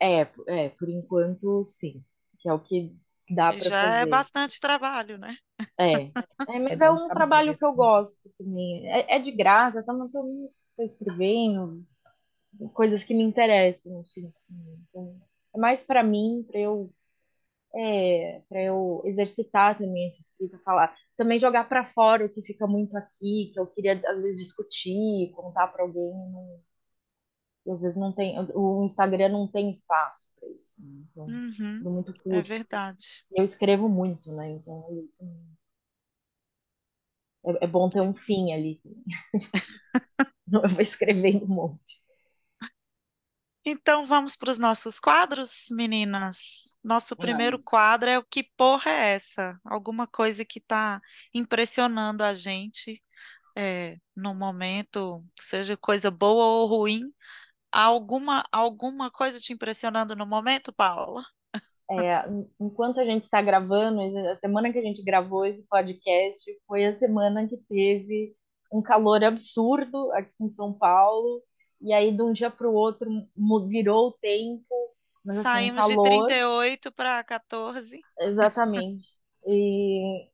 É, 0.00 0.20
é, 0.48 0.68
por 0.70 0.88
enquanto, 0.88 1.64
sim. 1.64 2.04
Que 2.38 2.48
é 2.48 2.52
o 2.52 2.60
que 2.60 2.94
dá 3.30 3.52
para 3.52 3.70
já 3.70 3.80
é 3.96 4.06
bastante 4.06 4.60
trabalho, 4.60 5.18
né? 5.18 5.36
É. 5.78 6.12
É, 6.48 6.58
mas 6.60 6.80
É 6.80 6.84
é 6.84 6.90
um 6.90 7.10
trabalho 7.10 7.56
que 7.58 7.64
eu 7.64 7.72
gosto 7.72 8.30
também. 8.38 8.88
É, 8.88 9.16
é 9.16 9.18
de 9.18 9.32
graça, 9.32 9.82
não 9.88 10.08
tô, 10.10 10.22
tô 10.76 10.82
escrevendo 10.84 11.84
coisas 12.74 13.04
que 13.04 13.14
me 13.14 13.24
interessam, 13.24 14.00
assim. 14.00 14.32
Então, 14.90 15.20
é 15.54 15.58
mais 15.58 15.84
para 15.84 16.02
mim, 16.04 16.44
para 16.50 16.60
eu, 16.60 16.92
é, 17.74 18.42
para 18.48 18.62
eu 18.62 19.02
exercitar 19.06 19.78
também 19.78 20.06
essa 20.08 20.22
escrita, 20.22 20.58
falar. 20.64 20.94
Também 21.16 21.38
jogar 21.38 21.68
para 21.68 21.84
fora 21.84 22.26
o 22.26 22.30
que 22.30 22.42
fica 22.42 22.66
muito 22.66 22.96
aqui, 22.96 23.50
que 23.54 23.60
eu 23.60 23.66
queria 23.68 24.00
às 24.06 24.22
vezes 24.22 24.42
discutir, 24.46 25.32
contar 25.34 25.68
para 25.68 25.82
alguém. 25.84 26.04
não- 26.32 26.60
e 27.66 27.70
às 27.72 27.80
vezes 27.80 27.96
não 27.96 28.12
tem, 28.12 28.36
o 28.54 28.84
Instagram 28.84 29.28
não 29.30 29.48
tem 29.48 29.70
espaço 29.70 30.30
para 30.38 30.48
isso. 30.50 30.80
né? 30.80 31.04
Então, 31.10 31.26
Uhum, 31.26 31.78
tudo 31.78 31.90
muito 31.90 32.12
é 32.12 32.14
curto. 32.22 32.48
verdade. 32.48 33.24
Eu 33.32 33.44
escrevo 33.44 33.88
muito, 33.88 34.32
né? 34.34 34.52
Então 34.52 35.08
é, 37.44 37.64
é 37.64 37.66
bom 37.66 37.88
ter 37.90 38.00
um 38.00 38.14
fim 38.14 38.52
ali. 38.52 38.80
Eu 40.52 40.68
vou 40.68 40.80
escrevendo 40.80 41.44
um 41.44 41.48
monte. 41.48 42.04
Então 43.68 44.04
vamos 44.04 44.36
para 44.36 44.50
os 44.52 44.60
nossos 44.60 45.00
quadros, 45.00 45.66
meninas. 45.72 46.78
Nosso 46.84 47.16
primeiro 47.16 47.60
quadro 47.64 48.08
é 48.08 48.16
o 48.16 48.24
Que 48.24 48.44
Porra 48.56 48.92
é 48.92 49.14
essa? 49.14 49.58
Alguma 49.64 50.06
coisa 50.06 50.44
que 50.44 50.60
está 50.60 51.00
impressionando 51.34 52.22
a 52.22 52.32
gente 52.32 53.02
é, 53.56 53.96
no 54.14 54.34
momento, 54.34 55.24
seja 55.40 55.76
coisa 55.76 56.10
boa 56.10 56.44
ou 56.44 56.66
ruim. 56.68 57.02
Alguma, 57.70 58.44
alguma 58.50 59.10
coisa 59.10 59.40
te 59.40 59.52
impressionando 59.52 60.16
no 60.16 60.26
momento, 60.26 60.72
Paula? 60.72 61.24
É, 61.90 62.26
en- 62.28 62.50
enquanto 62.60 62.98
a 63.00 63.04
gente 63.04 63.22
está 63.24 63.40
gravando, 63.40 64.00
a 64.28 64.36
semana 64.38 64.72
que 64.72 64.78
a 64.78 64.82
gente 64.82 65.02
gravou 65.04 65.46
esse 65.46 65.62
podcast 65.68 66.44
foi 66.66 66.84
a 66.84 66.98
semana 66.98 67.46
que 67.48 67.56
teve 67.68 68.34
um 68.72 68.82
calor 68.82 69.22
absurdo 69.22 70.10
aqui 70.12 70.32
em 70.40 70.52
São 70.54 70.72
Paulo. 70.72 71.42
E 71.80 71.92
aí, 71.92 72.10
de 72.14 72.22
um 72.22 72.32
dia 72.32 72.50
para 72.50 72.68
o 72.68 72.74
outro, 72.74 73.08
virou 73.68 74.08
o 74.08 74.12
tempo, 74.12 74.64
mas 75.24 75.38
assim, 75.38 75.48
Saímos 75.48 75.84
de 75.86 75.98
calor. 75.98 75.98
38 75.98 76.90
para 76.92 77.22
14. 77.22 78.04
Exatamente. 78.20 79.06
E, 79.46 80.28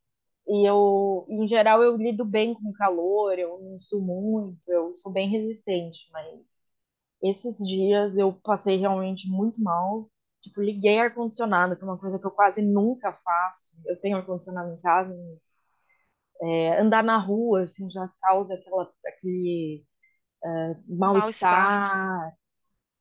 e 0.47 0.69
eu, 0.69 1.25
em 1.29 1.47
geral, 1.47 1.83
eu 1.83 1.97
lido 1.97 2.25
bem 2.25 2.53
com 2.53 2.71
calor, 2.73 3.37
eu 3.37 3.59
não 3.61 3.79
sou 3.79 4.01
muito, 4.01 4.59
eu 4.67 4.95
sou 4.97 5.11
bem 5.11 5.29
resistente, 5.29 6.09
mas 6.11 6.27
esses 7.23 7.57
dias 7.59 8.15
eu 8.17 8.33
passei 8.43 8.77
realmente 8.77 9.29
muito 9.29 9.61
mal. 9.63 10.09
Tipo, 10.41 10.61
liguei 10.61 10.99
ar-condicionado, 10.99 11.75
que 11.77 11.83
é 11.83 11.85
uma 11.87 11.97
coisa 11.99 12.19
que 12.19 12.25
eu 12.27 12.31
quase 12.31 12.61
nunca 12.61 13.13
faço. 13.13 13.77
Eu 13.85 13.99
tenho 14.01 14.17
ar-condicionado 14.17 14.71
em 14.73 14.81
casa, 14.81 15.09
mas 15.15 15.41
é, 16.41 16.79
andar 16.81 17.03
na 17.03 17.17
rua, 17.17 17.63
assim, 17.63 17.89
já 17.89 18.07
causa 18.21 18.55
aquela, 18.55 18.91
aquele 19.07 19.85
Mal-estar. 21.11 21.71
mal-estar. 21.71 22.35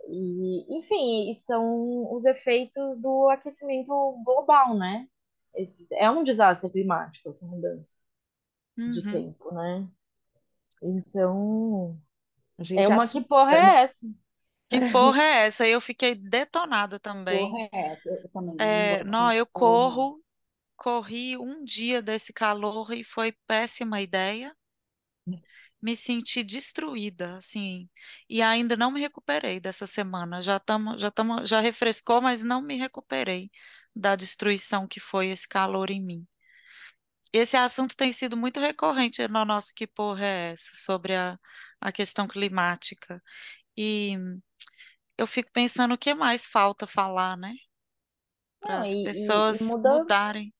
E, 0.09 0.79
enfim, 0.79 1.35
são 1.47 2.13
os 2.15 2.25
efeitos 2.25 2.99
do 3.01 3.29
aquecimento 3.31 3.91
global, 4.25 4.77
né? 4.77 5.09
Esse- 5.55 5.87
é 5.93 6.11
um 6.11 6.23
desastre 6.25 6.71
climático 6.71 7.29
essa 7.29 7.47
mudança 7.47 7.97
de 8.87 9.03
Uhum. 9.03 9.09
tempo, 9.09 9.53
né? 9.55 9.89
Então, 10.83 11.99
A 12.63 12.65
é 12.77 12.87
gente 12.87 12.89
uma 12.89 13.09
que 13.09 13.21
porra 13.21 13.53
né? 13.59 13.75
é 13.81 13.83
essa? 13.85 14.07
Que 14.69 14.81
porra 14.81 15.23
é 15.23 15.47
essa? 15.47 15.67
Eu 15.69 15.81
fiquei 15.81 16.15
detonada 16.17 16.99
também. 17.01 17.57
Porra, 17.57 17.69
é 17.73 17.93
essa? 17.95 18.11
Eu 18.11 18.29
também 18.31 18.55
não 18.55 18.59
É, 18.59 19.03
gosto 19.03 19.05
não, 19.05 19.33
eu 19.33 19.47
corro, 19.47 20.23
corri 20.77 21.37
um 21.39 21.65
dia 21.65 22.03
desse 22.03 22.33
calor 22.33 22.93
e 22.95 23.05
foi 23.05 23.33
péssima 23.47 24.01
ideia. 24.03 24.57
Me 25.81 25.97
senti 25.97 26.45
destruída, 26.45 27.37
assim, 27.37 27.89
e 28.29 28.41
ainda 28.41 28.77
não 28.77 28.91
me 28.93 29.01
recuperei 29.01 29.59
dessa 29.61 29.87
semana. 29.87 30.41
Já 30.41 30.57
estamos, 30.59 31.01
já 31.01 31.11
tamo, 31.11 31.45
já 31.45 31.61
refrescou, 31.61 32.21
mas 32.23 32.43
não 32.43 32.63
me 32.63 32.77
recuperei 32.77 33.51
da 33.95 34.15
destruição 34.17 34.87
que 34.87 35.01
foi 35.01 35.29
esse 35.29 35.49
calor 35.49 35.91
em 35.91 36.01
mim. 36.03 36.27
Esse 37.33 37.57
assunto 37.57 37.97
tem 37.97 38.13
sido 38.13 38.37
muito 38.37 38.61
recorrente 38.61 39.27
no 39.29 39.45
nosso 39.45 39.73
Que 39.75 39.87
Porra 39.87 40.25
é 40.25 40.53
essa? 40.53 40.71
Sobre 40.75 41.15
a, 41.17 41.39
a 41.81 41.93
questão 41.93 42.29
climática. 42.29 43.23
E 43.77 44.17
eu 45.19 45.27
fico 45.27 45.51
pensando 45.53 45.95
o 45.95 45.99
que 45.99 46.15
mais 46.15 46.47
falta 46.47 46.87
falar, 46.87 47.37
né? 47.37 47.55
Para 48.61 48.81
Não, 48.81 48.83
as 48.83 48.97
e, 48.97 49.55
e- 49.55 49.59
pessoas 49.59 49.61
muda, 49.61 49.89
mudarem. 49.89 50.53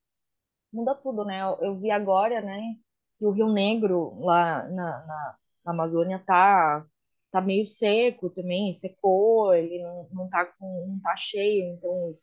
muda 0.73 0.95
tudo, 0.95 1.25
né? 1.25 1.41
Eu, 1.43 1.59
eu 1.61 1.79
vi 1.81 1.91
agora, 1.91 2.41
né, 2.41 2.75
que 3.19 3.27
o 3.27 3.31
Rio 3.31 3.53
Negro 3.53 4.19
lá 4.21 4.65
na, 4.69 5.07
na, 5.07 5.37
na 5.65 5.73
Amazônia 5.73 6.19
tá, 6.27 6.85
tá 7.31 7.41
meio 7.41 7.67
seco 7.67 8.31
também, 8.31 8.73
secou, 8.75 9.55
ele 9.55 9.83
não, 9.83 10.09
não 10.13 10.29
tá 10.31 10.47
com, 10.47 10.87
não 10.89 11.01
tá 11.01 11.15
cheio, 11.17 11.75
então 11.75 12.11
os, 12.11 12.21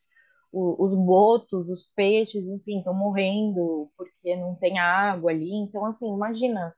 o- 0.51 0.83
os 0.83 0.95
botos, 0.95 1.69
os 1.69 1.85
peixes, 1.95 2.43
enfim, 2.45 2.79
estão 2.79 2.93
morrendo 2.93 3.91
porque 3.97 4.35
não 4.35 4.55
tem 4.55 4.79
água 4.79 5.31
ali. 5.31 5.51
Então, 5.53 5.85
assim, 5.85 6.13
imagina, 6.13 6.75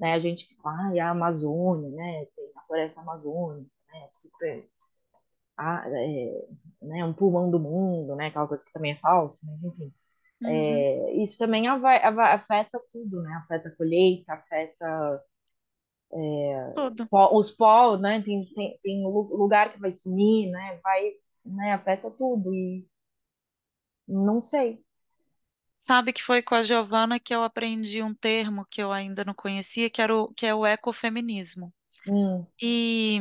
né, 0.00 0.14
a 0.14 0.18
gente 0.18 0.46
que 0.48 0.56
ai, 0.66 0.98
a 1.00 1.10
Amazônia, 1.10 1.90
né, 1.90 2.26
tem 2.36 2.52
a 2.56 2.62
floresta 2.66 3.00
amazônica, 3.00 3.70
né, 3.92 4.08
super, 4.10 4.68
ah, 5.56 5.84
é, 5.88 6.46
né, 6.82 7.04
um 7.04 7.12
pulmão 7.14 7.50
do 7.50 7.58
mundo, 7.60 8.16
né, 8.16 8.28
aquela 8.28 8.48
coisa 8.48 8.64
que 8.64 8.72
também 8.72 8.92
é 8.92 8.96
falsa, 8.96 9.46
mas 9.46 9.62
enfim. 9.64 9.92
Uhum. 10.40 10.86
É, 11.06 11.14
isso 11.22 11.38
também 11.38 11.68
afeta 11.68 12.80
tudo, 12.92 13.22
né? 13.22 13.32
Afeta 13.44 13.68
a 13.70 13.76
colheita, 13.76 14.32
afeta 14.34 15.22
Tudo. 16.74 17.08
pó- 17.10 17.30
os 17.38 17.50
polos, 17.50 18.00
né? 18.00 18.22
Tem, 18.22 18.44
tem, 18.54 18.78
tem 18.82 19.02
lu- 19.04 19.36
lugar 19.36 19.72
que 19.72 19.78
vai 19.80 19.92
sumir, 19.92 20.50
né? 20.50 20.80
Vai, 20.82 21.10
né? 21.44 21.72
Afeta 21.72 22.10
tudo 22.10 22.54
e 22.54 22.86
não 24.12 24.40
sei. 24.42 24.84
Sabe 25.78 26.12
que 26.12 26.22
foi 26.22 26.42
com 26.42 26.54
a 26.54 26.62
Giovana 26.62 27.18
que 27.18 27.34
eu 27.34 27.42
aprendi 27.42 28.02
um 28.02 28.14
termo 28.14 28.64
que 28.66 28.80
eu 28.82 28.92
ainda 28.92 29.24
não 29.24 29.34
conhecia, 29.34 29.90
que 29.90 30.00
era 30.00 30.14
o, 30.16 30.32
que 30.32 30.46
é 30.46 30.54
o 30.54 30.64
ecofeminismo. 30.66 31.74
Hum, 32.06 32.46
E 32.62 33.20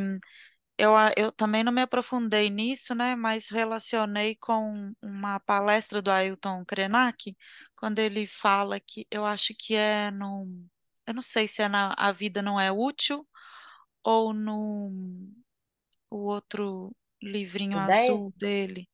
eu, 0.77 0.91
eu 1.17 1.31
também 1.31 1.63
não 1.63 1.71
me 1.73 1.81
aprofundei 1.81 2.49
nisso, 2.49 2.95
né? 2.95 3.15
Mas 3.15 3.49
relacionei 3.49 4.35
com 4.37 4.93
uma 5.01 5.39
palestra 5.41 6.01
do 6.01 6.11
Ailton 6.11 6.65
Krenak, 6.65 7.37
quando 7.75 7.99
ele 7.99 8.27
fala 8.27 8.79
que 8.79 9.07
eu 9.11 9.25
acho 9.25 9.53
que 9.57 9.75
é 9.75 10.11
no. 10.11 10.47
Eu 11.07 11.13
não 11.15 11.21
sei 11.23 11.47
se 11.47 11.61
é 11.63 11.67
na 11.69 11.93
A 11.97 12.11
Vida 12.13 12.41
Não 12.41 12.59
É 12.59 12.71
Útil 12.71 13.27
ou 14.03 14.33
no 14.33 14.91
o 16.11 16.17
outro 16.27 16.95
livrinho 17.21 17.77
ideias? 17.77 18.21
azul 18.27 18.33
dele. 18.37 18.87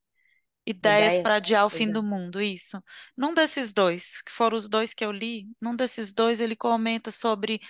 Ideias 0.67 1.17
para 1.17 1.35
adiar 1.37 1.65
o 1.65 1.69
fim 1.69 1.91
do 1.91 2.03
mundo, 2.03 2.41
isso. 2.41 2.83
Num 3.17 3.33
desses 3.33 3.73
dois, 3.73 4.21
que 4.23 4.31
foram 4.31 4.57
os 4.57 4.69
dois 4.69 4.93
que 4.93 5.05
eu 5.05 5.11
li, 5.13 5.47
num 5.61 5.75
desses 5.75 6.13
dois 6.13 6.41
ele 6.41 6.55
comenta 6.57 7.11
sobre 7.11 7.61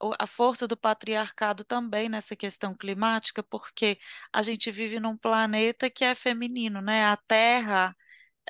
o- 0.00 0.14
a 0.18 0.26
força 0.26 0.66
do 0.68 0.76
patriarcado 0.76 1.64
também 1.64 2.08
nessa 2.08 2.36
questão 2.36 2.74
climática, 2.76 3.42
porque 3.42 3.98
a 4.32 4.42
gente 4.42 4.70
vive 4.70 5.00
num 5.00 5.16
planeta 5.16 5.90
que 5.90 6.04
é 6.04 6.14
feminino, 6.14 6.80
né? 6.82 7.04
A 7.06 7.16
Terra, 7.16 7.96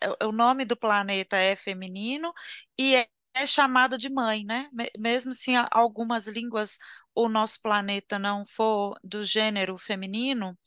é- 0.03 0.27
o 0.27 0.33
nome 0.33 0.65
do 0.65 0.77
planeta 0.77 1.37
é 1.37 1.57
feminino 1.57 2.33
e 2.79 2.97
é 2.97 3.09
é 3.35 3.47
chamada 3.47 3.99
de 3.99 4.11
mãe, 4.11 4.45
né? 4.45 4.69
Mesmo 4.99 5.35
se 5.35 5.53
algumas 5.71 6.27
línguas 6.27 6.79
o 7.15 7.29
nosso 7.29 7.61
planeta 7.63 8.19
não 8.19 8.47
for 8.47 8.99
do 9.05 9.25
gênero 9.25 9.79
feminino, 9.79 10.59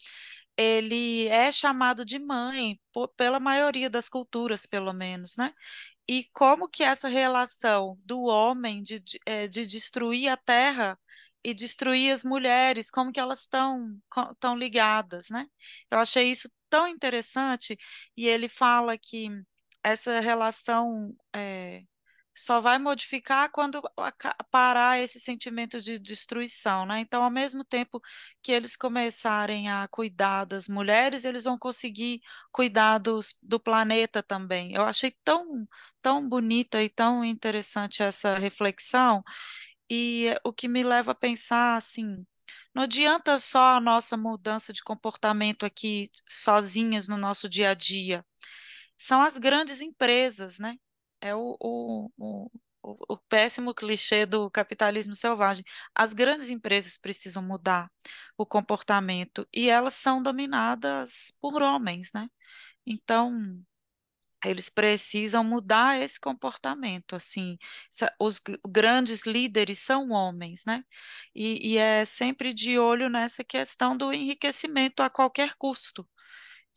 ele 0.59 1.27
é 1.29 1.51
chamado 1.53 2.03
de 2.03 2.19
mãe 2.19 2.79
por, 2.93 3.07
pela 3.09 3.39
maioria 3.39 3.89
das 3.89 4.09
culturas, 4.09 4.65
pelo 4.65 4.91
menos, 4.93 5.37
né? 5.37 5.53
E 6.07 6.25
como 6.33 6.67
que 6.67 6.83
essa 6.83 7.07
relação 7.07 7.97
do 8.03 8.23
homem 8.23 8.83
de, 8.83 8.99
de, 8.99 9.19
é, 9.25 9.47
de 9.47 9.65
destruir 9.65 10.29
a 10.29 10.35
terra 10.37 10.99
e 11.43 11.53
destruir 11.53 12.11
as 12.13 12.23
mulheres, 12.25 12.91
como 12.91 13.11
que 13.13 13.19
elas 13.19 13.41
estão 13.41 13.97
tão 14.39 14.57
ligadas, 14.57 15.29
né? 15.29 15.47
Eu 15.89 15.99
achei 15.99 16.29
isso 16.31 16.51
tão 16.69 16.87
interessante 16.87 17.77
e 18.17 18.27
ele 18.27 18.49
fala 18.49 18.97
que 18.97 19.29
essa 19.83 20.19
relação 20.19 21.15
é, 21.33 21.83
só 22.39 22.61
vai 22.61 22.79
modificar 22.79 23.51
quando 23.51 23.81
parar 24.49 24.99
esse 24.99 25.19
sentimento 25.19 25.81
de 25.81 25.99
destruição, 25.99 26.85
né? 26.85 26.99
Então, 26.99 27.21
ao 27.23 27.29
mesmo 27.29 27.63
tempo 27.63 28.01
que 28.41 28.51
eles 28.51 28.75
começarem 28.75 29.69
a 29.69 29.87
cuidar 29.89 30.45
das 30.45 30.67
mulheres, 30.67 31.25
eles 31.25 31.43
vão 31.43 31.57
conseguir 31.57 32.21
cuidar 32.51 32.97
dos, 32.99 33.35
do 33.43 33.59
planeta 33.59 34.23
também. 34.23 34.73
Eu 34.73 34.83
achei 34.83 35.13
tão, 35.23 35.67
tão 36.01 36.27
bonita 36.27 36.81
e 36.81 36.89
tão 36.89 37.23
interessante 37.25 38.01
essa 38.01 38.35
reflexão, 38.37 39.23
e 39.89 40.27
o 40.43 40.53
que 40.53 40.67
me 40.67 40.83
leva 40.83 41.11
a 41.11 41.15
pensar 41.15 41.77
assim. 41.77 42.25
Não 42.73 42.83
adianta 42.83 43.39
só 43.39 43.77
a 43.77 43.81
nossa 43.81 44.15
mudança 44.17 44.71
de 44.73 44.83
comportamento 44.83 45.65
aqui 45.65 46.09
sozinhas 46.27 47.07
no 47.07 47.17
nosso 47.17 47.49
dia 47.49 47.71
a 47.71 47.73
dia. 47.73 48.25
São 48.97 49.21
as 49.21 49.37
grandes 49.37 49.81
empresas, 49.81 50.59
né? 50.59 50.75
É 51.21 51.35
o, 51.35 51.57
o, 51.59 52.11
o, 52.17 52.49
o, 52.81 53.17
péssimo 53.17 53.73
clichê 53.73 54.25
do 54.25 54.49
capitalismo 54.49 55.13
selvagem. 55.15 55.63
As 55.93 56.13
grandes 56.13 56.49
empresas 56.49 56.97
precisam 56.97 57.43
mudar 57.43 57.91
o 58.37 58.45
comportamento 58.45 59.47
e 59.53 59.69
elas 59.69 59.95
são 59.95 60.21
dominadas 60.23 61.33
por 61.41 61.61
homens, 61.61 62.11
né? 62.13 62.29
Então, 62.85 63.61
eles 64.45 64.69
precisam 64.69 65.43
mudar 65.43 65.99
esse 66.01 66.19
comportamento, 66.19 67.15
assim, 67.15 67.57
os 68.19 68.39
grandes 68.67 69.25
líderes 69.25 69.79
são 69.79 70.11
homens, 70.11 70.63
né? 70.65 70.83
E, 71.35 71.73
e 71.73 71.77
é 71.77 72.05
sempre 72.05 72.53
de 72.53 72.79
olho 72.79 73.09
nessa 73.09 73.43
questão 73.43 73.97
do 73.97 74.13
enriquecimento 74.13 75.03
a 75.03 75.09
qualquer 75.09 75.55
custo. 75.55 76.07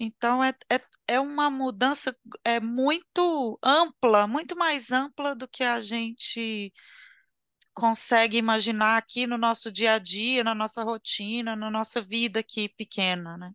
Então, 0.05 0.43
é, 0.43 0.53
é, 0.69 0.81
é 1.15 1.21
uma 1.21 1.49
mudança 1.49 2.13
é 2.45 2.59
muito 2.59 3.57
ampla, 3.63 4.27
muito 4.27 4.57
mais 4.57 4.91
ampla 4.91 5.33
do 5.33 5.47
que 5.47 5.63
a 5.63 5.81
gente 5.81 6.73
consegue 7.73 8.37
imaginar 8.37 8.97
aqui 8.97 9.29
no 9.29 9.39
nosso 9.39 9.71
dia 9.71 9.93
a 9.93 9.99
dia, 10.01 10.43
na 10.43 10.57
nossa 10.57 10.83
rotina, 10.83 11.55
na 11.55 11.71
nossa 11.71 12.01
vida 12.01 12.41
aqui 12.41 12.69
pequena, 12.69 13.39
né? 13.39 13.53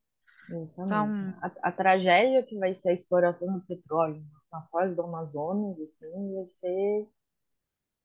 Então, 0.50 1.38
a, 1.42 1.52
a, 1.68 1.72
tragédia 1.74 2.42
que 2.42 2.58
vai 2.58 2.74
ser 2.74 2.92
a 2.92 2.94
exploração 2.94 3.52
do 3.52 3.66
petróleo 3.66 4.24
na 4.50 4.64
foz 4.64 4.96
do 4.96 5.02
Amazonas, 5.02 5.78
assim, 5.82 6.34
vai 6.34 6.48
ser... 6.48 7.10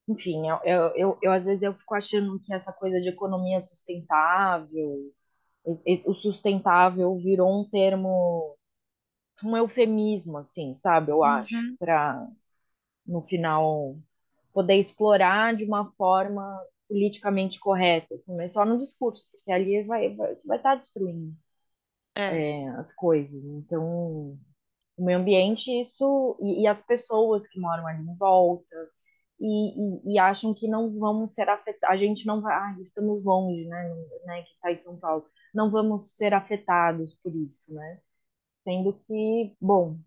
Enfim, 0.08 0.48
eu, 0.48 0.58
eu, 0.64 0.96
eu, 0.96 1.18
eu 1.22 1.32
às 1.32 1.46
vezes 1.46 1.62
eu 1.62 1.72
fico 1.74 1.94
achando 1.94 2.40
que 2.40 2.52
essa 2.52 2.72
coisa 2.72 3.00
de 3.00 3.08
economia 3.08 3.60
sustentável, 3.60 5.12
o 5.64 6.14
sustentável 6.14 7.16
virou 7.18 7.60
um 7.60 7.68
termo, 7.68 8.56
um 9.44 9.56
eufemismo, 9.56 10.38
assim, 10.38 10.74
sabe? 10.74 11.10
Eu 11.12 11.24
acho, 11.24 11.52
Uhum. 11.52 11.78
para 11.78 12.26
no 13.06 13.22
final 13.22 13.96
poder 14.52 14.76
explorar 14.76 15.54
de 15.56 15.64
uma 15.64 15.92
forma 15.94 16.60
politicamente 16.88 17.60
correta, 17.60 18.14
assim, 18.16 18.36
mas 18.36 18.52
só 18.54 18.64
no 18.66 18.78
discurso, 18.78 19.26
porque 19.32 19.52
ali 19.52 19.82
vai, 19.84 20.14
vai, 20.16 20.34
você 20.36 20.48
vai 20.48 20.58
estar 20.58 20.76
destruindo 20.76 21.34
É, 22.16 22.44
é, 22.44 22.68
as 22.70 22.92
coisas. 22.94 23.42
Então, 23.44 24.38
o 24.96 25.04
meio 25.04 25.18
ambiente, 25.18 25.70
isso, 25.80 26.38
e, 26.42 26.62
e 26.64 26.66
as 26.66 26.82
pessoas 26.82 27.46
que 27.46 27.60
moram 27.60 27.86
ali 27.86 28.02
em 28.02 28.16
volta, 28.16 28.76
e, 29.40 30.10
e, 30.10 30.14
e 30.14 30.18
acham 30.18 30.54
que 30.54 30.68
não 30.68 30.98
vamos 30.98 31.34
ser 31.34 31.48
afetados, 31.48 31.94
a 31.94 31.96
gente 31.98 32.26
não 32.26 32.40
vai, 32.42 32.54
ah, 32.54 32.76
estamos 32.82 33.24
longe, 33.24 33.66
né, 33.68 33.88
né, 34.26 34.42
que 34.42 34.52
está 34.54 34.72
em 34.72 34.78
São 34.78 34.98
Paulo, 34.98 35.26
não 35.52 35.70
vamos 35.70 36.16
ser 36.16 36.34
afetados 36.34 37.14
por 37.22 37.34
isso, 37.34 37.74
né? 37.74 38.00
Sendo 38.64 38.94
que, 39.06 39.56
bom, 39.60 39.98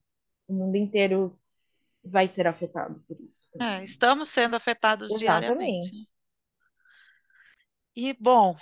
o 0.48 0.54
mundo 0.54 0.76
inteiro 0.76 1.38
vai 2.04 2.28
ser 2.28 2.48
afetado 2.48 3.04
por 3.08 3.20
isso 3.20 3.50
é, 3.60 3.84
estamos 3.84 4.30
sendo 4.30 4.56
afetados 4.56 5.10
diariamente. 5.18 5.88
Exatamente. 5.88 6.10
E, 7.96 8.14
bom, 8.14 8.56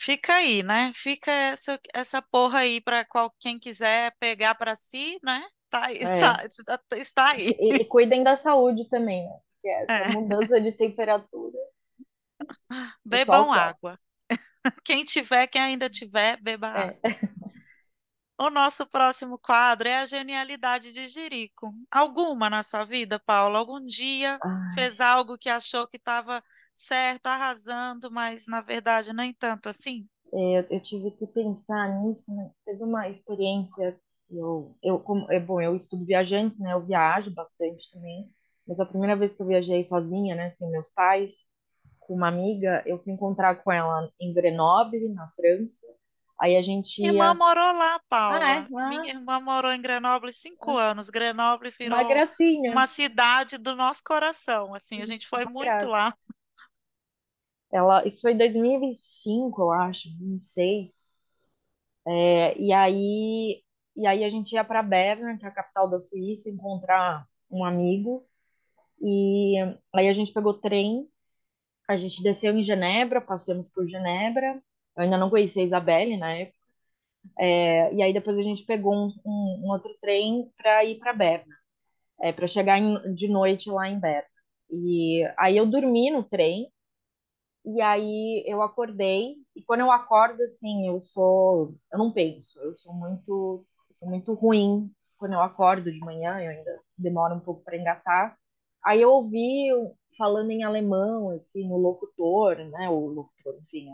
fica 0.00 0.34
aí, 0.34 0.62
né? 0.62 0.92
Fica 0.94 1.30
essa, 1.30 1.80
essa 1.94 2.22
porra 2.22 2.60
aí 2.60 2.80
para 2.80 3.06
quem 3.40 3.58
quiser 3.58 4.14
pegar 4.20 4.54
para 4.54 4.74
si, 4.74 5.18
né? 5.22 5.42
Tá, 5.68 5.92
está, 5.92 6.42
É. 6.42 6.46
está, 6.46 6.80
está 6.96 7.30
aí. 7.32 7.54
E, 7.58 7.74
e 7.76 7.84
cuidem 7.84 8.22
da 8.22 8.36
saúde 8.36 8.88
também, 8.88 9.24
né? 9.24 9.38
Porque 9.54 9.68
essa 9.68 10.10
É. 10.10 10.12
mudança 10.12 10.60
de 10.60 10.72
temperatura. 10.72 11.58
o 12.70 13.08
Bebam 13.08 13.52
água. 13.52 13.98
Quem 14.84 15.04
tiver, 15.04 15.46
quem 15.46 15.60
ainda 15.62 15.88
tiver, 15.90 16.40
beba 16.42 16.68
água. 16.68 16.96
É. 17.04 17.36
O 18.38 18.50
nosso 18.50 18.86
próximo 18.86 19.38
quadro 19.38 19.88
é 19.88 19.98
a 19.98 20.06
genialidade 20.06 20.92
de 20.92 21.06
Jerico. 21.06 21.72
Alguma 21.90 22.50
na 22.50 22.62
sua 22.62 22.84
vida, 22.84 23.18
Paula? 23.18 23.58
Algum 23.58 23.82
dia 23.84 24.42
Ai, 24.42 24.74
fez 24.74 25.00
algo 25.00 25.38
que 25.38 25.48
achou 25.48 25.86
que 25.86 25.96
estava 25.96 26.42
certo, 26.74 27.26
arrasando, 27.26 28.10
mas 28.10 28.46
na 28.46 28.60
verdade 28.60 29.12
nem 29.12 29.32
tanto 29.32 29.68
assim? 29.68 30.06
é, 30.32 30.58
eu, 30.58 30.66
eu 30.70 30.80
tive 30.80 31.10
que 31.12 31.26
pensar 31.26 31.88
nisso, 32.02 32.34
né? 32.34 32.50
Teve 32.64 32.82
uma 32.84 33.08
experiência, 33.08 33.98
eu, 34.30 34.76
eu, 34.82 34.98
como, 35.00 35.30
é 35.32 35.40
bom, 35.40 35.60
eu 35.60 35.74
estudo 35.76 36.04
viajantes, 36.04 36.58
né? 36.60 36.72
Eu 36.72 36.84
viajo 36.84 37.32
bastante 37.34 37.90
também, 37.92 38.30
mas 38.66 38.78
a 38.80 38.86
primeira 38.86 39.16
vez 39.16 39.34
que 39.36 39.42
eu 39.42 39.46
viajei 39.46 39.84
sozinha, 39.84 40.34
né, 40.34 40.48
sem 40.50 40.70
meus 40.70 40.90
pais, 40.90 41.36
com 42.06 42.14
uma 42.14 42.28
amiga, 42.28 42.82
eu 42.86 42.98
fui 43.02 43.12
encontrar 43.12 43.56
com 43.62 43.72
ela 43.72 44.10
em 44.20 44.32
Grenoble, 44.34 45.08
na 45.14 45.28
França. 45.30 45.86
Aí 46.40 46.56
a 46.56 46.62
gente 46.62 47.00
Minha 47.00 47.12
irmã 47.12 47.32
ia. 47.32 47.34
morou 47.34 47.72
lá, 47.72 47.98
Ah, 48.28 48.44
é? 48.44 48.68
Paula. 48.68 48.80
Ah, 48.80 48.90
Minha 48.90 49.10
irmã 49.12 49.40
morou 49.40 49.72
em 49.72 49.80
Grenoble 49.82 50.32
cinco 50.32 50.76
ah, 50.76 50.78
anos. 50.78 51.10
Grenoble 51.10 51.70
uma 51.84 52.04
virou 52.04 52.04
gracinha. 52.04 52.72
uma 52.72 52.86
cidade 52.86 53.58
do 53.58 53.76
nosso 53.76 54.02
coração. 54.04 54.74
Assim, 54.74 55.02
a 55.02 55.06
gente 55.06 55.28
foi 55.28 55.44
Uma 55.44 55.50
muito 55.50 55.86
graça. 55.86 55.86
lá. 55.86 56.16
Ela, 57.72 58.06
isso 58.06 58.20
foi 58.20 58.32
em 58.32 58.38
2005, 58.38 59.62
eu 59.62 59.70
acho, 59.72 60.08
2006. 60.08 60.92
É, 62.06 62.58
e 62.60 62.72
aí, 62.72 63.62
e 63.96 64.06
aí 64.06 64.24
a 64.24 64.28
gente 64.30 64.52
ia 64.54 64.64
para 64.64 64.82
Berna, 64.82 65.38
que 65.38 65.44
é 65.46 65.48
a 65.48 65.52
capital 65.52 65.88
da 65.90 66.00
Suíça, 66.00 66.50
encontrar 66.50 67.26
um 67.50 67.64
amigo. 67.64 68.26
E 69.02 69.56
aí 69.94 70.08
a 70.08 70.12
gente 70.14 70.32
pegou 70.32 70.54
trem, 70.54 71.08
a 71.88 71.96
gente 71.96 72.22
desceu 72.22 72.54
em 72.54 72.62
Genebra, 72.62 73.20
passamos 73.20 73.68
por 73.68 73.86
Genebra. 73.86 74.62
Eu 74.96 75.02
ainda 75.04 75.18
não 75.18 75.30
conhecia 75.30 75.62
a 75.62 75.66
Isabelle 75.66 76.16
na 76.16 76.32
época. 76.34 76.56
É, 77.38 77.92
e 77.94 78.02
aí 78.02 78.12
depois 78.12 78.38
a 78.38 78.42
gente 78.42 78.64
pegou 78.64 78.94
um, 78.94 79.12
um, 79.24 79.62
um 79.64 79.70
outro 79.70 79.90
trem 80.00 80.50
para 80.56 80.84
ir 80.84 80.98
para 80.98 81.12
Berna, 81.12 81.54
é, 82.20 82.32
para 82.32 82.46
chegar 82.46 82.78
em, 82.78 83.14
de 83.14 83.28
noite 83.28 83.70
lá 83.70 83.88
em 83.88 83.98
Berna. 83.98 84.28
E 84.70 85.22
aí 85.38 85.56
eu 85.56 85.66
dormi 85.66 86.10
no 86.10 86.22
trem, 86.24 86.70
e 87.64 87.80
aí 87.80 88.44
eu 88.46 88.62
acordei, 88.62 89.34
e 89.54 89.62
quando 89.64 89.80
eu 89.80 89.90
acordo, 89.90 90.40
assim, 90.42 90.88
eu 90.88 91.00
sou, 91.00 91.74
eu 91.92 91.98
não 91.98 92.12
penso, 92.12 92.60
eu 92.60 92.74
sou 92.76 92.94
muito, 92.94 93.66
eu 93.90 93.96
sou 93.96 94.08
muito 94.08 94.32
ruim 94.34 94.90
quando 95.18 95.32
eu 95.32 95.40
acordo 95.40 95.90
de 95.90 95.98
manhã, 96.00 96.40
eu 96.40 96.50
ainda 96.50 96.80
demoro 96.96 97.34
um 97.34 97.40
pouco 97.40 97.62
para 97.64 97.76
engatar. 97.76 98.38
Aí 98.84 99.00
eu 99.00 99.10
ouvi 99.10 99.72
falando 100.16 100.50
em 100.50 100.64
alemão, 100.64 101.30
assim, 101.30 101.68
no 101.68 101.76
locutor, 101.76 102.56
né, 102.56 102.88
o 102.88 103.06
locutor, 103.06 103.56
enfim, 103.62 103.88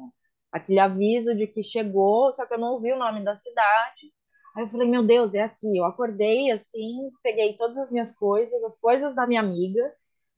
aquele 0.52 0.78
aviso 0.78 1.34
de 1.34 1.46
que 1.46 1.62
chegou, 1.62 2.32
só 2.32 2.46
que 2.46 2.54
eu 2.54 2.58
não 2.58 2.72
ouvi 2.74 2.92
o 2.92 2.98
nome 2.98 3.24
da 3.24 3.34
cidade. 3.34 4.12
Aí 4.54 4.64
eu 4.64 4.68
falei, 4.68 4.88
meu 4.88 5.02
Deus, 5.02 5.32
é 5.34 5.42
aqui. 5.42 5.76
Eu 5.78 5.84
acordei 5.84 6.50
assim, 6.50 7.10
peguei 7.22 7.56
todas 7.56 7.76
as 7.78 7.90
minhas 7.90 8.14
coisas, 8.14 8.62
as 8.64 8.78
coisas 8.78 9.14
da 9.14 9.26
minha 9.26 9.40
amiga. 9.40 9.94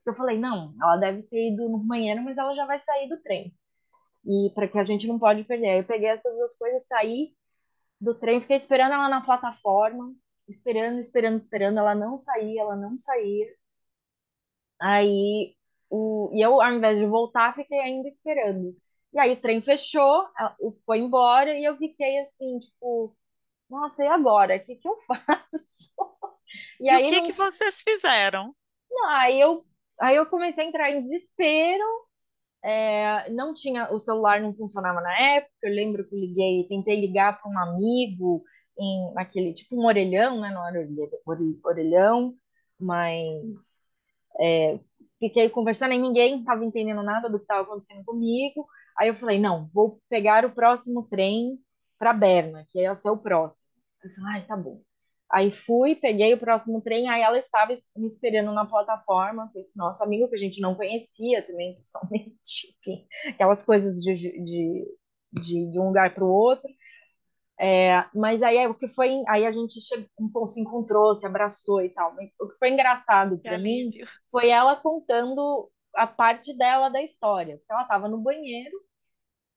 Eu 0.06 0.14
falei, 0.14 0.38
não, 0.38 0.74
ela 0.80 0.96
deve 0.96 1.22
ter 1.24 1.52
ido 1.52 1.68
no 1.68 1.78
banheiro, 1.78 2.22
mas 2.22 2.38
ela 2.38 2.54
já 2.54 2.66
vai 2.66 2.78
sair 2.78 3.08
do 3.08 3.20
trem. 3.22 3.54
E 4.24 4.50
para 4.54 4.68
que 4.68 4.78
a 4.78 4.84
gente 4.84 5.06
não 5.08 5.18
pode 5.18 5.44
perder. 5.44 5.68
Aí 5.70 5.78
eu 5.78 5.84
peguei 5.84 6.16
todas 6.18 6.40
as 6.40 6.56
coisas, 6.56 6.86
saí 6.86 7.34
do 8.00 8.14
trem, 8.14 8.40
fiquei 8.40 8.56
esperando 8.56 8.94
ela 8.94 9.08
na 9.08 9.20
plataforma, 9.22 10.14
esperando, 10.48 11.00
esperando, 11.00 11.40
esperando. 11.40 11.78
Ela 11.78 11.94
não 11.94 12.16
saía, 12.16 12.62
ela 12.62 12.76
não 12.76 12.98
saía. 12.98 13.48
Aí, 14.80 15.54
o, 15.94 16.30
e 16.34 16.40
eu, 16.42 16.60
ao 16.60 16.72
invés 16.74 16.98
de 16.98 17.06
voltar, 17.06 17.54
fiquei 17.54 17.78
ainda 17.80 18.08
esperando. 18.08 18.76
E 19.12 19.18
aí 19.18 19.32
o 19.34 19.40
trem 19.40 19.62
fechou, 19.62 20.26
foi 20.86 20.98
embora 20.98 21.56
e 21.58 21.64
eu 21.64 21.76
fiquei 21.76 22.18
assim, 22.20 22.58
tipo, 22.58 23.16
nossa, 23.70 24.04
e 24.04 24.08
agora? 24.08 24.56
O 24.56 24.60
que 24.64 24.76
que 24.76 24.88
eu 24.88 24.98
faço? 25.08 25.94
E 26.80 26.88
E 26.88 26.96
o 26.96 27.02
aí 27.02 27.10
que 27.10 27.20
que 27.20 27.30
não, 27.30 27.42
vocês 27.42 27.82
fizeram? 27.82 28.54
não, 28.90 29.08
aí 29.10 29.40
eu 29.40 29.64
Aí 30.00 30.16
eu 30.16 30.26
comecei 30.26 30.64
a 30.64 30.68
entrar 30.68 30.90
em 30.90 31.02
desespero. 31.02 31.84
É, 32.64 33.30
não 33.30 33.54
tinha, 33.54 33.92
o 33.92 33.98
celular 33.98 34.40
não 34.40 34.54
funcionava 34.54 35.00
na 35.00 35.18
época. 35.36 35.52
Eu 35.62 35.74
lembro 35.74 36.08
que 36.08 36.14
eu 36.14 36.20
liguei, 36.20 36.66
tentei 36.68 37.00
ligar 37.00 37.40
para 37.40 37.50
um 37.50 37.58
amigo 37.58 38.44
em 38.78 39.12
naquele 39.14 39.54
tipo 39.54 39.76
um 39.80 39.86
orelhão, 39.86 40.40
né? 40.40 40.50
Não 40.52 40.66
era 40.68 40.86
orelhão, 41.66 42.36
mas 42.80 43.88
é, 44.40 44.78
fiquei 45.28 45.48
conversando 45.48 45.94
e 45.94 45.98
ninguém 45.98 46.40
estava 46.40 46.64
entendendo 46.64 47.02
nada 47.02 47.28
do 47.28 47.38
que 47.38 47.44
estava 47.44 47.62
acontecendo 47.62 48.04
comigo. 48.04 48.66
Aí 48.98 49.08
eu 49.08 49.14
falei, 49.14 49.40
não, 49.40 49.70
vou 49.72 49.98
pegar 50.08 50.44
o 50.44 50.54
próximo 50.54 51.06
trem 51.08 51.58
para 51.98 52.12
Berna, 52.12 52.66
que 52.68 52.80
ia 52.80 52.94
ser 52.94 53.10
o 53.10 53.16
próximo. 53.16 53.70
Eu 54.02 54.10
falei, 54.10 54.34
ai, 54.34 54.46
tá 54.46 54.56
bom. 54.56 54.82
Aí 55.30 55.50
fui, 55.50 55.96
peguei 55.96 56.34
o 56.34 56.38
próximo 56.38 56.80
trem, 56.82 57.08
aí 57.08 57.22
ela 57.22 57.38
estava 57.38 57.72
me 57.96 58.06
esperando 58.06 58.52
na 58.52 58.66
plataforma 58.66 59.50
com 59.52 59.58
esse 59.58 59.76
nosso 59.76 60.04
amigo 60.04 60.28
que 60.28 60.34
a 60.34 60.38
gente 60.38 60.60
não 60.60 60.74
conhecia 60.74 61.42
também 61.42 61.74
pessoalmente, 61.76 62.76
aquelas 63.28 63.62
coisas 63.62 63.96
de, 64.02 64.14
de, 64.14 64.86
de, 65.32 65.70
de 65.70 65.80
um 65.80 65.86
lugar 65.86 66.14
para 66.14 66.24
o 66.24 66.30
outro. 66.30 66.68
É, 67.58 68.04
mas 68.12 68.42
aí 68.42 68.66
o 68.66 68.74
que 68.74 68.88
foi, 68.88 69.22
aí 69.28 69.46
a 69.46 69.52
gente 69.52 69.80
chegou, 69.80 70.46
se 70.46 70.60
encontrou, 70.60 71.14
se 71.14 71.26
abraçou 71.26 71.82
e 71.82 71.88
tal. 71.90 72.14
Mas 72.14 72.34
o 72.40 72.48
que 72.48 72.58
foi 72.58 72.70
engraçado 72.70 73.38
para 73.38 73.58
mim 73.58 73.90
foi 74.30 74.48
ela 74.50 74.76
contando 74.76 75.70
a 75.94 76.06
parte 76.06 76.56
dela 76.56 76.88
da 76.88 77.02
história. 77.02 77.60
Ela 77.70 77.82
estava 77.82 78.08
no 78.08 78.18
banheiro, 78.18 78.76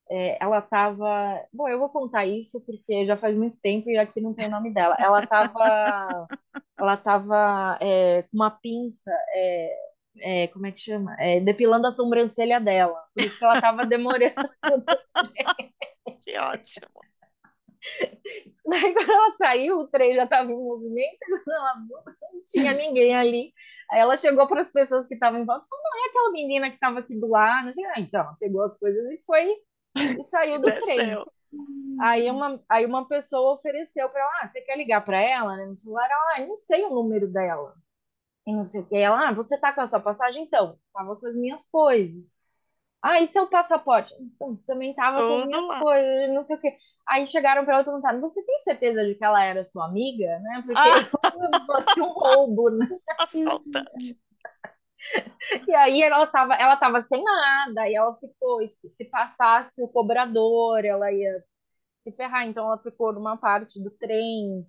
é, 0.10 0.38
ela 0.42 0.60
estava, 0.60 1.44
bom, 1.52 1.68
eu 1.68 1.80
vou 1.80 1.90
contar 1.90 2.26
isso 2.26 2.62
porque 2.66 3.06
já 3.06 3.18
faz 3.18 3.38
muito 3.38 3.60
tempo 3.60 3.90
e 3.90 3.98
aqui 3.98 4.22
não 4.22 4.34
tem 4.34 4.48
o 4.48 4.52
nome 4.52 4.74
dela. 4.74 4.96
Ela 5.00 5.22
estava, 5.22 6.28
ela 6.80 6.94
estava 6.94 7.78
é, 7.82 8.24
com 8.24 8.38
uma 8.38 8.52
pinça, 8.52 9.12
é, 9.34 9.76
é, 10.20 10.48
como 10.48 10.66
é 10.68 10.72
que 10.72 10.80
chama? 10.80 11.16
É, 11.20 11.40
depilando 11.40 11.88
a 11.88 11.92
sobrancelha 11.92 12.60
dela. 12.60 13.00
Por 13.14 13.24
isso 13.24 13.38
que 13.38 13.44
ela 13.44 13.56
estava 13.56 13.86
demorando. 13.86 14.50
que 16.22 16.38
ótimo. 16.40 17.07
Daí 18.68 18.94
quando 18.94 19.10
ela 19.10 19.32
saiu, 19.32 19.80
o 19.80 19.88
trem 19.88 20.14
já 20.14 20.26
estava 20.26 20.52
em 20.52 20.56
movimento, 20.56 21.18
quando 21.44 21.56
ela 21.56 21.76
não 21.76 22.44
tinha 22.46 22.74
ninguém 22.74 23.16
ali. 23.16 23.54
Aí 23.90 24.00
ela 24.00 24.18
chegou 24.18 24.48
para 24.48 24.62
as 24.62 24.72
pessoas 24.72 25.08
que 25.08 25.14
estavam 25.14 25.40
em 25.40 25.46
volta 25.46 25.66
e 25.66 25.70
falou: 25.70 25.84
não, 25.84 26.06
é 26.06 26.10
aquela 26.10 26.32
menina 26.32 26.70
que 26.70 26.76
estava 26.76 27.00
aqui 27.00 27.18
do 27.18 27.28
lado. 27.28 27.72
Ah, 27.96 28.00
então, 28.00 28.36
pegou 28.40 28.64
as 28.64 28.78
coisas 28.78 29.04
e 29.12 29.24
foi 29.26 29.56
e 29.96 30.24
saiu 30.24 30.60
do 30.62 30.68
trem. 30.68 31.24
Aí 32.02 32.30
uma, 32.30 32.64
aí 32.70 32.86
uma 32.86 33.08
pessoa 33.08 33.56
ofereceu 33.56 34.10
para 34.10 34.22
ela: 34.22 34.32
ah, 34.42 34.48
você 34.50 34.62
quer 34.62 34.78
ligar 34.78 35.04
para 35.04 35.20
ela? 35.20 35.56
Né, 35.56 35.66
no 35.66 35.80
celular, 35.80 36.10
ah, 36.12 36.46
não 36.46 36.56
sei 36.58 36.84
o 36.84 36.90
número 36.90 37.28
dela. 37.32 37.76
E 38.46 38.54
não 38.54 38.64
sei 38.64 38.82
o 38.82 38.86
que. 38.88 38.96
Ela, 38.96 39.30
ah, 39.30 39.34
você 39.34 39.58
tá 39.60 39.74
com 39.74 39.82
a 39.82 39.88
sua 39.88 40.00
passagem? 40.00 40.44
Então, 40.44 40.80
tava 40.94 41.16
com 41.16 41.28
as 41.28 41.36
minhas 41.36 41.64
coisas. 41.70 42.24
Ah, 43.02 43.22
e 43.22 43.28
seu 43.28 43.48
passaporte? 43.48 44.14
Então, 44.20 44.56
também 44.66 44.94
tava 44.94 45.18
com 45.20 45.38
as 45.38 45.46
minhas 45.46 45.68
lá. 45.68 45.80
coisas, 45.80 46.30
não 46.34 46.44
sei 46.44 46.56
o 46.56 46.60
que. 46.60 46.78
Aí 47.08 47.26
chegaram 47.26 47.64
para 47.64 47.76
ela 47.76 47.82
e 47.84 47.86
perguntaram: 47.86 48.22
Você 48.22 48.44
tem 48.44 48.60
certeza 48.60 49.06
de 49.06 49.16
que 49.16 49.24
ela 49.24 49.44
era 49.44 49.64
sua 49.64 49.86
amiga? 49.86 50.40
Né? 50.40 50.64
Porque 50.66 50.80
ah. 50.80 51.66
fosse 51.66 52.02
um 52.02 52.10
roubo, 52.10 52.70
né? 52.72 52.88
Assaltante. 53.20 54.20
E 55.68 55.76
aí 55.76 56.02
ela 56.02 56.28
tava, 56.28 56.56
ela 56.56 56.76
tava 56.76 57.02
sem 57.02 57.24
nada, 57.24 57.88
e 57.88 57.96
ela 57.96 58.14
ficou, 58.16 58.62
se, 58.68 58.90
se 58.90 59.06
passasse 59.06 59.82
o 59.82 59.88
cobrador, 59.88 60.84
ela 60.84 61.12
ia 61.12 61.44
se 62.04 62.12
ferrar. 62.12 62.46
Então 62.46 62.66
ela 62.66 62.78
ficou 62.80 63.14
numa 63.14 63.38
parte 63.38 63.82
do 63.82 63.92
trem 63.92 64.68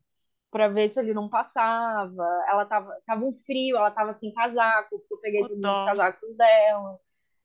para 0.50 0.68
ver 0.68 0.92
se 0.92 1.00
ele 1.00 1.14
não 1.14 1.28
passava. 1.28 2.24
Ela 2.48 2.64
tava, 2.66 2.96
tava 3.06 3.24
um 3.24 3.34
frio, 3.34 3.76
ela 3.76 3.90
tava 3.90 4.14
sem 4.14 4.32
casaco, 4.32 4.98
porque 4.98 5.14
eu 5.14 5.18
peguei 5.18 5.40
todos 5.42 5.58
os 5.58 5.84
casacos 5.86 6.36
dela. 6.36 6.98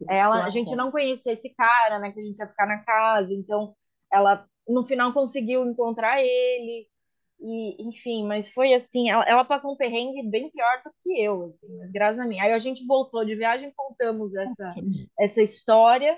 Ela, 0.10 0.46
a 0.46 0.50
gente 0.50 0.76
não 0.76 0.92
conhecia 0.92 1.34
esse 1.34 1.50
cara, 1.50 2.00
né, 2.00 2.12
que 2.12 2.20
a 2.20 2.24
gente 2.24 2.38
ia 2.38 2.48
ficar 2.48 2.66
na 2.66 2.80
casa, 2.80 3.34
então 3.34 3.76
ela 4.12 4.46
no 4.68 4.86
final 4.86 5.14
conseguiu 5.14 5.66
encontrar 5.66 6.22
ele. 6.22 6.88
E, 7.40 7.90
enfim, 7.90 8.26
mas 8.26 8.50
foi 8.50 8.74
assim, 8.74 9.10
ela, 9.10 9.24
ela, 9.26 9.44
passou 9.44 9.74
um 9.74 9.76
perrengue 9.76 10.24
bem 10.30 10.50
pior 10.50 10.82
do 10.86 10.92
que 11.02 11.22
eu, 11.22 11.44
assim, 11.44 11.68
mas 11.78 11.92
graças 11.92 12.20
a 12.20 12.26
mim. 12.26 12.40
Aí 12.40 12.54
a 12.54 12.60
gente 12.60 12.86
voltou 12.86 13.26
de 13.26 13.36
viagem, 13.36 13.74
contamos 13.76 14.34
essa, 14.34 14.74
essa 15.20 15.42
história. 15.42 16.18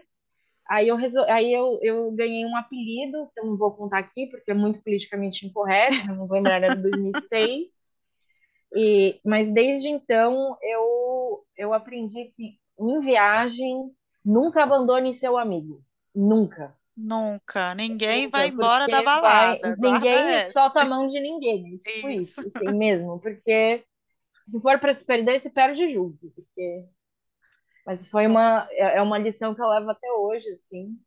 Aí, 0.67 0.88
eu, 0.88 0.95
resol... 0.95 1.25
aí 1.25 1.51
eu, 1.51 1.79
eu 1.81 2.11
ganhei 2.11 2.45
um 2.45 2.55
apelido, 2.55 3.29
que 3.33 3.39
eu 3.39 3.45
não 3.45 3.57
vou 3.57 3.71
contar 3.71 3.99
aqui, 3.99 4.27
porque 4.27 4.51
é 4.51 4.53
muito 4.53 4.83
politicamente 4.83 5.47
incorreto, 5.47 5.95
vou 6.15 6.31
lembrar, 6.31 6.61
era 6.61 6.75
de 6.75 6.81
2006. 6.83 7.95
E, 8.75 9.19
mas 9.23 9.51
desde 9.51 9.88
então 9.88 10.57
eu, 10.61 11.45
eu 11.57 11.73
aprendi 11.73 12.25
que 12.36 12.59
em 12.80 12.99
viagem 13.01 13.91
nunca 14.23 14.63
abandone 14.63 15.13
seu 15.13 15.38
amigo. 15.38 15.84
Nunca. 16.13 16.76
Nunca. 16.95 17.76
Ninguém 17.76 18.30
vai 18.30 18.47
embora 18.47 18.88
da 18.88 19.03
balada. 19.03 19.76
Vai, 19.78 19.93
ninguém 19.93 20.49
solta 20.49 20.82
a 20.82 20.86
mão 20.86 21.07
de 21.07 21.19
ninguém. 21.19 21.76
É 21.76 21.78
tipo 21.78 22.09
isso, 22.09 22.41
isso 22.41 22.57
assim 22.57 22.78
mesmo. 22.78 23.19
Porque 23.19 23.84
se 24.47 24.61
for 24.61 24.80
para 24.80 24.93
se 24.93 25.05
perder, 25.05 25.39
se 25.39 25.49
perde 25.49 25.88
junto. 25.88 26.32
Porque... 26.34 26.86
Mas 27.86 28.09
foi 28.09 28.26
uma, 28.26 28.67
é, 28.71 28.97
é 28.97 29.01
uma 29.01 29.17
lição 29.17 29.53
que 29.53 29.61
eu 29.61 29.67
levo 29.67 29.91
até 29.91 30.11
hoje, 30.11 30.49
assim, 30.53 30.97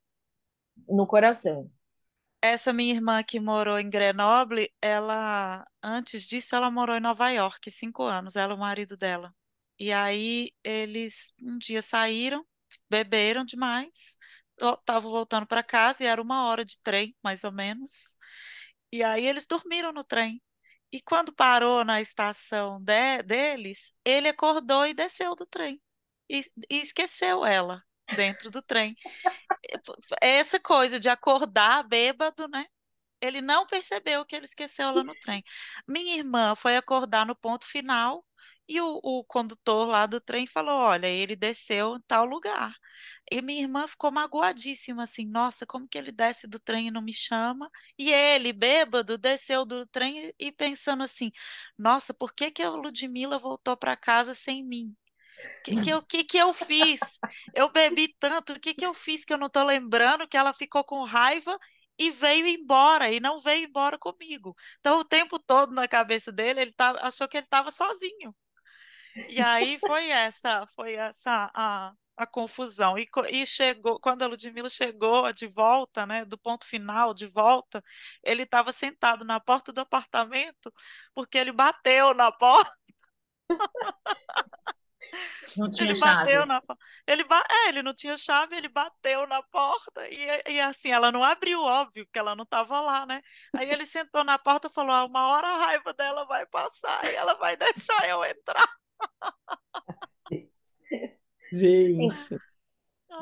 no 0.88 1.06
coração. 1.06 1.68
Essa 2.40 2.72
minha 2.72 2.94
irmã 2.94 3.20
que 3.24 3.40
morou 3.40 3.80
em 3.80 3.90
Grenoble, 3.90 4.70
ela, 4.80 5.66
antes 5.82 6.28
disso, 6.28 6.54
ela 6.54 6.70
morou 6.70 6.94
em 6.94 7.00
Nova 7.00 7.30
York, 7.30 7.68
cinco 7.68 8.04
anos, 8.04 8.36
ela 8.36 8.52
e 8.52 8.56
o 8.56 8.60
marido 8.60 8.96
dela. 8.96 9.34
E 9.78 9.92
aí 9.92 10.50
eles 10.64 11.32
um 11.40 11.56
dia 11.58 11.82
saíram, 11.82 12.44
beberam 12.90 13.44
demais, 13.44 14.18
estavam 14.60 15.10
voltando 15.10 15.46
para 15.46 15.62
casa 15.62 16.02
e 16.02 16.06
era 16.06 16.20
uma 16.20 16.46
hora 16.46 16.64
de 16.64 16.80
trem, 16.82 17.16
mais 17.22 17.44
ou 17.44 17.52
menos. 17.52 18.16
E 18.92 19.02
aí 19.02 19.26
eles 19.26 19.46
dormiram 19.46 19.92
no 19.92 20.02
trem. 20.02 20.42
E 20.90 21.00
quando 21.00 21.32
parou 21.32 21.84
na 21.84 22.00
estação 22.00 22.82
de, 22.82 23.22
deles, 23.22 23.92
ele 24.04 24.28
acordou 24.28 24.86
e 24.86 24.94
desceu 24.94 25.36
do 25.36 25.46
trem. 25.46 25.80
E, 26.28 26.40
e 26.70 26.80
esqueceu 26.80 27.44
ela 27.44 27.82
dentro 28.16 28.50
do 28.50 28.62
trem. 28.62 28.96
Essa 30.20 30.58
coisa 30.58 30.98
de 30.98 31.08
acordar 31.08 31.82
bêbado, 31.84 32.48
né? 32.48 32.66
Ele 33.20 33.40
não 33.40 33.66
percebeu 33.66 34.24
que 34.24 34.34
ele 34.34 34.44
esqueceu 34.44 34.88
ela 34.88 35.04
no 35.04 35.14
trem. 35.16 35.42
Minha 35.86 36.16
irmã 36.16 36.54
foi 36.54 36.76
acordar 36.76 37.26
no 37.26 37.36
ponto 37.36 37.66
final 37.66 38.24
e 38.68 38.80
o, 38.80 39.00
o 39.02 39.24
condutor 39.24 39.88
lá 39.88 40.06
do 40.06 40.20
trem 40.20 40.46
falou: 40.46 40.74
Olha, 40.74 41.06
ele 41.08 41.34
desceu 41.34 41.96
em 41.96 42.00
tal 42.06 42.24
lugar. 42.26 42.74
E 43.30 43.42
minha 43.42 43.62
irmã 43.62 43.86
ficou 43.86 44.10
magoadíssima, 44.10 45.04
assim, 45.04 45.26
nossa, 45.26 45.66
como 45.66 45.88
que 45.88 45.98
ele 45.98 46.12
desce 46.12 46.46
do 46.48 46.58
trem 46.58 46.88
e 46.88 46.90
não 46.90 47.02
me 47.02 47.12
chama? 47.12 47.70
E 47.98 48.12
ele, 48.12 48.52
bêbado, 48.52 49.18
desceu 49.18 49.64
do 49.64 49.86
trem 49.86 50.32
e 50.38 50.50
pensando 50.52 51.02
assim, 51.02 51.30
nossa, 51.76 52.14
por 52.14 52.32
que 52.34 52.50
que 52.50 52.62
a 52.62 52.70
Ludmilla 52.70 53.38
voltou 53.38 53.76
para 53.76 53.96
casa 53.96 54.34
sem 54.34 54.64
mim? 54.64 54.94
O 55.60 55.62
que, 55.62 55.76
que, 55.82 55.90
eu, 55.90 56.02
que, 56.02 56.24
que 56.24 56.38
eu 56.38 56.52
fiz? 56.54 57.00
Eu 57.54 57.70
bebi 57.70 58.14
tanto, 58.18 58.54
o 58.54 58.60
que, 58.60 58.74
que 58.74 58.84
eu 58.86 58.94
fiz 58.94 59.24
que 59.24 59.32
eu 59.32 59.38
não 59.38 59.46
estou 59.48 59.64
lembrando 59.64 60.26
que 60.26 60.36
ela 60.36 60.52
ficou 60.52 60.82
com 60.84 61.04
raiva 61.04 61.58
e 61.98 62.10
veio 62.10 62.46
embora, 62.46 63.10
e 63.12 63.20
não 63.20 63.38
veio 63.40 63.64
embora 63.66 63.98
comigo. 63.98 64.56
Então, 64.78 65.00
o 65.00 65.04
tempo 65.04 65.38
todo 65.38 65.72
na 65.72 65.88
cabeça 65.88 66.32
dele, 66.32 66.60
ele 66.62 66.72
tava, 66.72 67.00
achou 67.02 67.28
que 67.28 67.36
ele 67.36 67.44
estava 67.46 67.70
sozinho. 67.70 68.34
E 69.28 69.40
aí 69.40 69.78
foi 69.78 70.09
essa, 70.11 70.66
foi 70.68 70.94
essa 70.94 71.50
a, 71.54 71.92
a 72.16 72.26
confusão. 72.26 72.98
E, 72.98 73.09
e 73.30 73.46
chegou, 73.46 73.98
quando 74.00 74.22
a 74.22 74.26
Ludmilla 74.26 74.68
chegou 74.68 75.32
de 75.32 75.46
volta, 75.46 76.06
né, 76.06 76.24
do 76.24 76.38
ponto 76.38 76.66
final, 76.66 77.14
de 77.14 77.26
volta, 77.26 77.82
ele 78.22 78.42
estava 78.42 78.72
sentado 78.72 79.24
na 79.24 79.40
porta 79.40 79.72
do 79.72 79.80
apartamento 79.80 80.72
porque 81.14 81.38
ele 81.38 81.52
bateu 81.52 82.14
na 82.14 82.30
porta. 82.32 82.72
Não 85.56 85.70
tinha 85.72 85.90
ele 85.90 85.96
chave. 85.96 86.16
Bateu 86.24 86.46
na, 86.46 86.62
ele, 87.06 87.24
ba, 87.24 87.44
é, 87.50 87.68
ele 87.68 87.82
não 87.82 87.94
tinha 87.94 88.16
chave, 88.16 88.56
ele 88.56 88.68
bateu 88.68 89.26
na 89.26 89.42
porta 89.44 90.09
e, 90.09 90.42
e 90.54 90.61
assim, 90.61 90.90
ela 90.90 91.11
não 91.12 91.22
abriu, 91.24 91.61
óbvio, 91.62 92.06
que 92.12 92.18
ela 92.18 92.34
não 92.36 92.44
estava 92.44 92.80
lá, 92.80 93.06
né? 93.06 93.22
Aí 93.54 93.70
ele 93.70 93.86
sentou 93.86 94.24
na 94.24 94.38
porta 94.38 94.68
e 94.68 94.70
falou: 94.70 94.92
ah, 94.92 95.04
uma 95.04 95.28
hora 95.28 95.46
a 95.48 95.56
raiva 95.66 95.92
dela 95.94 96.24
vai 96.26 96.46
passar 96.46 97.04
e 97.06 97.14
ela 97.14 97.34
vai 97.34 97.56
deixar 97.59 98.09
eu 98.09 98.24
entrar. 98.24 98.68
Gente. 101.53 102.38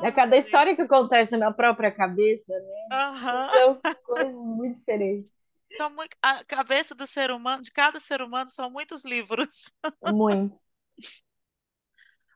É 0.03 0.11
cada 0.11 0.37
história 0.37 0.75
que 0.75 0.81
acontece 0.81 1.35
na 1.37 1.51
própria 1.51 1.91
cabeça, 1.91 2.53
né? 2.53 2.87
Uhum. 2.91 3.79
São 3.81 3.81
coisas 4.03 4.33
muito 4.33 4.77
diferentes. 4.79 5.31
São 5.75 5.89
muito, 5.89 6.15
a 6.21 6.43
cabeça 6.45 6.95
do 6.95 7.05
ser 7.07 7.31
humano, 7.31 7.61
de 7.61 7.71
cada 7.71 7.99
ser 7.99 8.21
humano, 8.21 8.49
são 8.49 8.69
muitos 8.69 9.03
livros. 9.03 9.73
Muito. 10.13 10.57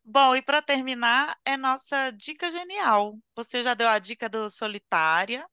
Bom, 0.04 0.36
e 0.36 0.42
para 0.42 0.62
terminar, 0.62 1.40
é 1.46 1.56
nossa 1.56 2.12
dica 2.12 2.50
genial. 2.50 3.18
Você 3.36 3.64
já 3.64 3.74
deu 3.74 3.88
a 3.88 4.00
dica 4.00 4.28
do 4.28 4.50
Solitária, 4.50 5.48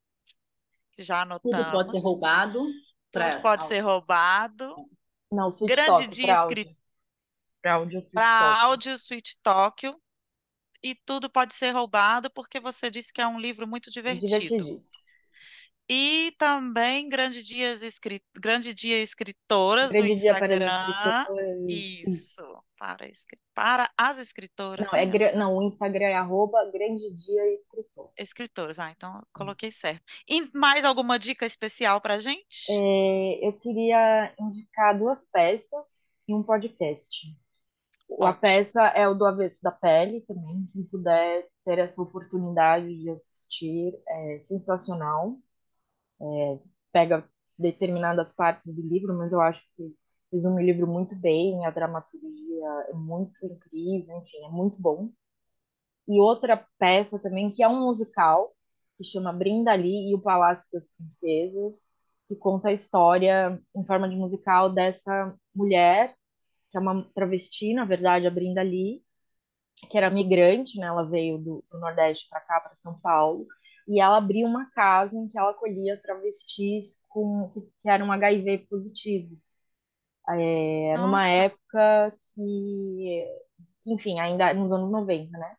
já 0.98 1.22
anotamos. 1.22 1.66
Tudo 1.66 1.72
pode 1.72 1.92
ser 1.92 2.00
roubado. 2.00 2.66
Tudo 3.12 3.42
pode 3.42 3.64
ser 3.66 3.78
roubado. 3.80 4.90
Não, 5.30 5.52
se 5.52 5.66
Grande 5.66 6.06
dia 6.08 6.32
escritor 6.32 6.74
para 7.62 7.74
Audio 7.74 8.00
Suite 8.00 8.12
para 8.14 8.96
Suite 8.98 9.38
Tóquio. 9.42 10.00
E 10.82 10.94
tudo 10.94 11.28
pode 11.28 11.54
ser 11.54 11.70
roubado 11.72 12.30
porque 12.30 12.60
você 12.60 12.88
disse 12.90 13.12
que 13.12 13.20
é 13.20 13.26
um 13.26 13.38
livro 13.40 13.66
muito 13.66 13.90
divertido. 13.90 14.26
Divertidíssimo. 14.26 14.98
E 15.90 16.34
também 16.38 17.08
Grande 17.08 17.42
Dia, 17.42 17.72
Escri... 17.72 18.22
Grande 18.36 18.74
Dia 18.74 18.98
Escritoras, 19.02 19.90
Grande 19.90 20.14
dia 20.16 20.34
para 20.34 20.46
as 20.46 20.52
Instagram. 20.52 21.16
escritoras. 21.16 21.64
Isso, 21.66 22.64
para, 22.78 23.08
escri- 23.08 23.40
para 23.54 23.90
as 23.96 24.18
escritoras. 24.18 24.92
Não, 24.92 24.98
é 24.98 25.06
né? 25.06 25.32
não, 25.32 25.56
o 25.56 25.62
Instagram 25.62 26.04
é 26.08 26.14
arroba 26.14 26.62
Grande 26.70 27.10
Dia 27.14 27.54
Escritor. 27.54 28.12
Escritoras, 28.18 28.78
ah, 28.78 28.90
então 28.90 29.16
Hum. 29.16 29.22
coloquei 29.32 29.72
certo. 29.72 30.02
E 30.28 30.50
mais 30.56 30.84
alguma 30.84 31.18
dica 31.18 31.46
especial 31.46 32.02
para 32.02 32.18
gente? 32.18 32.70
É, 32.70 33.48
eu 33.48 33.54
queria 33.54 34.34
indicar 34.38 34.96
duas 34.96 35.24
peças 35.24 35.86
e 36.28 36.34
um 36.34 36.42
podcast. 36.42 37.34
A 38.22 38.32
peça 38.32 38.82
é 38.88 39.06
o 39.06 39.14
do 39.14 39.24
Avesso 39.24 39.62
da 39.62 39.70
Pele 39.70 40.22
também. 40.22 40.68
Quem 40.72 40.82
puder 40.84 41.46
ter 41.64 41.78
essa 41.78 42.00
oportunidade 42.00 42.98
de 42.98 43.10
assistir, 43.10 43.94
é 44.08 44.40
sensacional. 44.40 45.36
É, 46.20 46.58
pega 46.92 47.28
determinadas 47.58 48.34
partes 48.34 48.74
do 48.74 48.82
livro, 48.82 49.16
mas 49.16 49.32
eu 49.32 49.40
acho 49.40 49.62
que 49.74 49.94
resume 50.32 50.62
o 50.62 50.66
livro 50.66 50.86
muito 50.86 51.14
bem. 51.16 51.64
A 51.66 51.70
dramaturgia 51.70 52.86
é 52.88 52.92
muito 52.94 53.44
incrível, 53.46 54.16
enfim, 54.18 54.44
é 54.44 54.48
muito 54.48 54.80
bom. 54.80 55.10
E 56.08 56.18
outra 56.20 56.66
peça 56.78 57.18
também, 57.18 57.50
que 57.50 57.62
é 57.62 57.68
um 57.68 57.86
musical, 57.86 58.54
que 58.96 59.04
chama 59.04 59.32
Brindali 59.32 60.10
e 60.10 60.14
o 60.14 60.20
Palácio 60.20 60.68
das 60.72 60.88
Princesas, 60.88 61.86
que 62.26 62.34
conta 62.34 62.68
a 62.68 62.72
história 62.72 63.60
em 63.76 63.84
forma 63.84 64.08
de 64.08 64.16
musical 64.16 64.72
dessa 64.72 65.34
mulher, 65.54 66.14
que 66.70 66.76
é 66.76 66.80
uma 66.80 67.04
travesti, 67.14 67.74
na 67.74 67.84
verdade, 67.84 68.26
a 68.26 68.30
Brindali, 68.30 69.02
que 69.90 69.96
era 69.96 70.10
migrante, 70.10 70.78
né? 70.78 70.86
Ela 70.86 71.08
veio 71.08 71.38
do, 71.38 71.64
do 71.70 71.78
Nordeste 71.78 72.28
para 72.28 72.40
cá, 72.40 72.60
para 72.60 72.74
São 72.76 72.98
Paulo, 73.00 73.46
e 73.86 74.00
ela 74.00 74.18
abriu 74.18 74.46
uma 74.46 74.70
casa 74.72 75.16
em 75.16 75.28
que 75.28 75.38
ela 75.38 75.50
acolhia 75.50 76.00
travestis 76.02 77.02
com, 77.08 77.50
que, 77.82 77.88
eram 77.88 78.12
HIV 78.12 78.66
positivo. 78.68 79.36
É, 80.28 80.94
numa 80.98 81.26
época 81.26 82.14
que, 82.34 83.24
que, 83.80 83.94
enfim, 83.94 84.20
ainda 84.20 84.52
nos 84.52 84.72
anos 84.72 84.90
90, 84.90 85.30
né? 85.38 85.56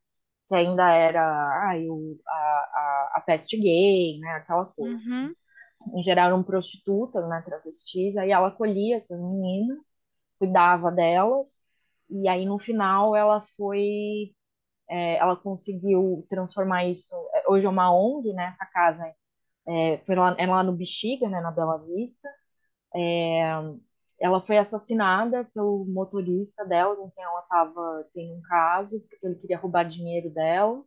Que 0.48 0.56
ainda 0.56 0.92
era 0.92 1.24
ai, 1.70 1.88
o, 1.88 2.20
a, 2.28 2.32
a, 2.32 3.14
a 3.16 3.22
peste 3.22 3.58
gay, 3.58 4.20
né? 4.20 4.30
Aquela 4.34 4.66
coisa. 4.66 5.10
Uhum. 5.10 5.34
Em 5.96 6.04
geral 6.04 6.28
eram 6.28 6.44
prostitutas, 6.44 7.28
né? 7.28 7.42
Travestis. 7.44 8.16
Aí 8.18 8.32
ela 8.32 8.50
acolhia 8.50 8.98
essas 8.98 9.20
meninas, 9.20 9.99
cuidava 10.40 10.92
delas, 10.92 11.48
e 12.10 12.28
aí 12.30 12.46
no 12.46 12.60
final 12.60 13.16
ela 13.16 13.42
foi. 13.58 14.34
é, 14.90 15.18
ela 15.18 15.36
conseguiu 15.38 16.26
transformar 16.30 16.86
isso. 16.86 17.16
Hoje 17.50 17.66
é 17.68 17.70
uma 17.70 17.94
ONG, 17.96 18.34
né? 18.34 18.48
Essa 18.48 18.66
casa 18.68 19.06
é, 19.68 20.00
foi 20.06 20.16
lá, 20.16 20.36
é 20.40 20.48
lá 20.48 20.64
no 20.64 20.74
Bexiga, 20.74 21.30
né? 21.30 21.42
Na 21.42 21.52
Bela 21.52 21.78
Vista. 21.80 22.30
É, 22.96 23.42
ela 24.20 24.42
foi 24.42 24.58
assassinada 24.58 25.46
pelo 25.54 25.86
motorista 25.88 26.66
dela, 26.66 26.96
com 26.96 27.10
quem 27.12 27.24
ela 27.24 27.42
estava 27.42 28.06
tendo 28.14 28.34
um 28.36 28.42
caso, 28.44 29.02
porque 29.10 29.26
ele 29.26 29.36
queria 29.36 29.58
roubar 29.58 29.84
dinheiro 29.86 30.30
dela, 30.34 30.84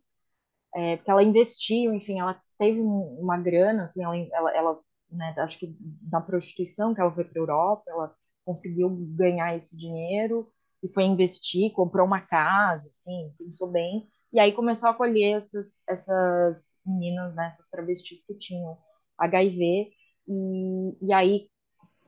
é, 0.75 0.97
porque 0.97 1.11
ela 1.11 1.23
investiu, 1.23 1.93
enfim, 1.93 2.19
ela 2.19 2.41
teve 2.57 2.81
um- 2.81 3.19
uma 3.21 3.37
grana, 3.37 3.85
assim, 3.85 4.03
ela, 4.03 4.15
ela, 4.33 4.51
ela, 4.57 4.79
né, 5.11 5.33
acho 5.39 5.59
que 5.59 5.75
na 6.11 6.21
prostituição 6.21 6.93
que 6.93 7.01
ela 7.01 7.13
foi 7.13 7.23
para 7.25 7.39
Europa, 7.41 7.83
ela 7.87 8.15
conseguiu 8.45 8.89
ganhar 9.15 9.55
esse 9.55 9.75
dinheiro 9.77 10.51
e 10.83 10.87
foi 10.89 11.03
investir, 11.03 11.71
comprou 11.73 12.05
uma 12.05 12.21
casa, 12.21 12.89
assim, 12.89 13.33
pensou 13.37 13.71
bem, 13.71 14.07
e 14.33 14.39
aí 14.39 14.51
começou 14.51 14.89
a 14.89 14.91
acolher 14.91 15.37
essas, 15.37 15.83
essas 15.87 16.79
meninas, 16.85 17.35
né, 17.35 17.47
essas 17.47 17.69
travestis 17.69 18.25
que 18.25 18.35
tinham 18.35 18.77
HIV, 19.17 19.91
e, 20.27 21.05
e 21.07 21.13
aí 21.13 21.49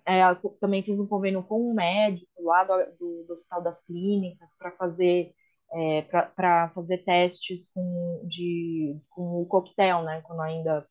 é, 0.06 0.22
também 0.60 0.84
fiz 0.84 1.00
um 1.00 1.08
convênio 1.08 1.44
com 1.44 1.72
um 1.72 1.74
médico 1.74 2.44
lá 2.44 2.64
do, 2.64 2.98
do, 2.98 3.24
do 3.28 3.34
Hospital 3.34 3.64
das 3.64 3.84
Clínicas 3.86 4.50
para 4.58 4.72
fazer 4.74 5.34
é, 5.74 6.02
para 6.04 6.70
fazer 6.70 7.00
testes 7.00 7.70
com, 7.72 8.22
de, 8.26 9.00
com 9.10 9.42
o 9.42 9.46
coquetel, 9.46 10.04
né? 10.04 10.22
Quando 10.22 10.42
ainda 10.42 10.88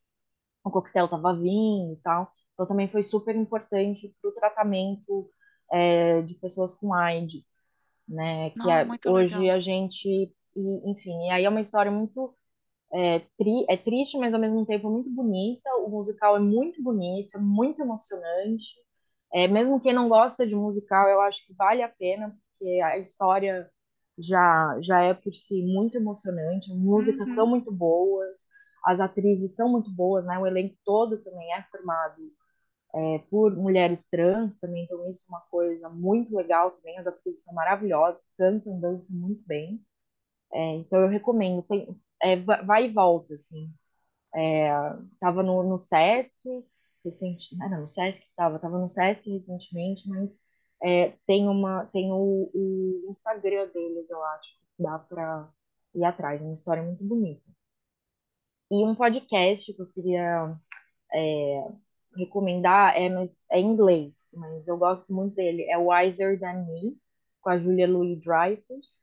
o 0.64 0.70
coquetel 0.70 1.06
estava 1.06 1.34
vindo 1.34 1.94
e 1.94 1.96
tal. 2.02 2.32
Então 2.54 2.66
também 2.66 2.88
foi 2.88 3.02
super 3.02 3.34
importante 3.36 4.14
para 4.22 4.30
o 4.30 4.34
tratamento 4.34 5.30
é, 5.72 6.22
de 6.22 6.34
pessoas 6.36 6.74
com 6.74 6.94
AIDS, 6.94 7.62
né? 8.08 8.50
Que 8.50 8.58
Não, 8.58 8.70
é, 8.70 8.86
muito 8.86 9.04
hoje 9.04 9.10
legal. 9.10 9.50
a 9.50 9.60
gente, 9.60 10.32
enfim, 10.84 11.26
e 11.28 11.30
aí 11.30 11.44
é 11.44 11.48
uma 11.48 11.60
história 11.60 11.90
muito 11.92 12.34
é, 12.92 13.20
tri, 13.38 13.66
é 13.68 13.76
triste, 13.76 14.18
mas 14.18 14.34
ao 14.34 14.40
mesmo 14.40 14.64
tempo 14.66 14.90
muito 14.90 15.10
bonita. 15.10 15.68
O 15.86 15.90
musical 15.90 16.36
é 16.36 16.40
muito 16.40 16.82
bonito, 16.82 17.36
é 17.36 17.40
muito 17.40 17.82
emocionante. 17.82 18.74
É, 19.32 19.48
mesmo 19.48 19.80
quem 19.80 19.92
não 19.92 20.08
gosta 20.08 20.46
de 20.46 20.54
musical, 20.54 21.08
eu 21.08 21.20
acho 21.20 21.44
que 21.46 21.54
vale 21.54 21.82
a 21.82 21.88
pena, 21.88 22.36
porque 22.58 22.80
a 22.82 22.98
história 22.98 23.68
já, 24.18 24.78
já 24.80 25.02
é 25.02 25.12
por 25.14 25.34
si 25.34 25.62
muito 25.62 25.96
emocionante, 25.98 26.72
as 26.72 26.78
músicas 26.78 27.28
Uhum. 27.30 27.34
são 27.34 27.46
muito 27.48 27.72
boas, 27.72 28.48
as 28.84 29.00
atrizes 29.00 29.54
são 29.56 29.68
muito 29.68 29.90
boas, 29.92 30.24
né? 30.24 30.38
O 30.38 30.46
elenco 30.46 30.76
todo 30.84 31.22
também 31.22 31.52
é 31.52 31.62
formado 31.64 32.22
é, 32.94 33.18
por 33.30 33.56
mulheres 33.56 34.08
trans 34.08 34.58
também, 34.60 34.84
então 34.84 35.08
isso 35.10 35.26
é 35.28 35.30
uma 35.30 35.40
coisa 35.50 35.88
muito 35.90 36.34
legal 36.36 36.70
também. 36.72 36.98
As 36.98 37.06
atrizes 37.06 37.44
são 37.44 37.54
maravilhosas, 37.54 38.32
cantam, 38.38 38.80
dançam 38.80 39.16
muito 39.18 39.42
bem. 39.46 39.80
É, 40.52 40.76
então 40.76 41.00
eu 41.02 41.08
recomendo. 41.08 41.62
Tem, 41.64 41.88
é, 42.22 42.36
va- 42.36 42.62
vai 42.62 42.86
e 42.86 42.92
volta, 42.92 43.34
assim. 43.34 43.72
É, 44.34 44.70
tava 45.20 45.42
no, 45.42 45.62
no 45.62 45.78
Sesc 45.78 46.38
recente, 47.04 47.56
ah, 47.62 47.68
não, 47.68 47.80
no 47.82 47.86
Sesc 47.88 48.22
tava, 48.36 48.58
tava 48.58 48.78
no 48.78 48.88
Sesc 48.88 49.28
recentemente, 49.30 50.08
mas 50.08 50.40
é, 50.82 51.10
tem 51.26 51.48
uma, 51.48 51.86
tem 51.86 52.10
o, 52.12 52.50
o 52.54 53.12
Instagram 53.12 53.68
deles, 53.72 54.10
eu 54.10 54.22
acho, 54.24 54.58
que 54.76 54.82
dá 54.82 54.98
pra 54.98 55.48
ir 55.94 56.04
atrás, 56.04 56.42
é 56.42 56.44
uma 56.44 56.54
história 56.54 56.82
muito 56.82 57.04
bonita. 57.04 57.42
E 58.70 58.84
um 58.84 58.94
podcast 58.94 59.72
que 59.72 59.80
eu 59.80 59.86
queria 59.92 60.56
é, 61.12 61.68
recomendar 62.16 62.96
é, 62.96 63.08
mas, 63.08 63.46
é 63.50 63.60
em 63.60 63.66
inglês, 63.66 64.30
mas 64.34 64.66
eu 64.68 64.76
gosto 64.76 65.12
muito 65.14 65.34
dele, 65.34 65.64
é 65.70 65.76
Wiser 65.78 66.38
Than 66.38 66.64
Me, 66.66 66.96
com 67.40 67.50
a 67.50 67.58
Julia 67.58 67.86
Louis-Dreyfus, 67.88 69.02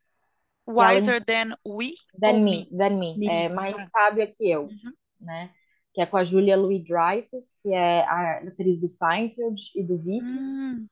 ela 0.68 0.90
Wiser 0.94 1.24
than 1.26 1.56
we 1.68 1.94
Than 2.20 2.34
Me, 2.44 2.68
me? 2.72 2.78
Than 2.78 2.98
Me, 2.98 3.18
Me. 3.18 3.28
é 3.28 3.50
mais 3.50 3.76
Tá. 3.76 3.88
sábia 3.90 4.28
que 4.28 4.50
eu, 4.50 4.64
Uhum. 4.64 4.94
né? 5.20 5.52
Que 5.94 6.02
é 6.02 6.06
com 6.06 6.18
a 6.18 6.24
Julia 6.24 6.56
Louis-Dreyfus, 6.56 7.56
que 7.62 7.74
é 7.74 8.04
a 8.06 8.38
atriz 8.48 8.80
do 8.80 8.88
Seinfeld 8.88 9.60
e 9.76 9.84
do 9.84 9.98
VIP, 9.98 10.24
Hum. 10.26 10.88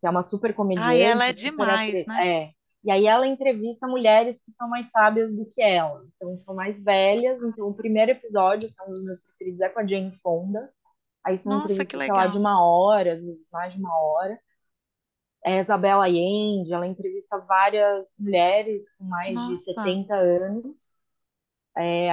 que 0.00 0.06
é 0.06 0.10
uma 0.10 0.22
super 0.22 0.52
comediante, 0.54 1.00
ela 1.00 1.26
é 1.28 1.32
demais, 1.32 2.06
né? 2.06 2.28
É. 2.28 2.50
E 2.84 2.90
aí 2.90 3.06
ela 3.06 3.26
entrevista 3.28 3.86
mulheres 3.86 4.42
que 4.44 4.50
são 4.52 4.68
mais 4.68 4.90
sábias 4.90 5.34
do 5.36 5.46
que 5.46 5.62
ela. 5.62 6.04
Então, 6.16 6.36
são 6.40 6.52
mais 6.52 6.82
velhas. 6.82 7.40
Então, 7.40 7.68
o 7.68 7.74
primeiro 7.74 8.10
episódio, 8.10 8.68
que 8.68 8.74
é 8.80 8.84
um 8.84 8.92
dos 8.92 9.04
meus 9.04 9.20
preferidos, 9.20 9.60
é 9.60 9.68
com 9.68 9.78
a 9.78 9.86
Jane 9.86 10.12
Fonda. 10.16 10.68
Aí 11.24 11.38
são 11.38 11.52
Nossa, 11.52 11.68
que 11.68 11.74
entrevistas, 11.74 12.06
sei 12.06 12.14
lá, 12.14 12.26
de 12.26 12.38
uma 12.38 12.64
hora, 12.64 13.14
às 13.14 13.24
vezes 13.24 13.48
mais 13.50 13.72
de 13.74 13.80
uma 13.80 13.96
hora. 13.96 14.38
É 15.44 15.58
a 15.58 15.62
Isabela 15.62 16.04
Allende, 16.04 16.72
ela 16.72 16.86
entrevista 16.86 17.38
várias 17.38 18.06
mulheres 18.18 18.94
com 18.96 19.04
mais 19.04 19.30
de 19.30 19.48
Nossa. 19.48 19.72
70 19.72 20.14
anos. 20.14 20.96
É, 21.76 22.08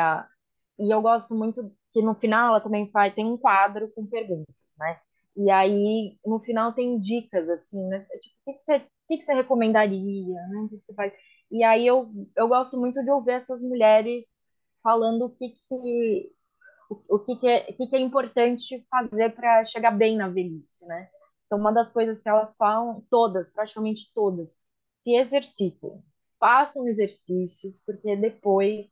e 0.79 0.93
eu 0.93 1.01
gosto 1.01 1.35
muito 1.35 1.71
que 1.91 2.01
no 2.01 2.15
final 2.15 2.49
ela 2.49 2.61
também 2.61 2.89
faz, 2.91 3.13
tem 3.13 3.25
um 3.25 3.37
quadro 3.37 3.91
com 3.93 4.05
perguntas, 4.05 4.65
né? 4.77 4.99
E 5.35 5.49
aí 5.51 6.17
no 6.25 6.39
final 6.39 6.73
tem 6.73 6.97
dicas 6.99 7.49
assim, 7.49 7.81
né? 7.87 8.05
Tipo, 8.21 8.35
o 8.45 8.53
que 8.53 8.59
que 8.59 8.65
você, 8.65 8.75
o 8.77 9.07
que 9.07 9.17
que 9.17 9.23
você 9.23 9.33
recomendaria, 9.33 10.41
né? 10.47 10.59
O 10.65 10.69
que 10.69 10.77
que 10.77 10.85
você 10.85 10.93
faz? 10.93 11.13
E 11.51 11.63
aí 11.63 11.85
eu, 11.85 12.11
eu 12.35 12.47
gosto 12.47 12.77
muito 12.79 13.03
de 13.03 13.11
ouvir 13.11 13.33
essas 13.33 13.61
mulheres 13.61 14.27
falando 14.83 15.25
o 15.25 15.29
que 15.31 15.49
que 15.49 16.31
o, 16.89 17.15
o 17.15 17.19
que 17.19 17.35
que 17.37 17.47
é, 17.47 17.67
o 17.69 17.73
que 17.75 17.87
que 17.87 17.95
é 17.95 17.99
importante 17.99 18.85
fazer 18.89 19.31
para 19.35 19.63
chegar 19.63 19.91
bem 19.91 20.17
na 20.17 20.27
velhice, 20.29 20.85
né? 20.87 21.09
Então 21.45 21.59
uma 21.59 21.71
das 21.73 21.91
coisas 21.91 22.21
que 22.21 22.29
elas 22.29 22.55
falam, 22.57 23.05
todas, 23.09 23.51
praticamente 23.51 24.11
todas, 24.13 24.51
se 25.03 25.15
exercitem, 25.15 26.03
façam 26.39 26.87
exercícios, 26.87 27.81
porque 27.85 28.15
depois 28.15 28.87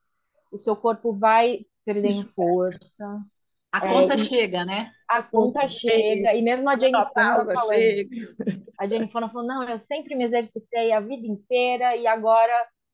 o 0.51 0.57
seu 0.59 0.75
corpo 0.75 1.13
vai 1.13 1.65
perdendo 1.85 2.23
Isso. 2.23 2.33
força, 2.35 3.05
A 3.71 3.79
É, 3.81 3.87
conta 3.87 4.17
e- 4.23 4.29
chega, 4.29 4.65
né? 4.65 4.91
a 5.09 5.23
conta 5.23 5.67
Conta 5.67 5.67
chega, 5.67 6.33
e 6.35 6.41
mesmo 6.43 6.69
a 6.69 6.77
Jane 6.79 7.05
Fonda 7.13 7.45
Menopausa 7.45 7.53
falando, 7.53 7.95
chega. 7.95 8.09
a 8.79 8.87
Jane 8.87 9.09
Fonda 9.11 9.29
falou, 9.29 9.47
não, 9.47 9.63
eu 9.69 9.79
sempre 9.79 10.15
me 10.15 10.25
exercitei 10.25 10.91
a 10.91 10.99
vida 10.99 11.27
inteira 11.27 11.95
e 11.95 12.07
agora, 12.07 12.53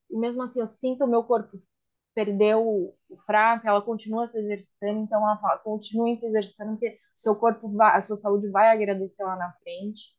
e 0.09 0.17
mesmo 0.17 0.43
assim, 0.43 0.61
eu 0.61 0.67
sinto 0.67 1.05
o 1.05 1.07
meu 1.07 1.23
corpo 1.23 1.57
perdeu 2.13 2.95
o 3.09 3.17
fraco, 3.25 3.67
ela 3.67 3.81
continua 3.81 4.27
se 4.27 4.37
exercitando, 4.37 4.99
então 4.99 5.21
ela 5.21 5.37
fala, 5.37 5.57
continue 5.59 6.19
se 6.19 6.25
exercitando, 6.25 6.71
porque 6.71 6.97
seu 7.15 7.35
corpo 7.35 7.69
vai, 7.69 7.95
a 7.97 8.01
sua 8.01 8.15
saúde 8.15 8.49
vai 8.49 8.69
agradecer 8.69 9.23
lá 9.23 9.35
na 9.35 9.51
frente. 9.63 10.15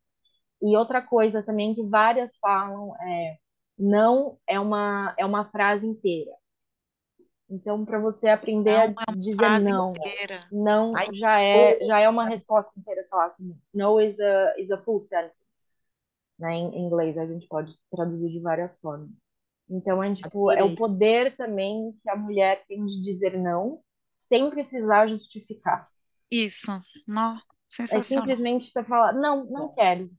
E 0.61 0.75
outra 0.77 1.01
coisa 1.01 1.43
também 1.43 1.75
que 1.75 1.83
várias 1.83 2.37
falam 2.37 2.95
é 3.01 3.37
Não 3.77 4.37
é 4.47 4.59
uma, 4.59 5.13
é 5.17 5.25
uma 5.25 5.45
frase 5.51 5.85
inteira. 5.85 6.31
Então, 7.49 7.85
para 7.85 7.99
você 7.99 8.29
aprender 8.29 8.75
a 8.75 8.85
é 8.85 9.15
dizer 9.15 9.61
não, 9.61 9.91
inteira. 9.91 10.47
não 10.51 10.95
Ai, 10.95 11.07
já 11.13 11.39
é, 11.39 11.83
já 11.85 11.99
é 11.99 12.09
uma 12.09 12.25
resposta 12.25 12.71
inteira, 12.79 13.03
sei 13.03 13.17
lá, 13.17 13.35
no 13.73 14.01
is 14.01 14.19
a, 14.19 14.59
is 14.59 14.71
a 14.71 14.81
full 14.81 14.99
sentence. 14.99 15.45
Né? 16.39 16.55
Em 16.55 16.85
inglês 16.85 17.17
a 17.17 17.25
gente 17.25 17.47
pode 17.47 17.71
traduzir 17.91 18.29
de 18.29 18.39
várias 18.39 18.79
formas. 18.79 19.09
Então, 19.69 20.03
é, 20.03 20.13
tipo, 20.13 20.51
é 20.51 20.63
o 20.63 20.75
poder 20.75 21.35
também 21.35 21.93
que 22.03 22.09
a 22.09 22.15
mulher 22.15 22.63
tem 22.67 22.83
de 22.85 23.01
dizer 23.01 23.37
não, 23.37 23.81
sem 24.17 24.49
precisar 24.49 25.07
justificar. 25.07 25.83
Isso. 26.31 26.71
Não, 27.07 27.37
É 27.37 27.41
sensacional. 27.69 28.03
simplesmente 28.03 28.65
você 28.69 28.83
falar, 28.83 29.13
não, 29.13 29.45
não 29.45 29.73
quero. 29.73 30.09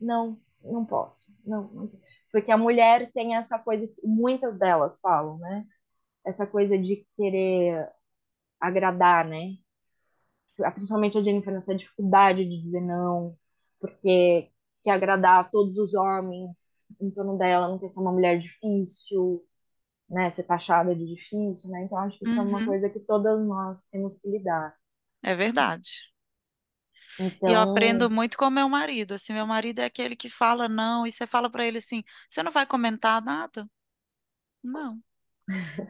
Não, 0.00 0.40
não 0.62 0.84
posso. 0.84 1.32
Não, 1.44 1.64
não 1.72 1.88
quero. 1.88 2.02
Porque 2.32 2.52
a 2.52 2.58
mulher 2.58 3.10
tem 3.12 3.36
essa 3.36 3.58
coisa, 3.58 3.88
muitas 4.02 4.58
delas 4.58 5.00
falam, 5.00 5.38
né? 5.38 5.66
Essa 6.26 6.46
coisa 6.46 6.78
de 6.78 7.06
querer 7.16 7.88
agradar, 8.60 9.26
né? 9.26 9.56
Principalmente 10.74 11.16
a 11.18 11.22
Jennifer, 11.22 11.54
essa 11.54 11.74
dificuldade 11.74 12.44
de 12.44 12.60
dizer 12.60 12.82
não, 12.82 13.34
porque 13.80 14.50
quer 14.84 14.90
agradar 14.90 15.40
a 15.40 15.44
todos 15.44 15.78
os 15.78 15.94
homens 15.94 16.79
em 17.00 17.10
torno 17.10 17.36
dela, 17.38 17.68
não 17.68 17.78
quer 17.78 17.90
ser 17.90 18.00
uma 18.00 18.12
mulher 18.12 18.38
difícil, 18.38 19.44
né? 20.10 20.32
Ser 20.32 20.44
taxada 20.44 20.94
de 20.96 21.06
difícil, 21.06 21.70
né? 21.70 21.84
Então 21.84 21.98
acho 21.98 22.18
que 22.18 22.26
isso 22.26 22.40
é 22.40 22.42
uma 22.42 22.62
Uhum, 22.62 22.64
coisa 22.64 22.90
que 22.90 23.00
todas 23.00 23.40
nós 23.46 23.84
temos 23.90 24.18
que 24.18 24.28
lidar. 24.30 24.76
é 25.22 25.34
verdade. 25.34 26.10
E 27.46 27.52
eu 27.52 27.60
Então, 27.60 27.60
aprendo 27.60 28.10
muito 28.10 28.36
com 28.38 28.50
meu 28.50 28.68
marido. 28.68 29.14
Assim, 29.14 29.32
meu 29.32 29.46
marido 29.46 29.80
é 29.80 29.84
aquele 29.86 30.16
que 30.16 30.28
fala 30.28 30.68
não, 30.68 31.06
e 31.06 31.12
você 31.12 31.26
fala 31.26 31.50
para 31.50 31.64
ele 31.66 31.78
assim: 31.78 32.02
você 32.28 32.42
não 32.42 32.52
vai 32.52 32.66
comentar 32.66 33.22
nada? 33.22 33.68
Não. 34.62 35.02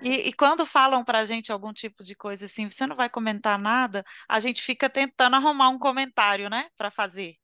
E, 0.01 0.11
e 0.31 0.33
quando 0.35 0.67
falam 0.67 1.05
pra 1.05 1.25
gente 1.25 1.53
algum 1.53 1.73
tipo 1.73 2.05
de 2.05 2.15
coisa 2.17 2.47
assim, 2.47 2.71
você 2.71 2.87
não 2.87 2.97
vai 2.97 3.11
comentar 3.11 3.59
nada, 3.59 4.05
a 4.29 4.41
gente 4.41 4.63
fica 4.63 4.91
tentando 4.91 5.37
arrumar 5.37 5.71
um 5.71 5.79
comentário, 5.79 6.51
né, 6.51 6.71
Pra 6.77 6.91
fazer. 6.91 7.37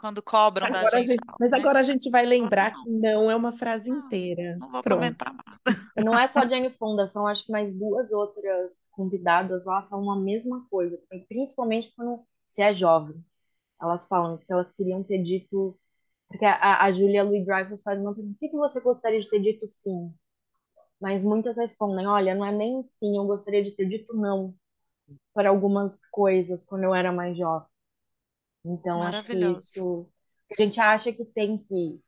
Quando 0.00 0.22
cobram 0.22 0.70
da 0.70 0.80
Agora 0.80 0.98
a 0.98 1.02
gente 1.02 1.12
gente, 1.12 1.24
algo, 1.28 1.38
mas 1.38 1.52
né? 1.52 1.58
agora 1.58 1.78
a 1.80 1.82
gente 1.82 2.08
vai 2.10 2.24
lembrar 2.24 2.72
Não, 2.72 2.84
que 2.84 2.88
não 2.88 3.30
é 3.30 3.36
uma 3.36 3.52
frase 3.52 3.90
não, 3.90 3.98
inteira. 3.98 4.56
não 4.58 4.70
vou 4.70 4.82
Pronto. 4.82 5.00
comentar 5.00 5.32
nada. 5.34 5.80
E 5.96 6.02
não 6.02 6.18
é 6.18 6.26
só 6.28 6.48
Jane 6.48 6.70
Fonda, 6.72 7.06
são 7.06 7.26
acho 7.26 7.46
que 7.46 7.52
mais 7.52 7.76
duas 7.78 8.12
outras 8.12 8.88
convidadas 8.92 9.64
lá 9.64 9.82
falam 9.88 10.10
a 10.10 10.16
mesma 10.20 10.66
coisa, 10.70 10.98
principalmente 11.28 11.92
quando 11.94 12.24
se 12.48 12.62
é 12.62 12.72
jovem. 12.72 13.24
Elas 13.82 14.06
falam 14.08 14.34
isso, 14.36 14.46
que 14.46 14.52
elas 14.52 14.72
queriam 14.72 15.02
ter 15.04 15.22
dito. 15.22 15.78
Porque 16.28 16.44
a, 16.46 16.84
a 16.84 16.92
Julia 16.92 17.24
Louis-Dreyfus 17.24 17.82
faz 17.82 18.00
uma 18.00 18.14
pergunta: 18.14 18.36
o 18.36 18.40
que, 18.40 18.48
que 18.50 18.56
você 18.56 18.80
gostaria 18.80 19.20
de 19.20 19.28
ter 19.30 19.40
dito 19.40 19.66
sim? 19.68 20.14
Mas 21.00 21.24
muitas 21.24 21.56
respondem: 21.58 22.06
olha, 22.06 22.34
não 22.34 22.46
é 22.46 22.52
nem 22.52 22.82
sim, 22.84 23.16
eu 23.16 23.26
gostaria 23.26 23.64
de 23.64 23.72
ter 23.76 23.86
dito 23.88 24.14
não 24.16 24.54
para 25.34 25.50
algumas 25.50 26.02
coisas 26.10 26.64
quando 26.66 26.84
eu 26.84 26.94
era 26.94 27.12
mais 27.12 27.36
jovem. 27.38 27.68
Então 28.64 29.02
acho 29.02 29.26
que 29.28 29.36
Maravilhoso. 29.36 29.54
isso. 29.54 30.08
A 30.58 30.62
gente 30.62 30.80
acha 30.80 31.12
que 31.12 31.24
tem 31.24 31.58
que, 31.58 32.00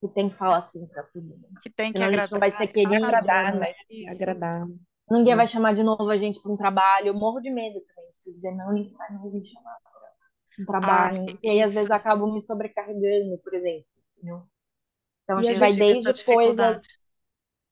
que 0.00 0.08
tem 0.08 0.28
que 0.28 0.36
falar 0.36 0.64
sim 0.66 0.86
para 0.86 1.02
tudo. 1.04 1.36
Né? 1.38 1.48
Que 1.60 1.70
tem 1.70 1.92
que 1.92 2.02
Senão 2.02 2.08
a 2.08 2.12
gente 2.12 2.30
não 2.32 2.38
agradar, 2.38 2.40
vai 2.40 2.56
ser 2.56 2.68
querida, 2.68 3.06
agradar, 3.06 3.54
né? 3.54 3.58
né? 3.58 3.74
Isso. 3.90 4.24
Agradar. 4.24 4.66
Ninguém 5.10 5.36
vai 5.36 5.46
chamar 5.46 5.74
de 5.74 5.82
novo 5.82 6.08
a 6.10 6.18
gente 6.18 6.40
para 6.40 6.52
um 6.52 6.56
trabalho. 6.56 7.08
Eu 7.08 7.14
morro 7.14 7.40
de 7.40 7.50
medo 7.50 7.80
também. 7.82 8.12
Se 8.14 8.32
dizer 8.34 8.52
não, 8.54 8.72
ninguém 8.72 8.92
vai 8.96 9.10
me 9.12 9.44
chamar 9.46 9.76
para 9.82 9.92
um 10.62 10.66
Ah, 10.80 11.12
trabalho. 11.12 11.38
E 11.42 11.50
aí, 11.50 11.62
às 11.62 11.72
isso. 11.72 11.74
vezes, 11.74 11.90
acabo 11.90 12.32
me 12.32 12.40
sobrecarregando, 12.42 13.38
por 13.38 13.54
exemplo. 13.54 13.86
entendeu? 14.18 14.44
Então, 15.24 15.38
E 15.38 15.40
acho 15.40 15.50
a 15.50 15.54
que 15.54 15.58
vai 15.58 15.72
gente, 15.72 15.82
essa 15.90 16.12
desde 16.12 16.14
coisas, 16.24 16.82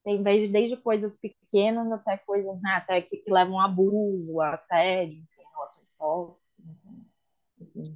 tem 0.05 0.23
desde, 0.23 0.53
desde 0.53 0.77
coisas 0.77 1.17
pequenas 1.19 1.91
até 1.93 2.19
coisas 2.19 2.61
né, 2.63 2.73
até 2.77 3.03
que, 3.03 3.19
que 3.19 3.33
levam 3.33 3.61
a 3.61 3.67
abuso, 3.67 4.41
a 4.41 4.55
assédio, 4.55 5.15
enfim, 5.19 5.43
relações 5.55 5.95
tóxicas. 5.97 6.42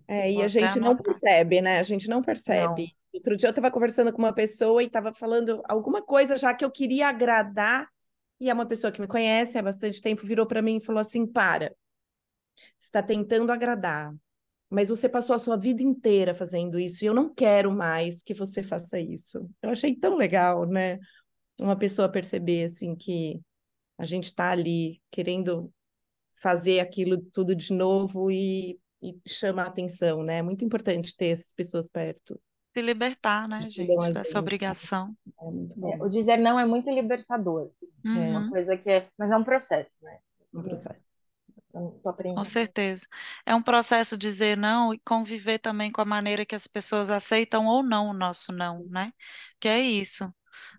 É, 0.08 0.30
e 0.30 0.42
a 0.42 0.48
gente 0.48 0.78
não 0.78 0.96
percebe, 0.96 1.60
né? 1.60 1.78
A 1.78 1.82
gente 1.82 2.08
não 2.08 2.18
não. 2.18 2.22
percebe. 2.22 2.94
Outro 3.12 3.36
dia 3.36 3.48
eu 3.48 3.50
estava 3.50 3.70
conversando 3.70 4.12
com 4.12 4.18
uma 4.18 4.32
pessoa 4.32 4.82
e 4.82 4.86
estava 4.86 5.12
falando 5.12 5.62
alguma 5.68 6.02
coisa 6.02 6.36
já 6.36 6.52
que 6.52 6.64
eu 6.64 6.70
queria 6.70 7.08
agradar, 7.08 7.88
e 8.38 8.50
é 8.50 8.54
uma 8.54 8.66
pessoa 8.66 8.92
que 8.92 9.00
me 9.00 9.06
conhece 9.06 9.56
há 9.56 9.62
bastante 9.62 10.00
tempo, 10.00 10.26
virou 10.26 10.46
para 10.46 10.60
mim 10.60 10.76
e 10.76 10.84
falou 10.84 11.00
assim: 11.00 11.26
para, 11.26 11.74
você 12.78 12.88
está 12.88 13.02
tentando 13.02 13.50
agradar, 13.50 14.14
mas 14.68 14.90
você 14.90 15.08
passou 15.08 15.34
a 15.34 15.38
sua 15.38 15.56
vida 15.56 15.82
inteira 15.82 16.34
fazendo 16.34 16.78
isso, 16.78 17.04
e 17.04 17.06
eu 17.06 17.14
não 17.14 17.32
quero 17.32 17.72
mais 17.72 18.22
que 18.22 18.34
você 18.34 18.62
faça 18.62 19.00
isso. 19.00 19.48
Eu 19.62 19.70
achei 19.70 19.96
tão 19.96 20.16
legal, 20.16 20.66
né? 20.66 20.98
Uma 21.58 21.76
pessoa 21.76 22.08
perceber 22.08 22.64
assim 22.64 22.94
que 22.94 23.40
a 23.96 24.04
gente 24.04 24.24
está 24.24 24.50
ali 24.50 25.00
querendo 25.10 25.72
fazer 26.42 26.80
aquilo 26.80 27.18
tudo 27.32 27.54
de 27.54 27.72
novo 27.72 28.30
e, 28.30 28.78
e 29.02 29.14
chama 29.28 29.62
a 29.62 29.66
atenção, 29.68 30.22
né? 30.22 30.38
É 30.38 30.42
muito 30.42 30.64
importante 30.64 31.16
ter 31.16 31.28
essas 31.28 31.52
pessoas 31.52 31.88
perto, 31.88 32.40
Se 32.74 32.80
libertar, 32.82 33.48
né, 33.48 33.68
gente, 33.68 34.12
dessa 34.12 34.38
gente. 34.38 34.38
obrigação. 34.38 35.16
É 35.40 35.50
muito 35.50 35.78
É, 35.82 35.96
bom. 35.96 36.04
o 36.04 36.08
dizer 36.08 36.36
não 36.38 36.58
é 36.58 36.66
muito 36.66 36.90
libertador. 36.90 37.70
É 38.14 38.18
uma 38.18 38.42
Uhum, 38.42 38.48
coisa 38.48 38.76
que 38.76 38.90
é. 38.90 39.08
Mas 39.18 39.30
é 39.30 39.36
um 39.36 39.44
processo, 39.44 39.96
né? 40.02 40.18
É 40.54 40.58
um 40.58 40.62
processo. 40.62 41.02
Tô 42.02 42.12
com 42.34 42.44
certeza. 42.44 43.06
É 43.46 43.54
um 43.54 43.62
processo 43.62 44.16
dizer 44.18 44.56
não 44.56 44.92
e 44.92 44.98
conviver 45.00 45.58
também 45.58 45.90
com 45.90 46.00
a 46.00 46.04
maneira 46.04 46.44
que 46.44 46.54
as 46.54 46.66
pessoas 46.66 47.08
aceitam 47.10 47.66
ou 47.66 47.82
não 47.82 48.08
o 48.10 48.12
nosso 48.12 48.52
não, 48.52 48.84
né? 48.90 49.12
Que 49.60 49.68
é 49.68 49.80
isso. 49.80 50.32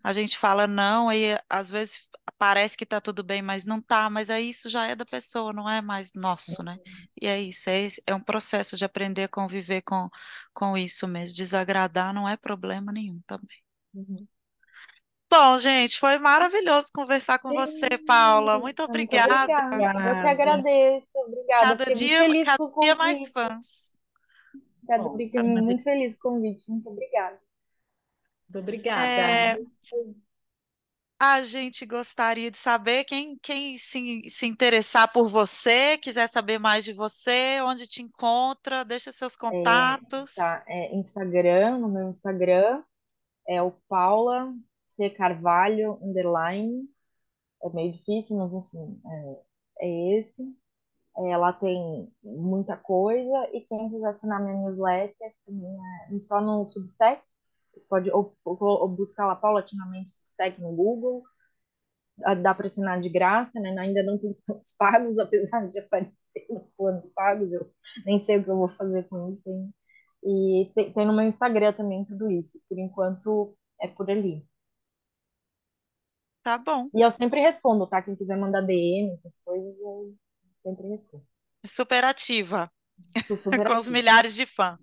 A 0.03 0.13
gente 0.13 0.37
fala 0.37 0.67
não 0.67 1.11
e 1.11 1.37
às 1.49 1.69
vezes 1.69 2.09
parece 2.37 2.77
que 2.77 2.85
tá 2.85 3.01
tudo 3.01 3.23
bem, 3.23 3.41
mas 3.41 3.65
não 3.65 3.81
tá, 3.81 4.09
mas 4.09 4.29
aí 4.29 4.49
isso 4.49 4.69
já 4.69 4.85
é 4.85 4.95
da 4.95 5.05
pessoa, 5.05 5.53
não 5.53 5.69
é 5.69 5.81
mais 5.81 6.13
nosso, 6.13 6.63
né? 6.63 6.77
E 7.19 7.25
é 7.27 7.41
isso, 7.41 7.69
é, 7.69 7.87
é 8.07 8.13
um 8.15 8.19
processo 8.21 8.77
de 8.77 8.85
aprender 8.85 9.23
a 9.23 9.27
conviver 9.27 9.81
com, 9.81 10.09
com 10.53 10.77
isso 10.77 11.07
mesmo. 11.07 11.35
Desagradar 11.35 12.13
não 12.13 12.27
é 12.27 12.37
problema 12.37 12.91
nenhum 12.91 13.19
também. 13.25 13.57
Uhum. 13.93 14.27
Bom, 15.29 15.57
gente, 15.57 15.99
foi 15.99 16.17
maravilhoso 16.17 16.89
conversar 16.93 17.39
com 17.39 17.49
você, 17.53 17.97
Paula. 18.05 18.57
Muito 18.59 18.79
Muito 18.81 18.89
obrigada. 18.89 19.43
obrigada. 19.43 19.83
Eu 19.83 19.91
que 19.93 20.05
Obrigada. 20.07 20.29
agradeço. 20.29 21.07
Obrigada. 21.15 21.67
Cada 21.67 21.85
Fiquei 21.85 21.93
muito 21.95 22.07
dia, 22.07 22.19
feliz 22.19 22.45
cada 22.45 22.71
dia 22.81 22.95
mais 22.95 23.27
fãs. 23.29 23.97
Cada- 24.87 25.03
Bom, 25.03 25.17
Fiquei 25.17 25.41
uma 25.41 25.61
muito 25.61 25.83
feliz 25.83 26.21
com 26.21 26.29
o 26.29 26.33
convite. 26.35 26.71
Muito 26.71 26.89
obrigada. 26.89 27.39
Muito 28.49 28.59
obrigada. 28.63 29.21
É, 29.53 29.57
a 31.19 31.43
gente 31.43 31.85
gostaria 31.85 32.51
de 32.51 32.57
saber 32.57 33.03
quem, 33.05 33.37
quem 33.39 33.77
se, 33.77 34.21
se 34.29 34.45
interessar 34.45 35.11
por 35.11 35.27
você, 35.27 35.97
quiser 35.97 36.27
saber 36.27 36.59
mais 36.59 36.83
de 36.85 36.93
você, 36.93 37.59
onde 37.63 37.87
te 37.87 38.01
encontra, 38.03 38.85
deixa 38.85 39.11
seus 39.11 39.35
É, 39.51 39.97
contatos. 39.97 40.35
tá, 40.35 40.63
é 40.67 40.95
Instagram, 40.95 41.79
no 41.79 41.89
meu 41.89 42.09
Instagram 42.09 42.83
é 43.47 43.61
o 43.61 43.71
Paula 43.89 44.53
C. 44.95 45.09
Carvalho, 45.11 45.99
underline. 46.03 46.87
É 47.63 47.69
meio 47.71 47.91
difícil, 47.91 48.37
mas 48.37 48.53
enfim, 48.53 49.01
é, 49.81 49.87
é 49.87 50.19
esse. 50.19 50.43
É, 51.17 51.37
lá 51.37 51.53
tem 51.53 52.11
muita 52.23 52.77
coisa. 52.77 53.49
E 53.53 53.61
quem 53.61 53.89
quiser 53.89 54.09
assinar 54.09 54.41
minha 54.41 54.55
newsletter, 54.55 55.15
é 55.21 56.19
só 56.19 56.41
no 56.41 56.65
Substack. 56.65 57.21
Pode 57.89 58.11
ou, 58.11 58.35
ou- 58.45 58.89
buscar 58.89 59.25
lá 59.27 59.35
paulatinamente 59.35 60.11
Substack 60.11 60.59
no 60.61 60.75
Google. 60.75 61.23
Ah, 62.23 62.33
Dá 62.35 62.53
para 62.53 62.65
assinar 62.67 62.99
de 62.99 63.09
graça, 63.09 63.59
né? 63.59 63.75
Ainda 63.79 64.03
não 64.03 64.17
tem 64.17 64.33
planos 64.45 64.73
pagos, 64.77 65.19
apesar 65.19 65.67
de 65.69 65.79
aparecer 65.79 66.13
nos 66.49 66.69
planos 66.75 67.09
pagos. 67.13 67.53
Eu 67.53 67.71
nem 68.05 68.19
sei 68.19 68.37
o 68.39 68.43
que 68.43 68.49
eu 68.49 68.57
vou 68.57 68.69
fazer 68.69 69.07
com 69.09 69.31
isso 69.33 69.49
ainda. 69.49 69.71
E 70.23 70.71
tem, 70.75 70.93
tem 70.93 71.05
no 71.07 71.13
meu 71.15 71.25
Instagram 71.25 71.73
também 71.73 72.03
tudo 72.05 72.29
isso. 72.31 72.59
Por 72.69 72.77
enquanto 72.79 73.55
é 73.81 73.87
por 73.87 74.09
ali. 74.09 74.45
Tá 76.43 76.57
bom. 76.57 76.89
E 76.93 77.01
eu 77.01 77.11
sempre 77.11 77.39
respondo, 77.41 77.87
tá? 77.87 78.01
Quem 78.01 78.15
quiser 78.15 78.37
mandar 78.37 78.61
DM, 78.61 79.11
essas 79.13 79.39
coisas, 79.43 79.77
eu 79.79 80.13
sempre 80.63 80.87
respondo. 80.89 81.25
Super 81.65 82.03
ativa, 82.05 82.71
Sou 83.27 83.37
super 83.37 83.65
com 83.67 83.77
os 83.77 83.89
milhares 83.89 84.35
de 84.35 84.45
fãs. 84.45 84.79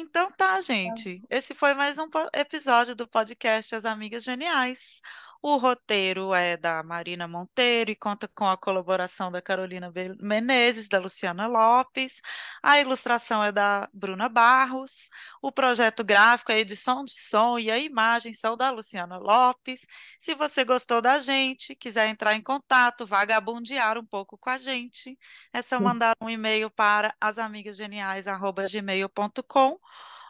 Então 0.00 0.32
tá, 0.32 0.58
gente. 0.62 1.22
Esse 1.28 1.54
foi 1.54 1.74
mais 1.74 1.98
um 1.98 2.08
episódio 2.34 2.96
do 2.96 3.06
podcast 3.06 3.74
As 3.74 3.84
Amigas 3.84 4.24
Geniais. 4.24 5.02
O 5.42 5.56
roteiro 5.56 6.34
é 6.34 6.54
da 6.56 6.82
Marina 6.82 7.26
Monteiro 7.26 7.90
e 7.90 7.96
conta 7.96 8.28
com 8.28 8.46
a 8.46 8.58
colaboração 8.58 9.32
da 9.32 9.40
Carolina 9.40 9.90
Menezes, 10.20 10.86
da 10.86 10.98
Luciana 10.98 11.46
Lopes. 11.46 12.20
A 12.62 12.78
ilustração 12.78 13.42
é 13.42 13.50
da 13.50 13.88
Bruna 13.92 14.28
Barros. 14.28 15.08
O 15.40 15.50
projeto 15.50 16.04
gráfico, 16.04 16.52
a 16.52 16.58
edição 16.58 17.04
de 17.04 17.12
som 17.12 17.58
e 17.58 17.70
a 17.70 17.78
imagem 17.78 18.34
são 18.34 18.54
da 18.54 18.70
Luciana 18.70 19.16
Lopes. 19.16 19.86
Se 20.18 20.34
você 20.34 20.62
gostou 20.62 21.00
da 21.00 21.18
gente, 21.18 21.74
quiser 21.74 22.08
entrar 22.08 22.34
em 22.34 22.42
contato, 22.42 23.06
vagabundear 23.06 23.96
um 23.96 24.04
pouco 24.04 24.36
com 24.36 24.50
a 24.50 24.58
gente, 24.58 25.18
é 25.54 25.62
só 25.62 25.80
mandar 25.80 26.14
um 26.20 26.28
e-mail 26.28 26.70
para 26.70 27.14
asamigasgeniais.gmail.com 27.18 29.78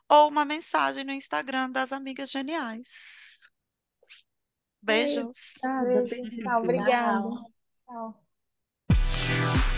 ou 0.08 0.28
uma 0.28 0.44
mensagem 0.44 1.02
no 1.04 1.12
Instagram 1.12 1.70
das 1.70 1.92
Amigas 1.92 2.30
Geniais. 2.30 3.29
Beijos. 4.82 5.58
Beijos. 5.62 6.10
tchau, 6.42 6.62
obrigada. 6.62 7.22
Tchau. 7.86 8.14
Tchau. 8.86 9.69